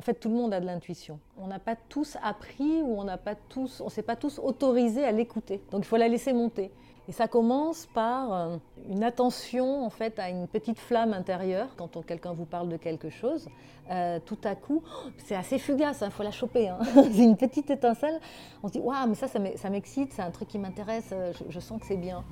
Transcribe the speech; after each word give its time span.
En 0.00 0.02
fait, 0.02 0.14
tout 0.14 0.30
le 0.30 0.34
monde 0.34 0.54
a 0.54 0.60
de 0.60 0.64
l'intuition. 0.64 1.20
On 1.36 1.48
n'a 1.48 1.58
pas 1.58 1.76
tous 1.76 2.16
appris 2.22 2.80
ou 2.80 2.98
on 2.98 3.04
n'a 3.04 3.18
pas 3.18 3.34
tous, 3.34 3.82
on 3.82 3.90
s'est 3.90 4.00
pas 4.00 4.16
tous 4.16 4.38
autorisés 4.38 5.04
à 5.04 5.12
l'écouter. 5.12 5.60
Donc 5.70 5.82
il 5.82 5.84
faut 5.84 5.98
la 5.98 6.08
laisser 6.08 6.32
monter. 6.32 6.70
Et 7.06 7.12
ça 7.12 7.28
commence 7.28 7.84
par 7.92 8.32
euh, 8.32 8.56
une 8.88 9.04
attention 9.04 9.84
en 9.84 9.90
fait 9.90 10.18
à 10.18 10.30
une 10.30 10.48
petite 10.48 10.78
flamme 10.78 11.12
intérieure 11.12 11.68
quand 11.76 12.02
quelqu'un 12.06 12.32
vous 12.32 12.46
parle 12.46 12.70
de 12.70 12.78
quelque 12.78 13.10
chose. 13.10 13.50
Euh, 13.90 14.18
tout 14.24 14.38
à 14.44 14.54
coup, 14.54 14.82
c'est 15.18 15.34
assez 15.34 15.58
fugace, 15.58 15.98
il 16.00 16.04
hein, 16.04 16.10
faut 16.10 16.22
la 16.22 16.30
choper. 16.30 16.70
Hein. 16.70 16.78
c'est 16.94 17.22
une 17.22 17.36
petite 17.36 17.68
étincelle. 17.68 18.20
On 18.62 18.68
se 18.68 18.72
dit 18.72 18.80
waouh, 18.80 19.06
mais 19.06 19.14
ça, 19.14 19.28
ça 19.28 19.68
m'excite, 19.68 20.14
c'est 20.14 20.22
un 20.22 20.30
truc 20.30 20.48
qui 20.48 20.58
m'intéresse. 20.58 21.10
Euh, 21.12 21.34
je 21.46 21.60
sens 21.60 21.78
que 21.78 21.86
c'est 21.86 21.98
bien. 21.98 22.24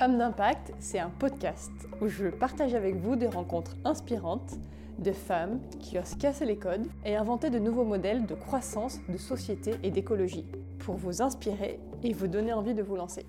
Femme 0.00 0.16
d'impact, 0.16 0.72
c'est 0.78 0.98
un 0.98 1.10
podcast 1.10 1.70
où 2.00 2.08
je 2.08 2.28
partage 2.28 2.72
avec 2.72 2.96
vous 2.96 3.16
des 3.16 3.26
rencontres 3.26 3.76
inspirantes 3.84 4.54
de 4.98 5.12
femmes 5.12 5.60
qui 5.78 5.98
osent 5.98 6.14
casser 6.14 6.46
les 6.46 6.56
codes 6.56 6.86
et 7.04 7.16
inventer 7.16 7.50
de 7.50 7.58
nouveaux 7.58 7.84
modèles 7.84 8.24
de 8.24 8.34
croissance, 8.34 8.98
de 9.10 9.18
société 9.18 9.74
et 9.82 9.90
d'écologie 9.90 10.46
pour 10.78 10.94
vous 10.94 11.20
inspirer 11.20 11.78
et 12.02 12.14
vous 12.14 12.28
donner 12.28 12.54
envie 12.54 12.72
de 12.72 12.82
vous 12.82 12.96
lancer. 12.96 13.26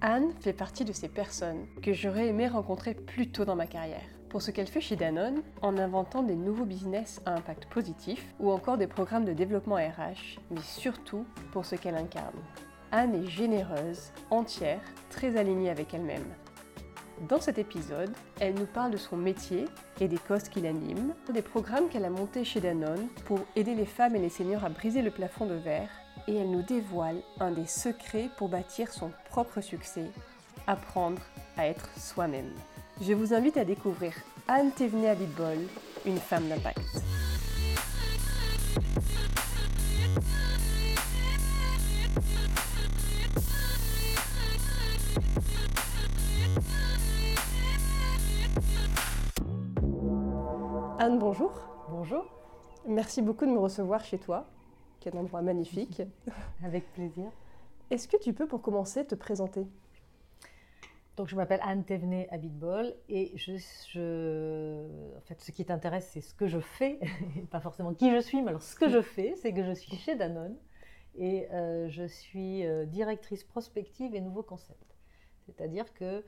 Anne 0.00 0.30
fait 0.38 0.52
partie 0.52 0.84
de 0.84 0.92
ces 0.92 1.08
personnes 1.08 1.66
que 1.82 1.92
j'aurais 1.92 2.28
aimé 2.28 2.46
rencontrer 2.46 2.94
plus 2.94 3.32
tôt 3.32 3.44
dans 3.44 3.56
ma 3.56 3.66
carrière 3.66 4.06
pour 4.28 4.42
ce 4.42 4.52
qu'elle 4.52 4.68
fait 4.68 4.80
chez 4.80 4.94
Danone 4.94 5.42
en 5.60 5.76
inventant 5.76 6.22
des 6.22 6.36
nouveaux 6.36 6.66
business 6.66 7.20
à 7.26 7.34
impact 7.34 7.66
positif 7.66 8.32
ou 8.38 8.52
encore 8.52 8.78
des 8.78 8.86
programmes 8.86 9.24
de 9.24 9.32
développement 9.32 9.74
RH, 9.74 10.38
mais 10.52 10.62
surtout 10.62 11.24
pour 11.50 11.64
ce 11.64 11.74
qu'elle 11.74 11.96
incarne. 11.96 12.38
Anne 12.92 13.14
est 13.14 13.28
généreuse, 13.28 14.12
entière, 14.30 14.80
très 15.10 15.36
alignée 15.36 15.70
avec 15.70 15.94
elle-même. 15.94 16.24
Dans 17.28 17.40
cet 17.40 17.58
épisode, 17.58 18.12
elle 18.40 18.54
nous 18.54 18.66
parle 18.66 18.90
de 18.90 18.96
son 18.98 19.16
métier 19.16 19.64
et 20.00 20.08
des 20.08 20.18
causes 20.18 20.48
qui 20.48 20.60
l'animent, 20.60 21.14
des 21.32 21.42
programmes 21.42 21.88
qu'elle 21.88 22.04
a 22.04 22.10
montés 22.10 22.44
chez 22.44 22.60
Danone 22.60 23.08
pour 23.24 23.40
aider 23.56 23.74
les 23.74 23.86
femmes 23.86 24.16
et 24.16 24.20
les 24.20 24.28
seniors 24.28 24.64
à 24.64 24.68
briser 24.68 25.02
le 25.02 25.10
plafond 25.10 25.46
de 25.46 25.54
verre, 25.54 25.88
et 26.28 26.36
elle 26.36 26.50
nous 26.50 26.62
dévoile 26.62 27.22
un 27.40 27.50
des 27.50 27.66
secrets 27.66 28.28
pour 28.36 28.48
bâtir 28.48 28.92
son 28.92 29.10
propre 29.30 29.60
succès, 29.60 30.10
apprendre 30.66 31.22
à 31.56 31.66
être 31.66 31.88
soi-même. 31.98 32.52
Je 33.00 33.14
vous 33.14 33.32
invite 33.32 33.56
à 33.56 33.64
découvrir 33.64 34.12
Anne 34.46 34.70
Thévenet 34.72 35.10
Abitbol, 35.10 35.58
une 36.04 36.18
femme 36.18 36.48
d'impact. 36.48 36.80
Bonjour. 51.38 51.52
Bonjour. 51.90 52.24
Merci 52.86 53.20
beaucoup 53.20 53.44
de 53.44 53.50
me 53.50 53.58
recevoir 53.58 54.02
chez 54.04 54.18
toi, 54.18 54.48
qui 55.00 55.08
est 55.08 55.14
un 55.14 55.18
endroit 55.18 55.42
magnifique. 55.42 56.02
Avec 56.64 56.90
plaisir. 56.94 57.30
Est-ce 57.90 58.08
que 58.08 58.16
tu 58.16 58.32
peux, 58.32 58.46
pour 58.46 58.62
commencer, 58.62 59.04
te 59.06 59.14
présenter? 59.14 59.66
Donc, 61.16 61.28
je 61.28 61.36
m'appelle 61.36 61.60
Anne 61.62 61.84
Thévenet 61.84 62.26
Abitbol 62.30 62.94
et 63.08 63.32
je, 63.36 65.16
en 65.16 65.20
fait, 65.22 65.40
ce 65.40 65.50
qui 65.50 65.64
t'intéresse, 65.64 66.08
c'est 66.12 66.22
ce 66.22 66.34
que 66.34 66.46
je 66.46 66.58
fais, 66.58 67.00
pas 67.50 67.60
forcément 67.60 67.92
qui 67.92 68.10
je 68.10 68.20
suis, 68.20 68.40
mais 68.40 68.48
alors 68.48 68.62
ce 68.62 68.76
que 68.76 68.88
je 68.88 69.02
fais, 69.02 69.34
c'est 69.36 69.52
que 69.52 69.64
je 69.64 69.72
suis 69.72 69.96
chez 69.96 70.16
Danone 70.16 70.56
et 71.16 71.48
euh, 71.52 71.88
je 71.88 72.04
suis 72.04 72.64
euh, 72.64 72.86
directrice 72.86 73.44
prospective 73.44 74.14
et 74.14 74.20
nouveaux 74.20 74.42
concepts. 74.42 74.96
C'est-à-dire 75.44 75.92
que 75.92 76.24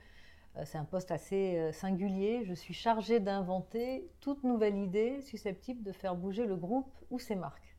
c'est 0.65 0.77
un 0.77 0.85
poste 0.85 1.11
assez 1.11 1.57
euh, 1.57 1.71
singulier. 1.71 2.43
Je 2.45 2.53
suis 2.53 2.73
chargée 2.73 3.19
d'inventer 3.19 4.09
toute 4.19 4.43
nouvelle 4.43 4.77
idée 4.77 5.21
susceptible 5.21 5.83
de 5.83 5.91
faire 5.91 6.15
bouger 6.15 6.45
le 6.45 6.55
groupe 6.55 6.91
ou 7.09 7.19
ses 7.19 7.35
marques. 7.35 7.75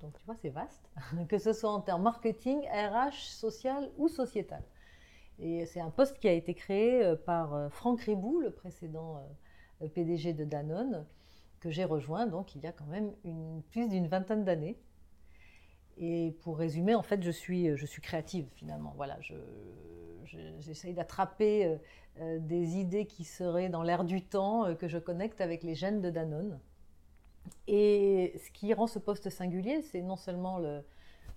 Donc 0.00 0.16
tu 0.18 0.24
vois, 0.24 0.34
c'est 0.36 0.48
vaste, 0.48 0.90
que 1.28 1.38
ce 1.38 1.52
soit 1.52 1.70
en 1.70 1.80
termes 1.80 2.02
marketing, 2.02 2.60
RH, 2.68 3.30
social 3.30 3.90
ou 3.98 4.08
sociétal. 4.08 4.62
Et 5.38 5.66
c'est 5.66 5.80
un 5.80 5.90
poste 5.90 6.18
qui 6.18 6.28
a 6.28 6.32
été 6.32 6.54
créé 6.54 7.02
euh, 7.04 7.16
par 7.16 7.70
Franck 7.70 8.00
Ribou, 8.02 8.40
le 8.40 8.50
précédent 8.50 9.22
PDG 9.94 10.34
de 10.34 10.44
Danone, 10.44 11.06
que 11.60 11.70
j'ai 11.70 11.84
rejoint 11.84 12.26
donc 12.26 12.54
il 12.54 12.62
y 12.62 12.66
a 12.66 12.72
quand 12.72 12.86
même 12.86 13.12
plus 13.70 13.88
d'une 13.88 14.06
vingtaine 14.06 14.44
d'années. 14.44 14.78
Et 16.02 16.34
pour 16.40 16.56
résumer, 16.56 16.94
en 16.94 17.02
fait, 17.02 17.22
je 17.22 17.30
suis, 17.30 17.68
suis 17.86 18.00
créative 18.00 18.46
finalement. 18.56 18.94
Voilà, 18.96 19.18
je, 19.20 19.34
j'essaye 20.60 20.94
d'attraper 20.94 21.66
euh, 21.66 21.76
euh, 22.20 22.38
des 22.38 22.78
idées 22.78 23.06
qui 23.06 23.24
seraient 23.24 23.68
dans 23.68 23.82
l'air 23.82 24.04
du 24.04 24.22
temps, 24.22 24.64
euh, 24.64 24.74
que 24.74 24.88
je 24.88 24.98
connecte 24.98 25.40
avec 25.42 25.62
les 25.62 25.74
gènes 25.74 26.00
de 26.00 26.10
Danone. 26.10 26.58
Et 27.66 28.34
ce 28.42 28.50
qui 28.50 28.72
rend 28.74 28.86
ce 28.86 28.98
poste 28.98 29.30
singulier, 29.30 29.82
c'est 29.82 30.02
non 30.02 30.16
seulement 30.16 30.60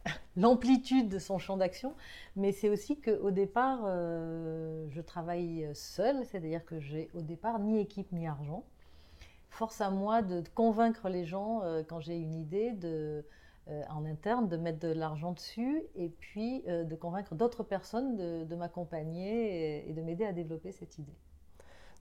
l'amplitude 0.35 1.09
de 1.09 1.17
son 1.19 1.39
champ 1.39 1.57
d'action, 1.57 1.95
mais 2.35 2.51
c'est 2.51 2.69
aussi 2.69 2.99
qu'au 2.99 3.31
départ, 3.31 3.79
je 3.85 5.01
travaille 5.01 5.69
seule, 5.73 6.25
c'est-à-dire 6.25 6.65
que 6.65 6.79
j'ai 6.79 7.09
au 7.13 7.21
départ 7.21 7.59
ni 7.59 7.79
équipe 7.79 8.11
ni 8.11 8.27
argent. 8.27 8.65
Force 9.49 9.79
à 9.79 9.89
moi 9.91 10.21
de 10.21 10.43
convaincre 10.53 11.07
les 11.07 11.25
gens 11.25 11.61
quand 11.87 12.01
j'ai 12.01 12.17
une 12.17 12.35
idée 12.35 12.73
de 12.73 13.23
euh, 13.23 13.23
en 13.89 14.05
interne, 14.05 14.49
de 14.49 14.57
mettre 14.57 14.79
de 14.79 14.89
l'argent 14.89 15.31
dessus 15.31 15.83
et 15.95 16.09
puis 16.09 16.63
euh, 16.67 16.83
de 16.83 16.95
convaincre 16.95 17.33
d'autres 17.35 17.63
personnes 17.63 18.17
de, 18.17 18.55
m'accompagner 18.55 19.89
et, 19.89 19.93
de 19.93 20.01
m'aider 20.01 20.25
à 20.25 20.33
développer 20.33 20.71
cette 20.71 20.97
idée. 20.97 21.15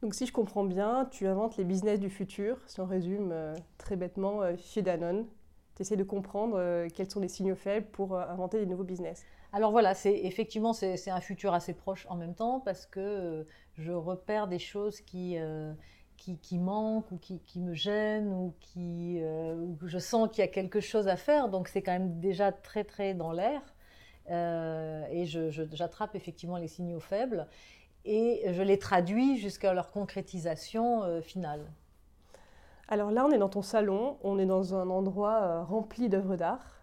Donc 0.03 0.15
si 0.15 0.27
je 0.27 0.33
comprends 0.33 0.65
bien, 0.65 1.09
tu 1.11 1.27
inventes 1.27 1.57
les 1.57 1.65
business 1.65 2.01
du 2.01 2.11
futur, 2.11 2.59
si 2.67 2.81
on 2.81 2.87
résume 2.87 3.31
euh, 3.31 3.55
très 3.79 3.95
bêtement 3.95 4.41
chez 4.57 4.83
Danone. 4.83 5.27
Tu 5.77 5.83
essaies 5.83 5.97
de 5.97 6.05
comprendre 6.05 6.87
quels 6.89 7.11
sont 7.11 7.21
les 7.21 7.29
signaux 7.29 7.55
faibles 7.55 7.87
pour 7.93 8.19
inventer 8.19 8.59
des 8.59 8.67
nouveaux 8.67 8.85
business. 8.85 9.25
Alors 9.53 9.71
voilà, 9.71 9.95
c'est 9.95 10.15
effectivement 10.25 10.75
c'est 10.75 11.11
un 11.11 11.21
futur 11.21 11.55
assez 11.55 11.73
proche 11.73 12.07
en 12.11 12.17
même 12.17 12.35
temps 12.35 12.61
parce 12.61 12.85
que 12.85 13.47
je 13.79 13.93
repère 13.93 14.49
des 14.49 14.59
choses 14.59 15.01
qui 15.01 15.39
qui, 16.41 16.59
manque 16.59 17.11
ou 17.11 17.19
qui, 17.19 17.61
me 17.61 17.75
gêne 17.75 18.33
ou 18.33 18.55
qui 18.61 19.21
euh, 19.23 19.67
je 19.85 19.99
sens 19.99 20.29
qu'il 20.31 20.41
y 20.41 20.45
a 20.45 20.51
quelque 20.51 20.81
chose 20.81 21.09
à 21.09 21.17
faire. 21.17 21.49
Donc 21.49 21.69
c'est 21.69 21.83
quand 21.83 21.93
même 21.93 22.21
déjà 22.21 22.53
très 22.53 22.85
très 22.85 23.15
dans 23.15 23.33
l'air. 23.33 23.61
Euh, 24.31 25.05
et 25.11 25.27
j'attrape 25.27 26.15
effectivement 26.15 26.57
les 26.57 26.69
signaux 26.69 27.01
faibles 27.01 27.49
et 28.05 28.45
je 28.53 28.63
les 28.63 28.79
traduis 28.79 29.37
jusqu'à 29.37 29.75
leur 29.75 29.91
concrétisation 29.91 31.03
euh, 31.03 31.21
finale. 31.21 31.67
Alors 32.89 33.11
là, 33.11 33.25
on 33.27 33.31
est 33.31 33.39
dans 33.39 33.49
ton 33.49 33.63
salon, 33.63 34.19
on 34.23 34.39
est 34.39 34.47
dans 34.47 34.75
un 34.75 34.91
endroit 34.91 35.65
rempli 35.65 36.09
d'œuvres 36.09 36.37
d'art 36.37 36.79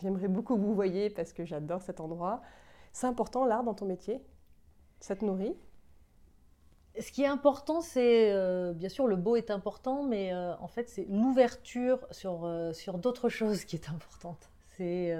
j'aimerais 0.00 0.28
beaucoup 0.28 0.56
que 0.56 0.60
vous 0.60 0.74
voyez 0.74 1.10
parce 1.10 1.32
que 1.32 1.44
j'adore 1.44 1.82
cet 1.82 2.00
endroit. 2.00 2.42
C'est 2.92 3.06
important 3.06 3.44
l'art 3.44 3.64
dans 3.64 3.74
ton 3.74 3.86
métier? 3.86 4.20
Ça 5.00 5.16
te 5.16 5.24
nourrit? 5.24 5.56
Ce 7.00 7.10
qui 7.10 7.22
est 7.22 7.26
important, 7.26 7.80
c'est 7.80 8.32
euh, 8.32 8.72
bien 8.72 8.88
sûr 8.88 9.06
le 9.06 9.16
beau 9.16 9.36
est 9.36 9.50
important, 9.50 10.04
mais 10.04 10.32
euh, 10.32 10.54
en 10.58 10.68
fait 10.68 10.88
c'est 10.88 11.06
l'ouverture 11.08 12.06
sur, 12.10 12.44
euh, 12.44 12.72
sur 12.72 12.98
d'autres 12.98 13.28
choses 13.38 13.64
qui 13.64 13.76
est 13.76 13.88
importante. 13.88 14.50
C'est 14.76 15.16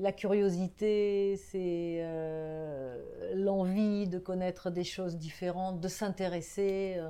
la 0.00 0.12
curiosité, 0.12 1.36
c'est 1.36 2.00
l'envie 3.34 4.08
de 4.08 4.18
connaître 4.18 4.70
des 4.70 4.84
choses 4.84 5.16
différentes, 5.16 5.80
de 5.80 5.88
s'intéresser. 5.88 7.00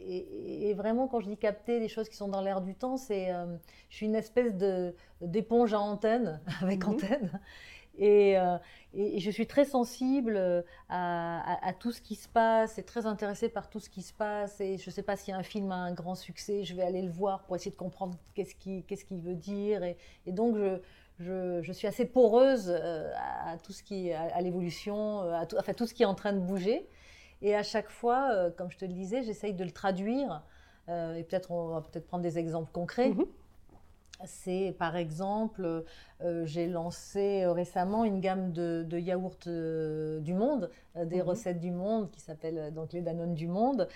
Et, 0.00 0.74
vraiment, 0.74 1.06
quand 1.08 1.20
je 1.20 1.28
dis 1.28 1.36
capter 1.36 1.80
des 1.80 1.88
choses 1.88 2.08
qui 2.08 2.16
sont 2.16 2.28
dans 2.28 2.40
l'air 2.40 2.60
du 2.60 2.74
temps, 2.74 2.96
c'est 2.96 3.30
je 3.88 3.96
suis 3.96 4.06
une 4.06 4.14
espèce 4.14 4.54
d'éponge 5.20 5.74
à 5.74 5.80
antenne 5.80 6.40
avec 6.60 6.86
mhm. 6.86 6.94
antenne. 6.94 7.40
Et, 7.98 8.36
et, 8.94 9.20
je 9.20 9.30
suis 9.30 9.46
très 9.46 9.64
sensible 9.64 10.36
euh, 10.36 10.62
à, 10.88 11.72
tout 11.78 11.92
ce 11.92 12.00
qui 12.00 12.14
se 12.14 12.28
passe 12.28 12.78
et 12.78 12.82
très 12.82 13.06
intéressée 13.06 13.48
par 13.48 13.70
tout 13.70 13.80
ce 13.80 13.88
qui 13.88 14.02
se 14.02 14.12
passe. 14.12 14.60
Et 14.60 14.76
je 14.76 14.90
ne 14.90 14.92
sais 14.92 15.02
pas 15.02 15.16
si 15.16 15.32
un 15.32 15.42
film 15.42 15.72
a 15.72 15.76
un 15.76 15.92
grand 15.92 16.14
succès, 16.14 16.64
je 16.64 16.74
vais 16.74 16.82
aller 16.82 17.02
le 17.02 17.10
voir 17.10 17.44
pour 17.44 17.56
essayer 17.56 17.70
de 17.70 17.76
comprendre 17.76 18.18
qu'est-ce 18.34 18.54
qu'il 18.54 18.84
ce 18.88 19.04
qu'il 19.04 19.22
veut 19.22 19.34
dire. 19.34 19.82
Et, 19.82 19.96
donc, 20.26 20.56
je, 21.18 21.62
je, 21.62 21.72
suis 21.72 21.86
assez 21.86 22.04
poreuse 22.04 22.68
euh, 22.68 23.10
à, 23.46 23.56
tout 23.58 23.72
ce 23.72 23.82
qui, 23.82 24.12
à, 24.12 24.40
l'évolution, 24.42 25.22
euh, 25.22 25.32
à 25.32 25.46
tout, 25.46 25.56
enfin, 25.58 25.72
tout 25.72 25.86
ce 25.86 25.94
qui 25.94 26.02
est 26.02 26.06
en 26.06 26.14
train 26.14 26.32
de 26.32 26.40
bouger. 26.40 26.86
Et 27.40 27.56
à 27.56 27.62
chaque 27.62 27.90
fois, 27.90 28.50
comme 28.56 28.70
je 28.70 28.78
te 28.78 28.84
le 28.84 28.92
disais, 28.92 29.22
j'essaye 29.24 29.52
de 29.52 29.64
le 29.64 29.72
traduire. 29.72 30.44
et 30.88 31.24
peut-être 31.24 31.50
on 31.50 31.74
va 31.74 31.80
peut-être 31.80 32.06
prendre 32.06 32.22
des 32.22 32.38
exemples 32.38 32.70
concrets. 32.70 33.10
Mm-hmm. 33.10 33.26
C'est 34.24 34.74
par 34.78 34.96
exemple, 34.96 35.84
euh, 36.22 36.46
j'ai 36.46 36.66
lancé 36.66 37.42
euh, 37.42 37.52
récemment 37.52 38.04
une 38.04 38.20
gamme 38.20 38.52
de, 38.52 38.98
yaourts 38.98 39.38
euh, 39.46 40.20
du 40.20 40.34
monde, 40.34 40.70
des 40.94 41.16
mhm. 41.16 41.22
recettes 41.22 41.60
du 41.60 41.70
monde 41.70 42.10
qui 42.10 42.20
s'appellent 42.20 42.72
donc 42.74 42.92
les 42.92 43.00
Danone 43.00 43.34
du 43.34 43.48
monde, 43.48 43.88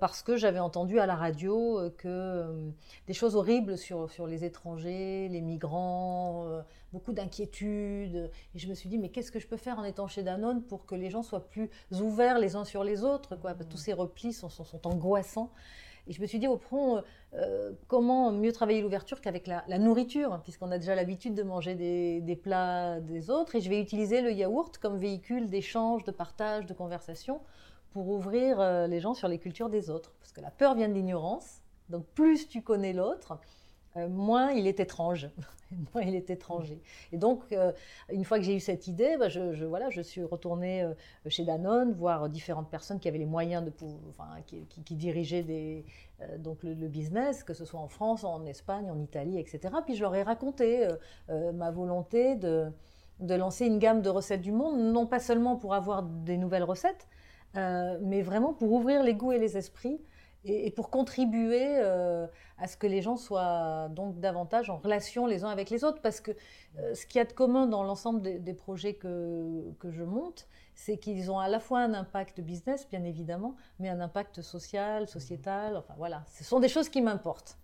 parce 0.00 0.22
que 0.22 0.36
j'avais 0.36 0.58
entendu 0.58 0.98
à 0.98 1.06
la 1.06 1.16
radio 1.16 1.80
que 1.96 2.70
des 3.06 3.14
choses 3.14 3.36
horribles 3.36 3.78
sur, 3.78 4.10
sur 4.10 4.26
les 4.26 4.44
étrangers, 4.44 5.28
les 5.30 5.40
migrants, 5.40 6.62
beaucoup 6.92 7.12
d'inquiétudes. 7.12 8.30
Et 8.54 8.58
je 8.58 8.68
me 8.68 8.74
suis 8.74 8.90
dit, 8.90 8.98
mais 8.98 9.08
qu'est-ce 9.08 9.32
que 9.32 9.40
je 9.40 9.46
peux 9.46 9.56
faire 9.56 9.78
en 9.78 9.84
étant 9.84 10.08
chez 10.08 10.22
Danone 10.22 10.62
pour 10.62 10.84
que 10.84 10.94
les 10.94 11.08
gens 11.08 11.22
soient 11.22 11.48
plus 11.48 11.70
ouverts 11.90 12.38
les 12.38 12.54
uns 12.54 12.64
sur 12.64 12.84
les 12.84 13.02
autres 13.02 13.34
quoi, 13.36 13.54
Tous 13.54 13.78
ces 13.78 13.94
replis 13.94 14.34
sont, 14.34 14.50
sont, 14.50 14.64
sont 14.64 14.86
angoissants. 14.86 15.50
Et 16.06 16.12
je 16.12 16.20
me 16.20 16.26
suis 16.26 16.38
dit, 16.38 16.48
au 16.48 16.56
fond, 16.56 16.96
euh, 16.96 17.00
euh, 17.34 17.72
comment 17.86 18.32
mieux 18.32 18.52
travailler 18.52 18.82
l'ouverture 18.82 19.20
qu'avec 19.20 19.46
la, 19.46 19.78
nourriture, 19.78 20.40
puisqu'on 20.42 20.70
a 20.70 20.78
déjà 20.78 20.94
l'habitude 20.94 21.34
de 21.34 21.42
manger 21.42 21.74
des, 21.74 22.36
plats 22.36 23.00
des 23.00 23.30
autres. 23.30 23.54
Et 23.54 23.60
je 23.60 23.70
vais 23.70 23.80
utiliser 23.80 24.20
le 24.20 24.32
yaourt 24.32 24.78
comme 24.78 24.98
véhicule 24.98 25.48
d'échange, 25.48 26.04
de 26.04 26.10
partage, 26.10 26.66
de 26.66 26.74
conversation, 26.74 27.40
pour 27.92 28.08
ouvrir 28.08 28.60
euh, 28.60 28.86
les 28.86 29.00
gens 29.00 29.14
sur 29.14 29.28
les 29.28 29.38
cultures 29.38 29.68
des 29.68 29.90
autres. 29.90 30.12
Parce 30.20 30.32
que 30.32 30.40
la 30.40 30.50
peur 30.50 30.74
vient 30.74 30.88
de 30.88 30.94
l'ignorance. 30.94 31.60
Donc 31.88 32.06
plus 32.06 32.48
tu 32.48 32.62
connais 32.62 32.92
l'autre, 32.92 33.38
euh, 33.96 34.08
moins 34.08 34.52
il 34.52 34.66
est 34.66 34.80
étrange, 34.80 35.28
moins 35.94 36.02
il 36.02 36.14
est 36.14 36.30
étranger. 36.30 36.80
Et 37.12 37.18
donc, 37.18 37.40
euh, 37.52 37.72
une 38.10 38.24
fois 38.24 38.38
que 38.38 38.44
j'ai 38.44 38.56
eu 38.56 38.60
cette 38.60 38.86
idée, 38.86 39.16
bah, 39.18 39.28
je, 39.28 39.64
voilà, 39.64 39.90
je 39.90 40.00
suis 40.00 40.22
retournée 40.22 40.82
euh, 40.82 40.94
chez 41.28 41.44
Danone, 41.44 41.92
voir 41.92 42.28
différentes 42.30 42.70
personnes 42.70 43.00
qui 43.00 43.08
avaient 43.08 43.18
les 43.18 43.26
moyens 43.26 43.64
de 43.64 43.72
enfin, 44.08 44.28
qui, 44.46 44.94
dirigeaient 44.94 45.42
des, 45.42 45.84
donc 46.38 46.62
le, 46.62 46.88
business, 46.88 47.44
que 47.44 47.52
ce 47.52 47.64
soit 47.64 47.80
en 47.80 47.88
France, 47.88 48.24
en 48.24 48.46
Espagne, 48.46 48.90
en 48.90 48.98
Italie, 48.98 49.38
etc. 49.38 49.74
Puis 49.84 49.96
je 49.96 50.02
leur 50.02 50.14
ai 50.14 50.22
raconté 50.22 50.86
ma 51.28 51.70
volonté 51.70 52.36
de, 52.36 52.70
de 53.20 53.34
lancer 53.34 53.66
une 53.66 53.78
gamme 53.78 54.02
de 54.02 54.08
recettes 54.08 54.42
du 54.42 54.52
monde, 54.52 54.78
non 54.78 55.06
pas 55.06 55.18
seulement 55.18 55.56
pour 55.56 55.74
avoir 55.74 56.02
des 56.02 56.36
nouvelles 56.36 56.64
recettes, 56.64 57.08
mais 57.54 58.22
vraiment 58.22 58.52
pour 58.52 58.72
ouvrir 58.72 59.02
les 59.02 59.14
goûts 59.14 59.32
et 59.32 59.38
les 59.38 59.56
esprits 59.56 60.00
et, 60.44 60.70
pour 60.70 60.90
contribuer 60.90 61.78
euh, 61.78 62.26
à 62.58 62.66
ce 62.66 62.76
que 62.76 62.86
les 62.86 63.02
gens 63.02 63.16
soient 63.16 63.88
donc 63.90 64.18
davantage 64.20 64.70
en 64.70 64.78
relation 64.78 65.26
les 65.26 65.44
uns 65.44 65.50
avec 65.50 65.70
les 65.70 65.84
autres. 65.84 66.00
Parce 66.02 66.20
que 66.20 66.32
euh, 66.78 66.94
ce 66.94 67.06
qu'il 67.06 67.18
y 67.18 67.22
a 67.22 67.24
de 67.24 67.32
commun 67.32 67.66
dans 67.66 67.82
l'ensemble 67.82 68.22
des, 68.22 68.54
projets 68.54 68.94
que, 68.94 69.72
que, 69.78 69.90
je 69.90 70.02
monte, 70.02 70.48
c'est 70.74 70.98
qu'ils 70.98 71.30
ont 71.30 71.38
à 71.38 71.48
la 71.48 71.60
fois 71.60 71.80
un 71.80 71.94
impact 71.94 72.40
business, 72.40 72.88
bien 72.88 73.04
évidemment, 73.04 73.56
mais 73.78 73.88
un 73.88 74.00
impact 74.00 74.42
social, 74.42 75.08
sociétal. 75.08 75.76
Enfin 75.76 75.94
voilà, 75.96 76.24
ce 76.32 76.44
sont 76.44 76.60
des 76.60 76.68
choses 76.68 76.88
qui 76.88 77.02
m'importent. 77.02 77.58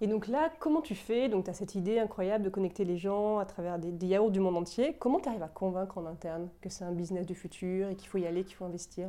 Et 0.00 0.08
donc 0.08 0.26
là, 0.26 0.50
comment 0.58 0.80
tu 0.80 0.96
fais? 0.96 1.28
Donc 1.28 1.44
tu 1.44 1.50
as 1.50 1.54
cette 1.54 1.76
idée 1.76 2.00
incroyable 2.00 2.44
de 2.44 2.50
connecter 2.50 2.84
les 2.84 2.98
gens 2.98 3.38
à 3.38 3.46
travers 3.46 3.78
des, 3.78 3.92
des 3.92 4.08
yaourts 4.08 4.32
du 4.32 4.40
monde 4.40 4.56
entier. 4.56 4.96
Comment 4.98 5.20
tu 5.20 5.28
arrives 5.28 5.44
à 5.44 5.48
convaincre 5.48 5.98
en 5.98 6.06
interne 6.06 6.48
que 6.60 6.68
c'est 6.68 6.84
un 6.84 6.92
business 6.92 7.26
du 7.26 7.36
futur 7.36 7.88
et 7.88 7.94
qu'il 7.94 8.08
faut 8.08 8.18
y 8.18 8.26
aller, 8.26 8.42
qu'il 8.42 8.56
faut 8.56 8.64
investir? 8.64 9.08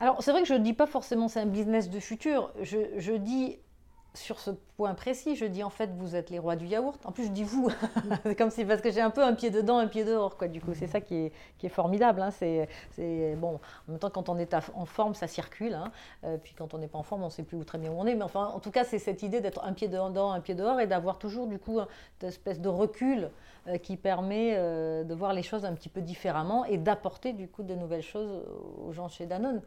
Alors, 0.00 0.22
c'est 0.22 0.32
vrai 0.32 0.40
que 0.40 0.48
je 0.48 0.54
ne 0.54 0.64
dis 0.64 0.72
pas 0.72 0.86
forcément 0.86 1.28
c'est 1.28 1.40
un 1.40 1.46
business 1.46 1.90
de 1.90 2.00
futur. 2.00 2.52
Je, 2.62 3.16
dis 3.16 3.58
sur 4.14 4.40
ce 4.40 4.50
point 4.76 4.94
précis, 4.94 5.36
je 5.36 5.44
dis 5.44 5.62
en 5.62 5.70
fait 5.70 5.90
vous 5.96 6.16
êtes 6.16 6.30
les 6.30 6.38
rois 6.38 6.56
du 6.56 6.66
yaourt. 6.66 6.98
En 7.04 7.12
plus 7.12 7.26
je 7.26 7.30
dis 7.30 7.44
vous, 7.44 7.70
comme 8.38 8.50
si 8.50 8.64
parce 8.64 8.80
que 8.80 8.90
j'ai 8.90 9.00
un 9.00 9.10
peu 9.10 9.22
un 9.22 9.34
pied 9.34 9.50
dedans, 9.50 9.78
un 9.78 9.86
pied 9.86 10.04
dehors 10.04 10.36
quoi. 10.36 10.48
Du 10.48 10.60
coup 10.60 10.72
c'est 10.74 10.86
ça 10.86 11.00
qui 11.00 11.14
est, 11.14 11.32
qui 11.58 11.66
est 11.66 11.70
formidable. 11.70 12.20
Hein. 12.20 12.30
C'est, 12.30 12.68
bon 13.36 13.60
en 13.88 13.92
même 13.92 13.98
temps 13.98 14.10
quand 14.10 14.28
on 14.28 14.38
est 14.38 14.54
en 14.74 14.84
forme 14.86 15.14
ça 15.14 15.28
circule. 15.28 15.74
Hein. 15.74 15.92
Euh, 16.24 16.38
puis 16.42 16.54
quand 16.56 16.74
on 16.74 16.78
n'est 16.78 16.88
pas 16.88 16.98
en 16.98 17.02
forme 17.02 17.22
on 17.22 17.26
ne 17.26 17.30
sait 17.30 17.42
plus 17.42 17.56
où 17.56 17.64
très 17.64 17.78
bien 17.78 17.90
où 17.90 17.94
on 17.98 18.06
est. 18.06 18.14
Mais 18.14 18.24
enfin 18.24 18.46
en 18.46 18.58
tout 18.58 18.70
cas 18.70 18.84
c'est 18.84 18.98
cette 18.98 19.22
idée 19.22 19.40
d'être 19.40 19.62
un 19.64 19.72
pied 19.72 19.88
dedans, 19.88 20.32
un 20.32 20.40
pied 20.40 20.54
dehors 20.54 20.80
et 20.80 20.86
d'avoir 20.86 21.18
toujours 21.18 21.46
du 21.46 21.58
coup 21.58 21.78
une 21.78 22.28
espèce 22.28 22.60
de 22.60 22.68
recul 22.68 23.30
euh, 23.68 23.78
qui 23.78 23.96
permet 23.96 24.54
euh, 24.56 25.04
de 25.04 25.14
voir 25.14 25.34
les 25.34 25.42
choses 25.42 25.64
un 25.64 25.74
petit 25.74 25.88
peu 25.88 26.00
différemment 26.00 26.64
et 26.64 26.78
d'apporter 26.78 27.32
du 27.32 27.46
coup 27.46 27.62
de 27.62 27.74
nouvelles 27.74 28.02
choses 28.02 28.42
aux 28.84 28.92
gens 28.92 29.08
chez 29.08 29.26
Danone. 29.26 29.60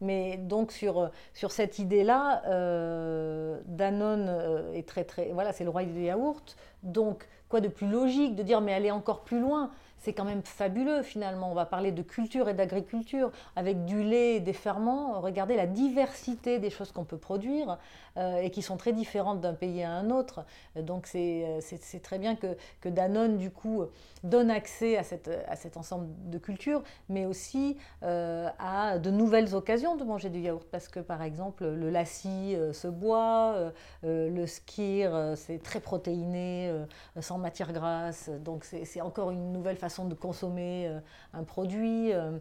Mais 0.00 0.36
donc 0.36 0.70
sur, 0.72 1.10
sur 1.34 1.50
cette 1.50 1.78
idée-là, 1.78 2.42
euh, 2.46 3.60
Danone 3.66 4.30
est 4.74 4.86
très 4.86 5.04
très 5.04 5.32
voilà 5.32 5.52
c'est 5.52 5.64
le 5.64 5.70
roi 5.70 5.84
du 5.84 6.02
yaourt. 6.04 6.56
Donc 6.82 7.26
quoi 7.48 7.60
de 7.60 7.68
plus 7.68 7.88
logique 7.88 8.36
de 8.36 8.42
dire 8.42 8.60
mais 8.60 8.74
aller 8.74 8.90
encore 8.90 9.24
plus 9.24 9.40
loin? 9.40 9.70
C'est 9.98 10.12
quand 10.12 10.24
même 10.24 10.42
fabuleux 10.42 11.02
finalement. 11.02 11.50
On 11.50 11.54
va 11.54 11.66
parler 11.66 11.92
de 11.92 12.02
culture 12.02 12.48
et 12.48 12.54
d'agriculture 12.54 13.30
avec 13.56 13.84
du 13.84 14.02
lait 14.02 14.36
et 14.36 14.40
des 14.40 14.52
ferments. 14.52 15.20
Regardez 15.20 15.56
la 15.56 15.66
diversité 15.66 16.58
des 16.58 16.70
choses 16.70 16.92
qu'on 16.92 17.04
peut 17.04 17.18
produire 17.18 17.78
euh, 18.16 18.38
et 18.38 18.50
qui 18.50 18.62
sont 18.62 18.76
très 18.76 18.92
différentes 18.92 19.40
d'un 19.40 19.54
pays 19.54 19.82
à 19.82 19.90
un 19.90 20.10
autre. 20.10 20.44
Donc 20.76 21.06
c'est 21.06 21.44
euh, 21.44 21.98
très 22.02 22.18
bien 22.18 22.36
que, 22.36 22.56
que, 22.80 22.88
Danone 22.88 23.36
du 23.36 23.50
coup 23.50 23.84
donne 24.22 24.50
accès 24.50 24.96
à, 24.96 25.02
cette, 25.02 25.30
à 25.48 25.56
cet 25.56 25.76
ensemble 25.76 26.08
de 26.30 26.38
cultures, 26.38 26.82
mais 27.08 27.26
aussi 27.26 27.76
euh, 28.02 28.48
à 28.58 28.98
de 28.98 29.10
nouvelles 29.10 29.54
occasions 29.54 29.96
de 29.96 30.04
manger 30.04 30.30
du 30.30 30.40
yaourt 30.40 30.66
parce 30.70 30.88
que 30.88 31.00
par 31.00 31.22
exemple 31.22 31.66
le 31.66 31.90
lassi 31.90 32.56
se 32.72 32.88
boit, 32.88 33.72
le 34.02 34.46
skir 34.46 35.34
c'est 35.36 35.62
très 35.62 35.80
protéiné, 35.80 36.72
sans 37.20 37.38
matière 37.38 37.72
grasse. 37.72 38.30
Donc 38.40 38.64
c'est 38.64 39.00
encore 39.00 39.30
une 39.30 39.52
nouvelle 39.52 39.76
façon 39.76 39.87
de 39.88 40.14
consommer 40.14 40.86
euh, 40.86 41.00
un 41.32 41.44
produit. 41.44 42.12
Euh, 42.12 42.38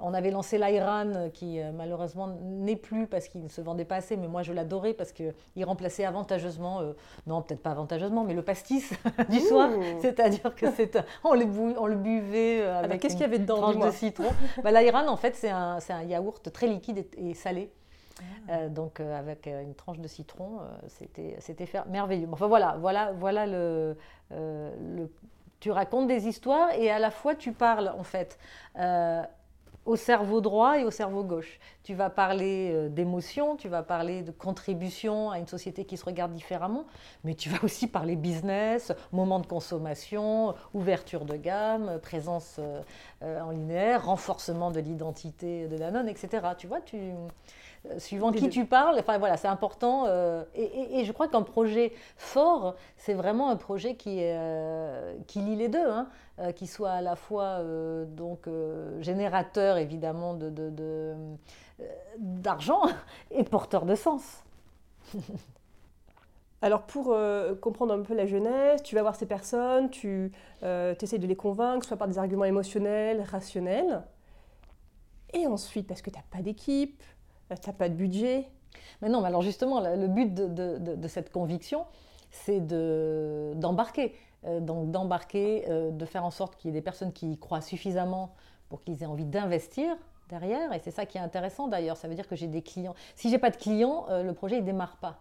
on 0.00 0.14
avait 0.14 0.30
lancé 0.30 0.58
l'Airan 0.58 1.30
qui 1.32 1.60
euh, 1.60 1.72
malheureusement 1.72 2.28
n'est 2.42 2.76
plus 2.76 3.06
parce 3.06 3.28
qu'il 3.28 3.42
ne 3.42 3.48
se 3.48 3.60
vendait 3.60 3.84
pas 3.84 3.96
assez, 3.96 4.16
mais 4.16 4.28
moi 4.28 4.42
je 4.42 4.52
l'adorais 4.52 4.94
parce 4.94 5.12
qu'il 5.12 5.64
remplaçait 5.64 6.04
avantageusement, 6.04 6.82
non 7.26 7.42
peut-être 7.42 7.62
pas 7.62 7.70
avantageusement, 7.70 8.24
mais 8.24 8.34
le 8.34 8.42
pastis 8.42 8.92
du 9.28 9.40
soir. 9.40 9.70
C'est-à-dire 10.00 10.54
que 10.54 10.70
c'est 10.72 10.98
on, 11.24 11.34
le 11.34 11.46
on 11.78 11.86
le 11.86 11.96
buvait 11.96 12.62
avec 12.62 13.00
qu'est-ce 13.00 13.14
qu'il 13.14 13.22
y 13.22 13.28
avait 13.28 13.38
dedans 13.38 13.56
tranche 13.56 13.78
de 13.78 13.90
citron. 13.90 14.30
bah, 14.62 14.70
L'Airan 14.70 15.08
en 15.08 15.16
fait 15.16 15.34
c'est 15.34 15.50
un, 15.50 15.78
un, 15.88 16.02
yaourt 16.04 16.52
très 16.52 16.66
liquide 16.66 17.06
et, 17.16 17.34
salé. 17.34 17.72
Ah. 18.48 18.68
donc 18.68 18.98
avec 18.98 19.46
une 19.46 19.74
tranche 19.74 19.98
de 19.98 20.08
citron, 20.08 20.58
c'était 20.88 21.36
c'était 21.40 21.68
merveilleux. 21.88 22.28
Enfin 22.30 22.46
voilà, 22.46 22.76
voilà, 22.80 23.12
voilà 23.12 23.46
le, 23.46 23.96
le 24.30 25.08
tu 25.60 25.70
racontes 25.70 26.06
des 26.06 26.28
histoires 26.28 26.70
et 26.72 26.90
à 26.90 26.98
la 26.98 27.10
fois 27.10 27.34
tu 27.34 27.52
parles 27.52 27.92
en 27.98 28.04
fait 28.04 28.38
euh, 28.78 29.22
au 29.84 29.96
cerveau 29.96 30.40
droit 30.40 30.78
et 30.78 30.84
au 30.84 30.90
cerveau 30.90 31.24
gauche. 31.24 31.58
Tu 31.88 31.94
vas 31.94 32.10
parler 32.10 32.70
euh, 32.70 32.88
d'émotion, 32.90 33.56
tu 33.56 33.70
vas 33.70 33.82
parler 33.82 34.20
de 34.20 34.30
contribution 34.30 35.30
à 35.30 35.38
une 35.38 35.46
société 35.46 35.86
qui 35.86 35.96
se 35.96 36.04
regarde 36.04 36.34
différemment, 36.34 36.84
mais 37.24 37.34
tu 37.34 37.48
vas 37.48 37.64
aussi 37.64 37.86
parler 37.86 38.14
business, 38.14 38.92
moment 39.10 39.38
de 39.38 39.46
consommation, 39.46 40.54
ouverture 40.74 41.24
de 41.24 41.36
gamme, 41.36 41.98
présence 42.02 42.60
euh, 43.22 43.40
en 43.40 43.52
linéaire, 43.52 44.04
renforcement 44.04 44.70
de 44.70 44.80
l'identité 44.80 45.66
de 45.66 45.78
la 45.78 45.90
nonne, 45.90 46.10
etc. 46.10 46.48
Tu 46.58 46.66
vois, 46.66 46.82
tu 46.82 46.98
euh, 47.86 47.98
suivant 47.98 48.32
qui 48.32 48.48
tu 48.48 48.64
parles. 48.64 48.96
Enfin 48.98 49.18
voilà, 49.18 49.36
c'est 49.36 49.48
important. 49.48 50.04
Euh, 50.06 50.42
et, 50.54 51.04
je 51.04 51.12
crois 51.12 51.28
qu'un 51.28 51.42
projet 51.42 51.92
fort, 52.16 52.74
c'est 52.96 53.14
vraiment 53.14 53.50
un 53.50 53.56
projet 53.56 53.94
qui, 53.94 54.18
euh, 54.20 55.14
qui 55.26 55.40
lie 55.40 55.56
les 55.56 55.68
deux, 55.68 55.88
hein, 55.88 56.08
qui 56.54 56.66
soit 56.66 56.90
à 56.90 57.00
la 57.00 57.16
fois 57.16 57.60
donc 58.06 58.48
générateur 59.00 59.76
évidemment 59.76 60.34
de, 60.34 61.14
d'argent 62.18 62.82
et 63.30 63.44
porteur 63.44 63.84
de 63.84 63.94
sens. 63.94 64.44
Alors 66.60 66.82
pour 66.82 67.16
comprendre 67.60 67.94
un 67.94 68.02
peu 68.02 68.16
la 68.16 68.26
jeunesse, 68.26 68.82
tu 68.82 68.96
vas 68.96 69.02
voir 69.02 69.14
ces 69.14 69.26
personnes, 69.26 69.90
tu 69.90 70.32
essaies 70.60 71.18
de 71.18 71.26
les 71.28 71.36
convaincre, 71.36 71.86
soit 71.86 71.96
par 71.96 72.08
des 72.08 72.18
arguments 72.18 72.46
émotionnels, 72.46 73.22
rationnels. 73.22 74.02
Et 75.34 75.46
ensuite, 75.46 75.86
parce 75.86 76.02
que 76.02 76.10
tu 76.10 76.16
n'as 76.16 76.24
pas 76.30 76.42
d'équipe, 76.42 77.00
tu 77.48 77.68
n'as 77.68 77.72
pas 77.72 77.88
de 77.88 77.94
budget. 77.94 78.48
Mais 79.02 79.08
non, 79.08 79.20
mais 79.20 79.28
alors 79.28 79.42
justement, 79.42 79.80
le 79.80 80.08
but 80.08 80.34
de, 80.34 81.08
cette 81.08 81.30
conviction, 81.30 81.86
c'est 82.30 82.60
d'embarquer. 82.60 84.14
Euh, 84.44 84.60
donc 84.60 84.92
d'embarquer, 84.92 85.64
euh, 85.68 85.90
de 85.90 86.04
faire 86.04 86.24
en 86.24 86.30
sorte 86.30 86.54
qu'il 86.54 86.68
y 86.68 86.70
ait 86.70 86.78
des 86.78 86.82
personnes 86.82 87.12
qui 87.12 87.32
y 87.32 87.38
croient 87.38 87.60
suffisamment 87.60 88.34
pour 88.68 88.82
qu'ils 88.82 89.02
aient 89.02 89.06
envie 89.06 89.24
d'investir 89.24 89.96
derrière. 90.28 90.72
Et 90.72 90.80
c'est 90.82 90.90
ça 90.90 91.06
qui 91.06 91.18
est 91.18 91.20
intéressant 91.20 91.68
d'ailleurs. 91.68 91.96
Ça 91.96 92.08
veut 92.08 92.14
dire 92.14 92.28
que 92.28 92.36
j'ai 92.36 92.46
des 92.46 92.62
clients. 92.62 92.94
Si 93.14 93.30
j'ai 93.30 93.38
pas 93.38 93.50
de 93.50 93.56
clients, 93.56 94.06
euh, 94.10 94.22
le 94.22 94.32
projet 94.32 94.60
ne 94.60 94.66
démarre 94.66 94.96
pas. 94.96 95.20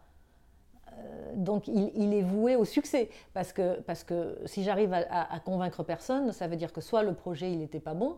donc 1.35 1.67
il, 1.67 2.13
est 2.13 2.23
voué 2.23 2.55
au 2.55 2.65
succès. 2.65 3.09
Parce 3.33 3.53
que, 3.53 3.79
parce 3.81 4.03
que 4.03 4.39
si 4.45 4.63
j'arrive 4.63 4.93
à, 4.93 5.33
à, 5.33 5.39
convaincre 5.39 5.83
personne, 5.83 6.31
ça 6.31 6.47
veut 6.47 6.55
dire 6.57 6.73
que 6.73 6.81
soit 6.81 7.03
le 7.03 7.13
projet 7.13 7.51
il 7.51 7.59
n'était 7.59 7.79
pas 7.79 7.93
bon, 7.93 8.17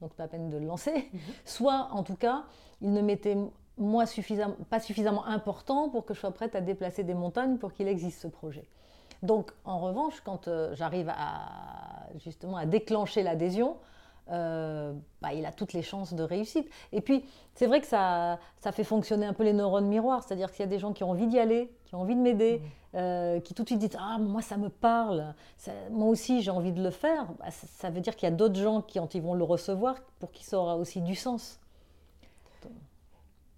donc 0.00 0.12
pas 0.14 0.28
peine 0.28 0.50
de 0.50 0.56
le 0.56 0.66
lancer, 0.66 1.08
mhm. 1.12 1.20
soit 1.44 1.88
en 1.92 2.02
tout 2.02 2.16
cas, 2.16 2.44
il 2.80 2.92
ne 2.92 3.00
m'était 3.00 3.36
moi 3.78 4.04
pas 4.70 4.80
suffisamment 4.80 5.26
important 5.26 5.88
pour 5.88 6.06
que 6.06 6.14
je 6.14 6.20
sois 6.20 6.30
prête 6.30 6.54
à 6.54 6.60
déplacer 6.60 7.04
des 7.04 7.14
montagnes 7.14 7.58
pour 7.58 7.72
qu'il 7.72 7.88
existe 7.88 8.22
ce 8.22 8.28
projet. 8.28 8.66
Donc 9.22 9.52
en 9.64 9.78
revanche, 9.80 10.20
quand 10.24 10.48
euh, 10.48 10.74
j'arrive 10.74 11.08
à 11.10 12.06
justement 12.18 12.56
à 12.56 12.66
déclencher 12.66 13.22
l'adhésion, 13.22 13.76
euh, 14.30 14.92
bah, 15.22 15.32
il 15.32 15.46
a 15.46 15.52
toutes 15.52 15.72
les 15.72 15.82
chances 15.82 16.14
de 16.14 16.22
réussite. 16.22 16.68
Et 16.92 17.00
puis, 17.00 17.24
c'est 17.54 17.66
vrai 17.66 17.80
que 17.80 17.86
ça, 17.86 18.38
ça 18.58 18.72
fait 18.72 18.84
fonctionner 18.84 19.26
un 19.26 19.32
peu 19.32 19.44
les 19.44 19.52
neurones 19.52 19.86
miroirs, 19.86 20.24
c'est-à-dire 20.24 20.50
qu'il 20.50 20.60
y 20.60 20.68
a 20.68 20.70
des 20.70 20.78
gens 20.78 20.92
qui 20.92 21.04
ont 21.04 21.10
envie 21.10 21.26
d'y 21.26 21.38
aller, 21.38 21.72
qui 21.84 21.94
ont 21.94 22.00
envie 22.00 22.16
de 22.16 22.20
m'aider, 22.20 22.58
mmh. 22.58 22.96
euh, 22.96 23.40
qui 23.40 23.54
tout 23.54 23.62
de 23.62 23.68
suite 23.68 23.78
disent 23.78 23.96
Ah, 23.98 24.18
moi, 24.18 24.42
ça 24.42 24.56
me 24.56 24.68
parle, 24.68 25.34
moi 25.90 26.08
aussi, 26.08 26.42
j'ai 26.42 26.50
envie 26.50 26.72
de 26.72 26.82
le 26.82 26.90
faire. 26.90 27.26
Bah, 27.38 27.50
ça, 27.50 27.90
veut 27.90 28.00
dire 28.00 28.16
qu'il 28.16 28.28
y 28.28 28.32
a 28.32 28.34
d'autres 28.34 28.60
gens 28.60 28.82
qui, 28.82 28.98
quand 28.98 29.14
ils 29.14 29.22
vont 29.22 29.34
le 29.34 29.44
recevoir, 29.44 29.96
pour 30.18 30.32
qui 30.32 30.44
ça 30.44 30.58
aura 30.58 30.76
aussi 30.76 31.00
du 31.00 31.14
sens. 31.14 31.60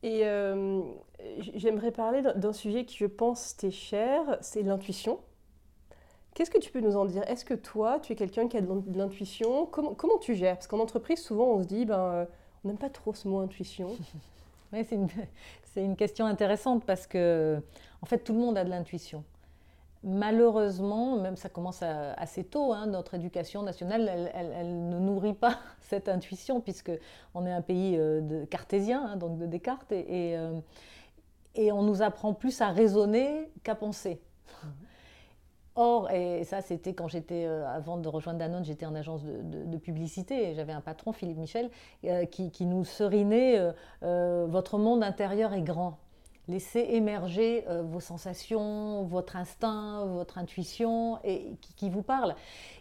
Et 0.02 0.24
euh, 0.24 0.80
j'aimerais 1.54 1.90
parler 1.90 2.22
d'un 2.22 2.52
sujet 2.52 2.84
qui, 2.84 2.96
je 2.96 3.06
pense, 3.06 3.56
t'est 3.56 3.70
cher, 3.70 4.38
c'est 4.40 4.62
l'intuition. 4.62 5.18
Qu'est-ce 6.38 6.52
que 6.52 6.58
tu 6.58 6.70
peux 6.70 6.78
nous 6.78 6.96
en 6.96 7.04
dire? 7.04 7.24
Est-ce 7.28 7.44
que 7.44 7.54
toi, 7.54 7.98
tu 7.98 8.12
es 8.12 8.14
quelqu'un 8.14 8.46
qui 8.46 8.56
a 8.56 8.60
de 8.60 8.96
l'intuition? 8.96 9.66
Comment, 9.66 9.94
comment, 9.94 10.18
tu 10.18 10.36
gères? 10.36 10.54
Parce 10.54 10.68
qu'en 10.68 10.78
entreprise, 10.78 11.20
souvent, 11.20 11.46
on 11.46 11.62
se 11.64 11.66
dit, 11.66 11.84
ben, 11.84 11.98
euh, 11.98 12.24
on 12.62 12.68
n'aime 12.68 12.78
pas 12.78 12.90
trop 12.90 13.12
ce 13.12 13.26
mot 13.26 13.40
intuition. 13.40 13.96
oui, 14.72 14.86
c'est 14.88 14.94
une, 14.94 15.08
une, 15.76 15.96
question 15.96 16.26
intéressante 16.26 16.84
parce 16.84 17.08
que, 17.08 17.60
en 18.02 18.06
fait, 18.06 18.18
tout 18.18 18.34
le 18.34 18.38
monde 18.38 18.56
a 18.56 18.62
de 18.62 18.70
l'intuition. 18.70 19.24
Malheureusement, 20.04 21.18
même 21.18 21.34
ça 21.34 21.48
commence 21.48 21.82
assez 21.82 22.44
tôt, 22.44 22.72
hein, 22.72 22.86
notre 22.86 23.14
éducation 23.14 23.64
nationale, 23.64 24.30
elle, 24.32 24.88
ne 24.90 25.00
nourrit 25.00 25.34
pas 25.34 25.58
cette 25.80 26.08
intuition 26.08 26.60
puisque 26.60 26.92
on 27.34 27.46
est 27.46 27.52
un 27.52 27.62
pays 27.62 27.96
euh, 27.98 28.20
de 28.20 28.44
cartésien, 28.44 29.04
hein, 29.04 29.16
donc 29.16 29.38
de 29.38 29.46
Descartes, 29.46 29.90
et, 29.90 30.30
et, 30.30 30.36
euh, 30.36 30.52
et, 31.56 31.72
on 31.72 31.82
nous 31.82 32.00
apprend 32.00 32.32
plus 32.32 32.60
à 32.60 32.68
raisonner 32.68 33.50
qu'à 33.64 33.74
penser. 33.74 34.20
Or, 35.80 36.10
et 36.10 36.42
ça 36.42 36.60
c'était 36.60 36.92
quand 36.92 37.06
j'étais, 37.06 37.44
euh, 37.46 37.64
avant 37.68 37.98
de 37.98 38.08
rejoindre 38.08 38.40
Danone, 38.40 38.64
j'étais 38.64 38.84
en 38.84 38.96
agence 38.96 39.22
de, 39.22 39.76
publicité 39.78 40.48
et 40.48 40.54
j'avais 40.56 40.72
un 40.72 40.80
patron, 40.80 41.12
Philippe 41.12 41.38
Michel, 41.38 41.70
euh, 42.02 42.26
qui, 42.26 42.66
nous 42.66 42.84
serinait 42.84 43.72
euh, 44.02 44.46
Votre 44.48 44.76
monde 44.76 45.04
intérieur 45.04 45.54
est 45.54 45.62
grand. 45.62 45.98
Laissez 46.48 46.80
émerger 46.80 47.64
vos 47.84 48.00
sensations, 48.00 49.04
votre 49.04 49.36
instinct, 49.36 50.04
votre 50.06 50.38
intuition 50.38 51.20
et 51.22 51.54
qui, 51.76 51.90
vous 51.90 52.02
parle. 52.02 52.34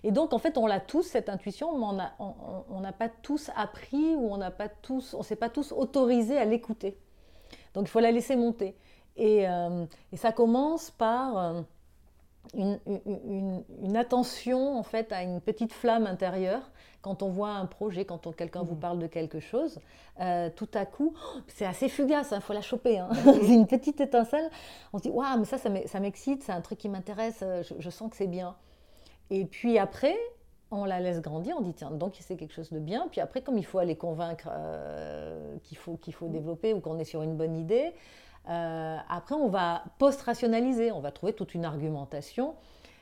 Et 0.04 0.12
donc, 0.12 0.34
en 0.34 0.40
fait, 0.40 0.58
on 0.58 0.66
l'a 0.66 0.80
tous, 0.80 1.04
cette 1.04 1.30
intuition, 1.30 1.78
mais 1.78 2.04
on 2.18 2.80
n'a 2.80 2.94
pas 2.94 3.10
tous 3.10 3.52
appris 3.56 4.16
ou 4.16 4.34
on 4.34 4.38
n'a 4.38 4.52
s'est 5.22 5.36
pas 5.36 5.50
tous 5.50 5.72
autorisés 5.74 6.38
à 6.38 6.46
l'écouter. 6.46 6.98
Donc, 7.74 7.88
il 7.88 7.90
faut 7.90 8.00
la 8.00 8.12
laisser 8.12 8.38
monter. 8.38 8.76
Et 9.18 9.46
ça 10.16 10.32
commence 10.32 10.90
par 10.90 11.66
une, 12.54 13.98
attention 13.98 14.78
en 14.78 14.84
fait 14.84 15.12
à 15.12 15.24
une 15.24 15.42
petite 15.42 15.74
flamme 15.74 16.08
intérieure 16.08 16.72
quand 17.02 17.24
on 17.24 17.30
voit 17.30 17.52
un 17.52 17.66
projet, 17.66 18.06
quand 18.06 18.34
quelqu'un 18.36 18.64
vous 18.64 18.76
mmh. 18.76 18.80
parle 18.80 19.00
de 19.00 19.08
quelque 19.08 19.40
chose, 19.40 19.80
euh, 20.20 20.50
tout 20.56 20.70
à 20.74 20.86
coup, 20.86 21.14
c'est 21.48 21.66
assez 21.66 21.90
fugace, 21.90 22.30
il 22.32 22.36
hein, 22.36 22.40
faut 22.42 22.54
la 22.54 22.62
choper. 22.62 23.00
Hein. 23.00 23.10
c'est 23.24 23.54
une 23.54 23.68
petite 23.68 24.02
étincelle. 24.02 24.50
On 24.94 24.98
se 24.98 25.04
dit, 25.04 25.10
waouh, 25.10 25.40
mais 25.40 25.46
ça, 25.46 25.58
ça 25.58 26.00
m'excite, 26.00 26.44
c'est 26.44 26.52
un 26.52 26.62
truc 26.62 26.80
qui 26.80 26.90
m'intéresse, 26.90 27.40
euh, 27.44 27.64
je, 27.80 27.90
sens 27.90 28.10
que 28.10 28.18
c'est 28.18 28.28
bien. 28.28 28.56
Et 29.30 29.46
puis 29.46 29.78
après, 29.78 30.18
on 30.72 30.84
la 30.84 31.00
laisse 31.00 31.22
grandir, 31.22 31.56
on 31.58 31.62
dit, 31.62 31.74
tiens, 31.74 31.92
donc 31.92 32.16
c'est 32.20 32.36
quelque 32.36 32.54
chose 32.54 32.72
de 32.72 32.80
bien. 32.80 33.08
Puis 33.10 33.22
après, 33.22 33.42
comme 33.42 33.58
il 33.58 33.66
faut 33.66 33.80
aller 33.80 33.96
convaincre 33.96 34.50
euh, 34.52 35.56
qu'il 35.64 35.78
faut, 35.78 35.96
qu'il 35.98 36.14
faut 36.14 36.28
mmh. 36.28 36.34
développer 36.34 36.74
ou 36.74 36.82
qu'on 36.82 36.98
est 37.00 37.06
sur 37.06 37.22
une 37.22 37.38
bonne 37.38 37.56
idée, 37.56 37.94
euh, 38.50 38.98
après, 39.10 39.36
on 39.36 39.50
va 39.50 39.84
post-rationaliser, 39.98 40.92
on 40.92 41.00
va 41.00 41.12
trouver 41.12 41.34
toute 41.34 41.54
une 41.54 41.66
argumentation, 41.66 42.56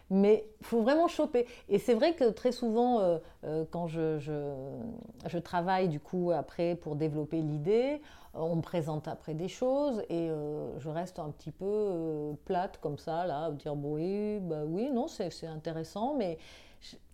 mais 0.10 0.48
il 0.62 0.66
faut 0.66 0.82
vraiment 0.82 1.08
choper. 1.08 1.48
Et 1.70 1.80
c'est 1.80 1.94
vrai 1.94 2.14
que 2.14 2.30
très 2.30 2.52
souvent, 2.52 3.00
euh, 3.00 3.18
euh, 3.44 3.66
quand 3.70 3.88
je, 3.88 4.20
je, 4.20 5.38
travaille 5.40 5.90
du 5.90 6.00
coup 6.00 6.32
après 6.32 6.76
pour 6.76 6.96
développer 6.96 7.42
l'idée, 7.42 8.02
on 8.34 8.56
me 8.58 8.62
présente 8.62 9.08
après 9.08 9.34
des 9.34 9.48
choses 9.48 10.04
et 10.10 10.30
je 10.78 10.90
reste 10.90 11.20
un 11.20 11.30
petit 11.30 11.52
peu 11.52 12.34
plate 12.44 12.80
comme 12.82 12.98
ça, 12.98 13.26
là, 13.26 13.50
dire 13.52 13.76
bon, 13.76 13.94
oui, 13.96 14.40
bah 14.42 14.64
oui, 14.66 14.90
non, 14.92 15.08
c'est 15.08 15.48
intéressant, 15.48 16.16
mais 16.18 16.38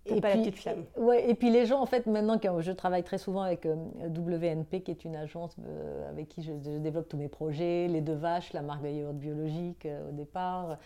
et 0.06 0.20
pas 0.20 0.32
puis, 0.32 0.52
la 0.66 0.74
Ouais, 0.98 1.30
et 1.30 1.36
puis 1.36 1.52
les 1.52 1.68
gens, 1.68 1.80
en 1.80 1.86
fait, 1.86 2.08
maintenant 2.08 2.40
que 2.40 2.48
je 2.62 2.72
travaille 2.72 3.04
très 3.04 3.20
souvent 3.20 3.42
avec 3.42 3.68
euh, 3.68 3.76
WNP, 4.08 4.82
qui 4.82 4.90
est 4.90 5.06
une 5.06 5.16
agence 5.16 5.56
euh, 5.64 6.10
avec 6.10 6.28
qui 6.28 6.42
je, 6.42 6.54
développe 6.80 7.08
tous 7.08 7.18
mes 7.18 7.28
projets, 7.28 7.88
les 7.88 8.02
deux 8.02 8.16
vaches, 8.16 8.52
la 8.54 8.64
marque 8.64 8.82
de 8.82 8.90
yaourt 8.90 9.14
biologique 9.14 9.86
euh, 9.86 10.10
au 10.10 10.12
départ, 10.12 10.78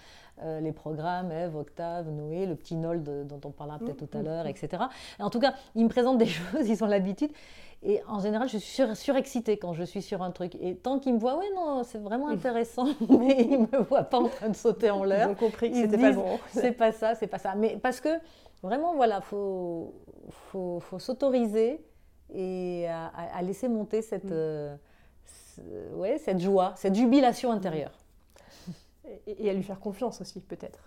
les 0.61 0.73
programmes, 0.73 1.31
Eve, 1.31 1.55
Octave, 1.55 2.09
Noé, 2.09 2.45
le 2.45 2.55
petit 2.55 2.75
Nold 2.75 3.25
dont 3.25 3.39
on 3.45 3.51
parlera 3.51 3.79
peut-être 3.79 4.05
tout 4.05 4.17
à 4.17 4.21
mmh, 4.21 4.25
l'heure, 4.25 4.43
mmh. 4.43 4.49
etc. 4.49 4.83
en 5.19 5.29
tout 5.29 5.39
cas, 5.39 5.53
ils 5.75 5.85
me 5.85 5.89
présentent 5.89 6.17
des 6.17 6.25
choses, 6.25 6.67
ils 6.67 6.83
ont 6.83 6.87
l'habitude. 6.87 7.31
Et 7.83 8.01
en 8.07 8.19
général, 8.19 8.49
je 8.49 8.57
suis 8.57 8.83
surexcitée 8.95 9.57
quand 9.57 9.73
je 9.73 9.83
suis 9.83 10.01
sur 10.01 10.23
un 10.23 10.31
truc. 10.31 10.55
Et 10.55 10.75
tant 10.75 10.99
qu'ils 10.99 11.13
me 11.13 11.19
voient, 11.19 11.37
oui, 11.37 11.45
non, 11.55 11.83
c'est 11.83 11.99
vraiment 11.99 12.27
intéressant, 12.27 12.87
mais 13.09 13.47
ils 13.49 13.61
ne 13.61 13.77
me 13.77 13.83
voient 13.83 14.03
pas 14.03 14.19
en 14.19 14.27
train 14.27 14.49
de 14.49 14.55
sauter 14.55 14.89
en 14.89 15.05
l'air. 15.05 15.29
Ils 15.29 15.31
ont 15.31 15.35
compris 15.35 15.71
que 15.71 15.77
c'était 15.77 15.97
pas 15.97 16.11
bon. 16.11 16.37
C'est 16.51 16.73
pas 16.73 16.91
ça, 16.91 17.15
c'est 17.15 17.27
pas 17.27 17.37
ça. 17.37 17.55
Mais 17.55 17.77
parce 17.81 18.01
que 18.01 18.09
Vraiment, 18.65 18.95
voilà, 18.95 19.17
il 19.17 19.25
faut, 19.25 19.93
faut, 20.51 20.79
faut 20.79 20.97
s'autoriser 20.97 21.85
et 22.33 22.87
à, 22.87 23.41
laisser 23.43 23.67
monter 23.67 24.01
cette, 24.01 24.25
mm. 24.25 24.31
euh, 24.31 24.75
ouais, 25.93 26.17
cette 26.17 26.39
joie, 26.39 26.73
cette 26.75 26.95
jubilation 26.95 27.51
intérieure. 27.51 27.91
Et, 29.27 29.51
à 29.51 29.53
lui 29.53 29.61
faire 29.61 29.79
confiance 29.79 30.19
aussi, 30.19 30.41
peut-être. 30.41 30.79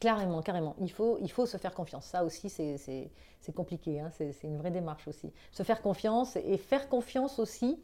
Carrément, 0.00 0.42
carrément. 0.42 0.74
Il 0.80 0.90
faut, 0.90 1.18
il 1.20 1.30
faut 1.30 1.46
se 1.46 1.56
faire 1.56 1.72
confiance. 1.72 2.06
Ça 2.06 2.24
aussi, 2.24 2.50
c'est 2.50 3.54
compliqué. 3.54 4.00
Hein. 4.00 4.10
C'est 4.10 4.34
une 4.42 4.56
vraie 4.56 4.72
démarche 4.72 5.06
aussi. 5.06 5.32
Se 5.52 5.62
faire 5.62 5.82
confiance 5.82 6.34
et 6.34 6.58
faire 6.58 6.88
confiance 6.88 7.38
aussi 7.38 7.80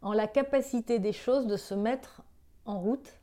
en 0.00 0.12
la 0.12 0.28
capacité 0.28 1.00
des 1.00 1.12
choses 1.12 1.48
de 1.48 1.56
se 1.56 1.74
mettre 1.74 2.22
en 2.66 2.78
route 2.78 3.18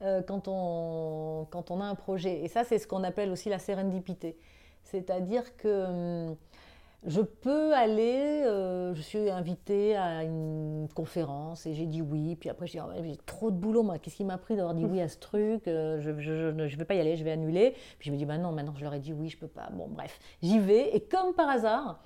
euh, 0.00 0.22
quand, 0.22 0.48
on, 0.48 1.46
quand 1.50 1.70
on 1.70 1.82
a 1.82 1.84
un 1.84 1.94
projet. 1.96 2.42
Et 2.42 2.48
ça, 2.48 2.64
c'est 2.64 2.78
ce 2.78 2.86
qu'on 2.86 3.04
appelle 3.04 3.30
aussi 3.30 3.50
la 3.50 3.58
sérendipité. 3.58 4.38
C'est-à-dire 4.86 5.56
que 5.56 6.28
hum, 6.28 6.36
je 7.04 7.20
peux 7.20 7.74
aller, 7.74 8.42
euh, 8.46 8.94
je 8.94 9.00
suis 9.00 9.30
invitée 9.30 9.96
à 9.96 10.24
une 10.24 10.88
conférence 10.94 11.66
et 11.66 11.74
j'ai 11.74 11.86
dit 11.86 12.02
oui, 12.02 12.36
puis 12.36 12.48
après 12.48 12.66
je 12.66 12.72
dis 12.72 12.80
oh, 12.80 12.90
j'ai 13.02 13.16
trop 13.26 13.50
de 13.50 13.56
boulot, 13.56 13.82
moi, 13.82 13.98
qu'est-ce 13.98 14.16
qui 14.16 14.24
m'a 14.24 14.38
pris 14.38 14.56
d'avoir 14.56 14.74
dit 14.74 14.84
oui 14.84 15.00
à 15.00 15.08
ce 15.08 15.18
truc, 15.18 15.68
euh, 15.68 16.00
je 16.00 16.10
ne 16.50 16.76
vais 16.76 16.84
pas 16.84 16.94
y 16.94 17.00
aller, 17.00 17.16
je 17.16 17.24
vais 17.24 17.32
annuler. 17.32 17.74
Puis 17.98 18.08
je 18.08 18.12
me 18.12 18.16
dis 18.16 18.24
bah 18.24 18.38
non, 18.38 18.52
maintenant 18.52 18.74
je 18.76 18.84
leur 18.84 18.94
ai 18.94 19.00
dit 19.00 19.12
oui, 19.12 19.28
je 19.28 19.38
peux 19.38 19.48
pas. 19.48 19.68
Bon, 19.72 19.88
bref, 19.88 20.18
j'y 20.42 20.58
vais 20.58 20.94
et 20.96 21.00
comme 21.00 21.34
par 21.34 21.48
hasard, 21.48 22.00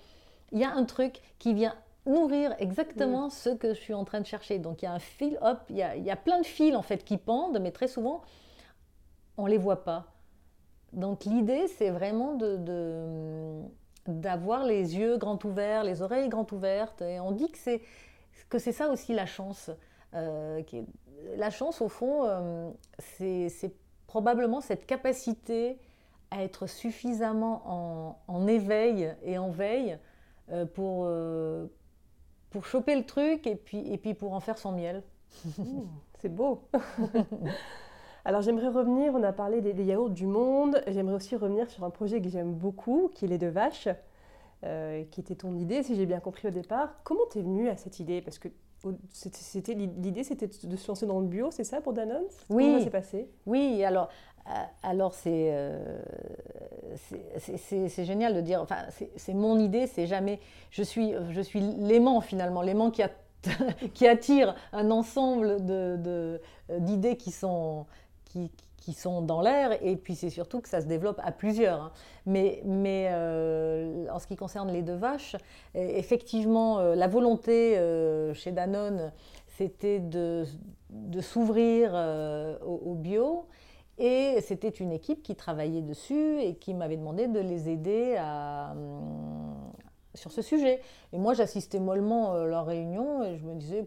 il 0.53 0.59
y 0.59 0.65
a 0.65 0.73
un 0.73 0.85
truc 0.85 1.21
qui 1.39 1.55
vient 1.55 1.75
nourrir 2.07 2.55
exactement 2.59 3.27
mm. 3.27 3.31
ce 3.31 3.51
que 3.51 3.75
je 3.75 3.81
suis 3.81 3.95
en 3.95 4.05
train 4.05 4.21
de 4.21 4.27
chercher. 4.27 4.59
Donc 4.59 4.83
il 4.83 4.87
y 4.87 4.89
a 4.89 4.93
un 4.93 4.99
fil, 4.99 5.39
hop, 5.43 5.61
il 5.69 5.77
y 5.77 5.83
a, 5.83 5.97
y 5.97 6.11
a 6.11 6.17
plein 6.17 6.41
de 6.41 6.47
fils 6.47 6.75
en 6.75 6.83
fait 6.83 7.05
qui 7.05 7.19
pendent, 7.19 7.61
mais 7.61 7.73
très 7.73 7.89
souvent 7.89 8.23
on 9.37 9.47
les 9.47 9.59
voit 9.59 9.85
pas. 9.85 10.07
Donc 10.93 11.25
l'idée, 11.25 11.69
c'est 11.69 11.91
vraiment 11.91 12.35
de, 12.35 12.59
d'avoir 14.07 14.65
les 14.65 14.97
yeux 14.97 15.19
grands 15.19 15.39
ouverts, 15.45 15.85
les 15.85 16.03
oreilles 16.03 16.29
grandes 16.29 16.53
ouvertes. 16.53 17.03
Et 17.03 17.21
on 17.21 17.33
dit 17.33 17.51
que 17.51 17.59
c'est, 17.59 17.83
que 18.49 18.59
c'est 18.59 18.73
ça 18.73 18.89
aussi 18.89 19.15
la 19.15 19.27
chance. 19.27 19.71
Euh, 20.15 20.63
qui 20.63 20.85
la 21.37 21.51
chance, 21.51 21.83
au 21.83 21.89
fond, 21.89 22.25
euh, 22.25 22.71
c'est, 22.99 23.73
probablement 24.07 24.61
cette 24.61 24.87
capacité 24.87 25.79
à 26.33 26.43
être 26.43 26.67
suffisamment 26.67 28.17
en, 28.27 28.47
éveil 28.49 29.15
et 29.23 29.39
en 29.39 29.51
veille 29.51 29.99
euh, 30.51 30.67
pour, 30.67 31.09
pour 32.51 32.67
choper 32.67 32.97
le 32.97 33.07
truc 33.07 33.47
et 33.47 33.55
puis, 33.55 33.93
et 33.93 33.99
puis 33.99 34.15
pour 34.15 34.33
en 34.33 34.41
faire 34.41 34.59
son 34.59 34.73
miel. 34.73 35.05
Mmh, 35.59 35.83
c'est 36.19 36.35
beau 36.35 36.65
Alors 38.25 38.43
j'aimerais 38.43 38.69
revenir, 38.69 39.13
on 39.15 39.23
a 39.23 39.33
parlé 39.33 39.61
des, 39.61 39.85
yaourts 39.85 40.11
du 40.11 40.27
monde, 40.27 40.83
j'aimerais 40.87 41.17
aussi 41.17 41.37
revenir 41.37 41.71
sur 41.71 41.85
un 41.85 41.91
projet 41.91 42.21
que 42.21 42.29
j'aime 42.29 42.53
beaucoup, 42.53 43.11
qui 43.15 43.25
est 43.25 43.29
les 43.29 43.39
deux 43.39 43.49
vaches, 43.49 43.89
euh, 44.65 45.05
qui 45.11 45.21
était 45.21 45.37
ton 45.37 45.57
idée, 45.57 45.83
si 45.83 45.97
j'ai 45.97 46.07
bien 46.07 46.21
compris 46.21 46.49
au 46.49 46.51
départ. 46.51 46.95
Comment 47.03 47.25
t'es 47.31 47.41
venue 47.41 47.69
à 47.69 47.77
cette 47.77 47.99
idée? 47.99 48.21
Parce 48.21 48.39
que 48.39 48.49
c'était 49.11 49.75
l'idée, 49.75 50.25
c'était 50.25 50.49
de 50.49 50.77
se 50.77 50.89
lancer 50.89 51.07
dans 51.07 51.21
le 51.21 51.27
bio, 51.27 51.51
c'est 51.51 51.65
ça 51.65 51.81
pour 51.81 51.93
Danone? 51.93 52.25
Oui. 52.49 52.65
Comment 52.65 52.79
ça 52.79 52.85
s'est 52.85 52.91
passé? 52.91 53.29
Oui, 53.47 53.85
alors, 53.85 54.09
euh, 54.49 54.51
alors 54.83 55.15
euh, 55.27 55.99
c'est 56.97 57.89
c'est 57.89 58.05
génial 58.05 58.35
de 58.35 58.41
dire, 58.41 58.61
enfin, 58.61 58.85
c'est 59.17 59.35
mon 59.35 59.59
idée, 59.59 59.87
c'est 59.87 60.07
jamais, 60.07 60.41
je 60.71 60.83
suis, 60.83 61.15
je 61.31 61.41
suis 61.41 61.61
l'aimant 61.61 62.21
finalement, 62.21 62.63
l'aimant 62.63 62.91
qui, 62.91 63.03
a, 63.03 63.11
qui 63.95 64.07
attire 64.07 64.55
un 64.73 64.91
ensemble 64.91 65.57
d'idées 65.61 67.15
de, 67.15 67.19
qui 67.19 67.31
sont 67.33 67.87
qui, 68.31 68.93
sont 68.93 69.23
dans 69.23 69.41
l'air, 69.41 69.79
et 69.85 69.95
puis 69.95 70.17
c'est 70.17 70.31
surtout 70.31 70.61
que 70.61 70.69
ça 70.69 70.81
se 70.81 70.87
développe 70.87 71.21
à 71.23 71.31
plusieurs. 71.31 71.81
Hein. 71.81 71.93
Mais, 72.27 72.61
mais 72.65 73.09
euh, 73.13 74.07
en 74.11 74.19
ce 74.19 74.27
qui 74.27 74.35
concerne 74.35 74.73
les 74.73 74.83
deux 74.83 74.97
vaches, 74.97 75.37
e, 75.77 75.79
effectivement, 75.79 76.81
euh, 76.81 76.97
la 76.97 77.07
volonté 77.07 77.79
euh, 77.79 78.35
chez 78.35 78.51
Danone, 78.51 79.13
c'était 79.47 80.01
de, 80.01 80.45
s'ouvrir 81.21 81.95
au, 82.67 82.95
bio. 82.95 83.47
Et 83.99 84.41
c'était 84.41 84.71
une 84.71 84.93
équipe 84.93 85.23
qui 85.23 85.37
travaillait 85.37 85.83
dessus 85.83 86.41
et 86.41 86.55
qui 86.55 86.73
m'avait 86.73 86.97
demandé 86.97 87.29
de 87.29 87.39
les 87.39 87.69
aider 87.69 88.17
à, 88.19 88.75
sur 90.15 90.33
ce 90.33 90.41
sujet. 90.43 90.81
Et 91.13 91.19
moi, 91.19 91.35
j'assistais 91.35 91.79
mollement 91.79 92.33
à 92.33 92.47
leur 92.47 92.67
réunion 92.67 93.23
et 93.23 93.37
je 93.37 93.45
me 93.45 93.55
disais, 93.55 93.87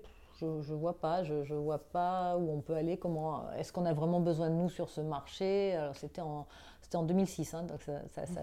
je 0.62 0.74
ne 0.74 0.78
vois 0.78 1.00
pas, 1.00 1.24
je 1.24 1.54
vois 1.54 1.80
pas 1.80 2.38
où 2.38 2.52
on 2.52 2.62
peut 2.62 2.76
aller, 2.76 2.98
comment, 2.98 3.52
est-ce 3.58 3.74
qu'on 3.74 3.86
a 3.86 3.94
vraiment 3.94 4.20
besoin 4.20 4.50
de 4.50 4.56
nous 4.56 4.70
sur 4.70 4.90
ce 4.90 5.02
marché? 5.02 5.78
C'était 5.96 6.22
en, 6.22 6.46
c'était 6.82 6.98
en 6.98 7.04
2006, 7.04 7.54
hein, 7.54 7.64
donc 7.64 7.82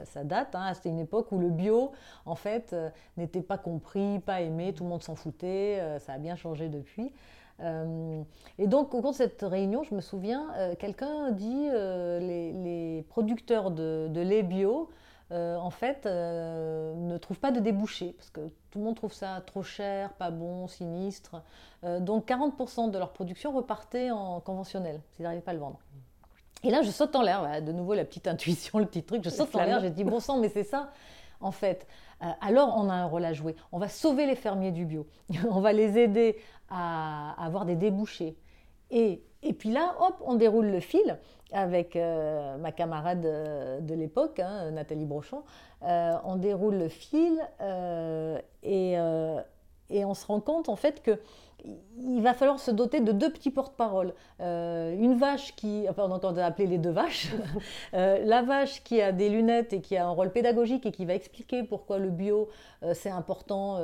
ça, 0.07 0.25
date. 0.25 0.55
Hein. 0.55 0.73
c'était 0.75 0.89
une 0.89 0.99
époque 0.99 1.33
où 1.33 1.39
le 1.39 1.51
bio, 1.51 1.93
en 2.27 2.35
fait, 2.35 2.75
n'était 3.17 3.43
pas 3.43 3.59
compris, 3.59 4.21
pas 4.21 4.41
aimé, 4.41 4.73
tout 4.75 4.85
le 4.85 4.91
monde 4.91 5.03
s'en 5.03 5.15
foutait. 5.15 5.99
ça 6.01 6.15
a 6.15 6.19
bien 6.19 6.37
changé 6.37 6.69
depuis. 6.69 7.13
Euh, 7.63 8.23
et 8.59 8.67
donc, 8.67 8.95
au 8.95 9.01
cours 9.01 9.13
de 9.13 9.17
cette 9.17 9.43
réunion, 9.43 9.83
je 9.83 9.95
me 9.95 10.01
souviens, 10.01 10.49
euh, 10.57 10.75
quelqu'un 10.79 11.31
dit 11.31 11.69
euh, 11.71 12.19
les, 12.19 13.05
producteurs 13.09 13.71
de 13.71 14.21
lait 14.21 14.43
bio, 14.43 14.89
en 15.31 15.71
fait, 15.71 16.07
ne 16.07 17.17
trouvent 17.19 17.39
pas 17.39 17.53
de 17.53 17.61
débouchés, 17.61 18.15
parce 18.17 18.31
que 18.31 18.41
tout 18.71 18.79
le 18.79 18.85
monde 18.85 18.97
trouve 18.97 19.13
ça 19.13 19.43
trop 19.47 19.63
cher, 19.63 20.13
pas 20.15 20.31
bon, 20.31 20.67
sinistre. 20.67 21.43
donc, 22.01 22.29
40% 22.29 22.91
de 22.91 22.99
leur 22.99 23.13
production 23.13 23.53
repartait 23.53 24.11
en 24.11 24.41
conventionnel, 24.41 25.01
s'ils 25.15 25.23
n'arrivaient 25.23 25.43
pas 25.43 25.53
à 25.53 25.55
le 25.55 25.61
vendre. 25.61 25.79
Et 26.63 26.71
là, 26.71 26.83
je 26.83 26.91
saute 26.91 27.15
en 27.17 27.23
l'air, 27.23 27.63
de 27.63 27.73
nouveau 27.73 27.95
la 27.95 28.05
petite 28.05 28.29
intuition, 28.29 28.79
le 28.79 28.87
petit 28.87 29.03
truc, 29.03 29.25
je 29.25 29.31
saute 29.31 29.55
en 29.55 29.65
l'air, 29.65 29.81
j'ai 29.81 29.91
dit, 29.91 30.05
bon 30.05 30.21
sang, 30.21 30.39
mais 30.39 30.49
c'est 30.49 30.65
ça, 30.65 30.91
en 31.41 31.53
fait. 31.53 31.87
alors, 32.41 32.75
on 32.77 32.89
a 32.91 32.95
un 32.95 33.07
rôle 33.07 33.25
à 33.25 33.33
jouer. 33.33 33.57
On 33.73 33.79
va 33.79 33.89
sauver 33.89 34.27
les 34.27 34.37
fermiers 34.37 34.73
du 34.73 34.85
bio. 34.85 35.07
on 35.51 35.61
va 35.61 35.73
les 35.73 35.99
aider 35.99 36.37
à, 36.69 37.35
avoir 37.43 37.65
des 37.65 37.77
débouchés. 37.77 38.37
Et, 38.91 39.23
et, 39.43 39.53
puis 39.53 39.71
là, 39.71 39.95
hop, 40.01 40.17
on 40.25 40.35
déroule 40.35 40.67
le 40.67 40.81
fil 40.81 41.19
avec 41.53 41.97
euh, 41.97 42.57
ma 42.59 42.73
camarade 42.73 43.27
euh, 43.27 43.81
de 43.81 43.95
l'époque, 43.95 44.39
hein, 44.41 44.71
Nathalie 44.71 45.05
Brochon. 45.05 45.43
Euh, 45.83 46.13
on 46.25 46.37
déroule 46.37 46.77
le 46.77 46.89
fil 46.89 47.41
et, 48.63 48.93
et, 49.91 50.05
on 50.05 50.15
se 50.15 50.27
rend 50.27 50.41
compte 50.41 50.69
en 50.69 50.77
fait 50.77 51.03
que 51.03 51.19
il 52.03 52.23
va 52.23 52.35
falloir 52.35 52.59
se 52.59 52.71
doter 52.71 53.01
de 53.01 53.13
deux 53.13 53.31
petits 53.31 53.51
porte-paroles. 53.51 54.15
Euh, 54.41 54.95
une 54.95 55.15
vache 55.15 55.55
qui, 55.57 55.87
enfin 55.89 56.05
on 56.09 56.13
entend 56.13 56.37
appeler 56.37 56.67
les 56.67 56.79
deux 56.79 56.91
vaches, 56.91 57.33
euh, 57.95 58.25
la 58.25 58.43
vache 58.43 58.83
qui 58.83 59.01
a 59.01 59.13
des 59.13 59.29
lunettes 59.29 59.73
et 59.73 59.81
qui 59.81 59.97
a 59.97 60.07
un 60.07 60.11
rôle 60.11 60.31
pédagogique 60.31 60.87
et 60.87 60.93
qui 60.93 61.05
va 61.05 61.15
expliquer 61.15 61.63
pourquoi 61.63 61.99
le 61.99 62.11
bio 62.11 62.49
euh, 62.83 62.95
c'est 62.95 63.11
important 63.11 63.79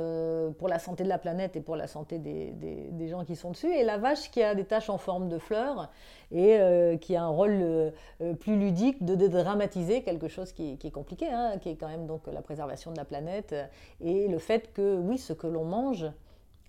pour 0.57 0.67
la 0.67 0.79
santé 0.79 1.03
de 1.03 1.09
la 1.09 1.17
planète 1.17 1.55
et 1.55 1.61
pour 1.61 1.75
la 1.75 1.87
santé 1.87 2.17
des, 2.17 2.51
des, 2.51 3.07
gens 3.07 3.23
qui 3.23 3.35
sont 3.35 3.51
dessus, 3.51 3.71
et 3.71 3.83
la 3.83 3.97
vache 3.97 4.31
qui 4.31 4.41
a 4.41 4.55
des 4.55 4.65
taches 4.65 4.89
en 4.89 4.97
forme 4.97 5.29
de 5.29 5.37
fleurs 5.37 5.89
et 6.31 6.59
qui 6.99 7.15
a 7.15 7.23
un 7.23 7.29
rôle 7.29 7.93
plus 8.39 8.57
ludique 8.57 9.05
de 9.05 9.15
dédramatiser 9.15 10.03
quelque 10.03 10.27
chose 10.27 10.51
qui, 10.51 10.77
qui 10.77 10.87
est 10.87 10.91
compliqué, 10.91 11.27
hein, 11.27 11.53
qui 11.61 11.69
est 11.69 11.75
quand 11.75 11.87
même 11.87 12.05
donc 12.05 12.27
la 12.27 12.41
préservation 12.41 12.91
de 12.91 12.97
la 12.97 13.05
planète 13.05 13.55
et 14.01 14.27
le 14.27 14.39
fait 14.39 14.73
que 14.73 14.97
oui, 14.97 15.17
ce 15.17 15.33
que 15.33 15.47
l'on 15.47 15.63
mange, 15.63 16.05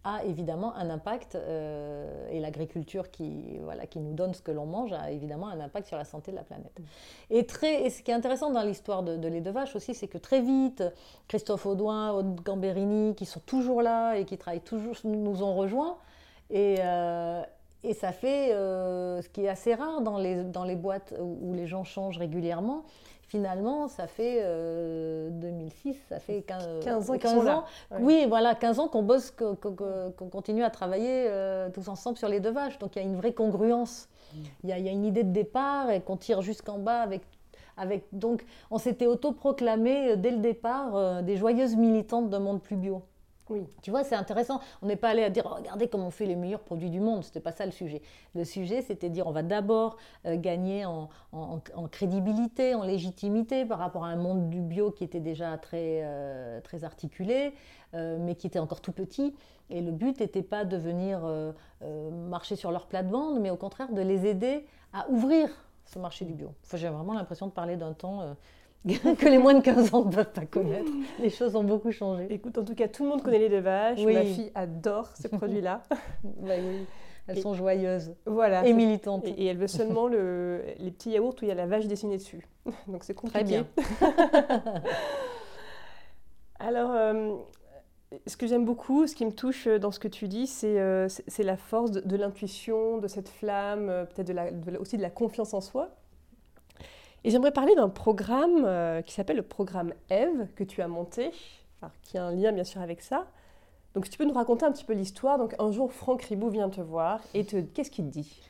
a 0.04 0.24
évidemment 0.24 0.74
un 0.76 0.90
impact, 0.90 1.34
euh, 1.34 2.28
et 2.30 2.40
l'agriculture 2.40 3.10
qui, 3.10 3.58
voilà, 3.62 3.86
qui 3.86 3.98
nous 4.00 4.14
donne 4.14 4.32
ce 4.32 4.42
que 4.42 4.50
l'on 4.50 4.66
mange 4.66 4.92
a 4.92 5.10
évidemment 5.10 5.48
un 5.48 5.60
impact 5.60 5.88
sur 5.88 5.96
la 5.96 6.04
santé 6.04 6.30
de 6.30 6.36
la 6.36 6.44
planète. 6.44 6.78
Et, 7.30 7.46
très, 7.46 7.82
et 7.82 7.90
ce 7.90 8.02
qui 8.02 8.10
est 8.10 8.14
intéressant 8.14 8.50
dans 8.50 8.62
l'histoire 8.62 9.02
de, 9.02 9.16
de 9.16 9.28
lait 9.28 9.40
de 9.40 9.50
vache 9.50 9.74
aussi, 9.76 9.94
c'est 9.94 10.08
que 10.08 10.18
très 10.18 10.40
vite, 10.40 10.84
Christophe 11.26 11.66
Audouin, 11.66 12.12
Aude 12.12 12.40
Gamberini, 12.42 13.14
qui 13.14 13.26
sont 13.26 13.40
toujours 13.40 13.82
là 13.82 14.14
et 14.14 14.24
qui 14.24 14.38
travaillent 14.38 14.60
toujours, 14.60 14.94
nous 15.04 15.42
ont 15.42 15.54
rejoints. 15.54 15.96
Et, 16.50 16.76
euh, 16.80 17.42
et 17.84 17.94
ça 17.94 18.12
fait 18.12 18.52
euh, 18.52 19.22
ce 19.22 19.28
qui 19.28 19.44
est 19.44 19.48
assez 19.48 19.74
rare 19.74 20.00
dans 20.00 20.18
les, 20.18 20.42
dans 20.42 20.64
les 20.64 20.76
boîtes 20.76 21.14
où 21.20 21.54
les 21.54 21.66
gens 21.66 21.84
changent 21.84 22.18
régulièrement, 22.18 22.84
finalement, 23.28 23.88
ça 23.88 24.06
fait 24.06 24.42
2006, 25.30 25.90
euh, 25.90 25.92
ça 26.08 26.18
fait 26.18 26.42
15, 26.42 27.10
ans. 27.10 27.18
15 27.18 27.48
ans. 27.48 27.64
Oui, 28.00 28.26
voilà, 28.26 28.54
15 28.54 28.80
ans 28.80 28.88
qu'on 28.88 29.02
bosse, 29.02 29.30
qu'on 29.30 30.28
continue 30.30 30.64
à 30.64 30.70
travailler 30.70 31.26
euh, 31.28 31.68
tous 31.70 31.88
ensemble 31.88 32.18
sur 32.18 32.28
les 32.28 32.40
deux 32.40 32.50
vaches. 32.50 32.78
Donc 32.78 32.96
il 32.96 33.02
y 33.02 33.04
a 33.04 33.04
une 33.04 33.16
vraie 33.16 33.34
congruence. 33.34 34.08
Mm. 34.32 34.38
Il 34.64 34.70
y, 34.70 34.72
a, 34.72 34.92
une 34.92 35.04
idée 35.04 35.24
de 35.24 35.32
départ 35.32 35.90
et 35.90 36.00
qu'on 36.00 36.16
tire 36.16 36.42
jusqu'en 36.42 36.78
bas 36.78 37.00
avec. 37.00 37.22
Avec, 37.80 38.06
donc, 38.10 38.44
on 38.72 38.78
s'était 38.78 39.06
autoproclamé 39.06 40.10
euh, 40.10 40.16
dès 40.16 40.32
le 40.32 40.38
départ 40.38 41.22
des 41.22 41.36
joyeuses 41.36 41.76
militantes 41.76 42.28
d'un 42.28 42.40
monde 42.40 42.60
plus 42.60 42.74
bio. 42.74 43.02
Tu 43.82 43.90
vois, 43.90 44.04
c'est 44.04 44.14
intéressant. 44.14 44.60
On 44.82 44.86
n'est 44.86 44.96
pas 44.96 45.10
allé 45.10 45.22
à 45.22 45.30
dire 45.30 45.46
regardez 45.46 45.88
comment 45.88 46.08
on 46.08 46.10
fait 46.10 46.26
les 46.26 46.36
meilleurs 46.36 46.60
produits 46.60 46.90
du 46.90 47.00
monde. 47.00 47.24
C'était 47.24 47.40
pas 47.40 47.52
ça 47.52 47.66
le 47.66 47.72
sujet. 47.72 48.02
Le 48.34 48.44
sujet, 48.44 48.82
c'était 48.82 49.08
dire 49.08 49.26
on 49.26 49.32
va 49.32 49.42
d'abord 49.42 49.96
euh, 50.26 50.36
gagner 50.36 50.84
en, 50.84 51.08
crédibilité, 51.90 52.74
en 52.74 52.82
légitimité 52.82 53.64
par 53.64 53.78
rapport 53.78 54.04
à 54.04 54.08
un 54.08 54.16
monde 54.16 54.50
du 54.50 54.60
bio 54.60 54.90
qui 54.90 55.04
était 55.04 55.20
déjà 55.20 55.56
très, 55.58 56.00
euh, 56.02 56.60
très 56.60 56.84
articulé, 56.84 57.54
euh, 57.94 58.18
mais 58.20 58.34
qui 58.34 58.46
était 58.46 58.58
encore 58.58 58.80
tout 58.80 58.92
petit. 58.92 59.34
Et 59.70 59.80
le 59.80 59.92
but 59.92 60.20
n'était 60.20 60.42
pas 60.42 60.64
de 60.64 60.76
venir 60.78 61.20
marcher 62.10 62.56
sur 62.56 62.70
leur 62.70 62.86
plate-bande, 62.86 63.38
mais 63.38 63.50
au 63.50 63.56
contraire 63.56 63.92
de 63.92 64.00
les 64.00 64.24
aider 64.24 64.64
à 64.94 65.06
ouvrir 65.10 65.50
ce 65.84 65.98
marché 65.98 66.24
du 66.24 66.32
bio. 66.32 66.54
Enfin, 66.64 66.78
J'ai 66.78 66.88
vraiment 66.88 67.12
l'impression 67.12 67.46
de 67.46 67.52
parler 67.52 67.76
d'un 67.76 67.92
temps 67.92 68.34
que 69.18 69.28
les 69.28 69.38
moins 69.38 69.54
de 69.54 69.62
15 69.62 69.94
ans 69.94 70.04
ne 70.04 70.12
peuvent 70.12 70.32
pas 70.32 70.46
connaître. 70.46 70.90
Les 71.18 71.30
choses 71.30 71.56
ont 71.56 71.64
beaucoup 71.64 71.90
changé. 71.90 72.26
Écoute, 72.30 72.58
en 72.58 72.64
tout 72.64 72.74
cas, 72.74 72.88
tout 72.88 73.04
le 73.04 73.10
monde 73.10 73.22
connaît 73.22 73.38
les 73.38 73.48
deux 73.48 73.60
vaches. 73.60 74.00
Ma 74.04 74.22
fille 74.22 74.50
adore 74.54 75.08
ces 75.16 75.28
produits-là. 75.36 75.82
Bah 76.22 76.54
oui. 76.58 76.86
Elles 77.26 77.42
sont 77.42 77.52
joyeuses 77.52 78.14
voilà, 78.24 78.66
et 78.66 78.72
militantes. 78.72 79.26
Et, 79.26 79.44
elle 79.44 79.58
veut 79.58 79.66
seulement 79.66 80.08
le, 80.08 80.62
les 80.78 80.90
petits 80.90 81.10
yaourts 81.10 81.34
où 81.34 81.44
il 81.44 81.48
y 81.48 81.50
a 81.50 81.54
la 81.54 81.66
vache 81.66 81.86
dessinée 81.86 82.16
dessus. 82.16 82.46
Donc 82.86 83.04
c'est 83.04 83.12
compliqué. 83.12 83.44
Très 83.44 83.44
bien. 83.44 83.66
Alors, 86.58 86.90
euh, 86.92 87.36
ce 88.26 88.36
que 88.36 88.46
j'aime 88.46 88.64
beaucoup, 88.64 89.06
ce 89.06 89.14
qui 89.14 89.26
me 89.26 89.32
touche 89.32 89.68
dans 89.68 89.90
ce 89.90 90.00
que 90.00 90.08
tu 90.08 90.28
dis, 90.28 90.46
c'est 90.46 90.80
euh, 90.80 91.08
la 91.38 91.56
force 91.56 91.90
de, 91.90 92.16
l'intuition, 92.16 92.98
de 92.98 93.06
cette 93.06 93.28
flamme, 93.28 93.88
euh, 93.88 94.04
peut-être 94.06 94.28
de 94.28 94.78
aussi 94.78 94.96
de 94.96 95.02
la 95.02 95.10
confiance 95.10 95.54
en 95.54 95.60
soi. 95.60 95.90
Et 97.28 97.30
j'aimerais 97.30 97.52
parler 97.52 97.74
d'un 97.74 97.90
programme 97.90 98.64
euh, 98.64 99.02
qui 99.02 99.12
s'appelle 99.12 99.36
le 99.36 99.42
programme 99.42 99.92
Eve 100.08 100.46
que 100.56 100.64
tu 100.64 100.80
as 100.80 100.88
monté, 100.88 101.30
qui 102.02 102.16
a 102.16 102.24
un 102.24 102.30
lien 102.30 102.52
bien 102.52 102.64
sûr 102.64 102.80
avec 102.80 103.02
ça. 103.02 103.26
Donc 103.92 104.06
si 104.06 104.10
tu 104.12 104.16
peux 104.16 104.24
nous 104.24 104.32
raconter 104.32 104.64
un 104.64 104.72
petit 104.72 104.86
peu 104.86 104.94
l'histoire. 104.94 105.36
Donc 105.36 105.54
un 105.58 105.70
jour, 105.70 105.92
Franck 105.92 106.22
Ribou 106.22 106.48
vient 106.48 106.70
te 106.70 106.80
voir 106.80 107.20
et 107.34 107.44
te... 107.44 107.60
qu'est-ce 107.60 107.90
qu'il 107.90 108.06
te 108.06 108.10
dit? 108.10 108.40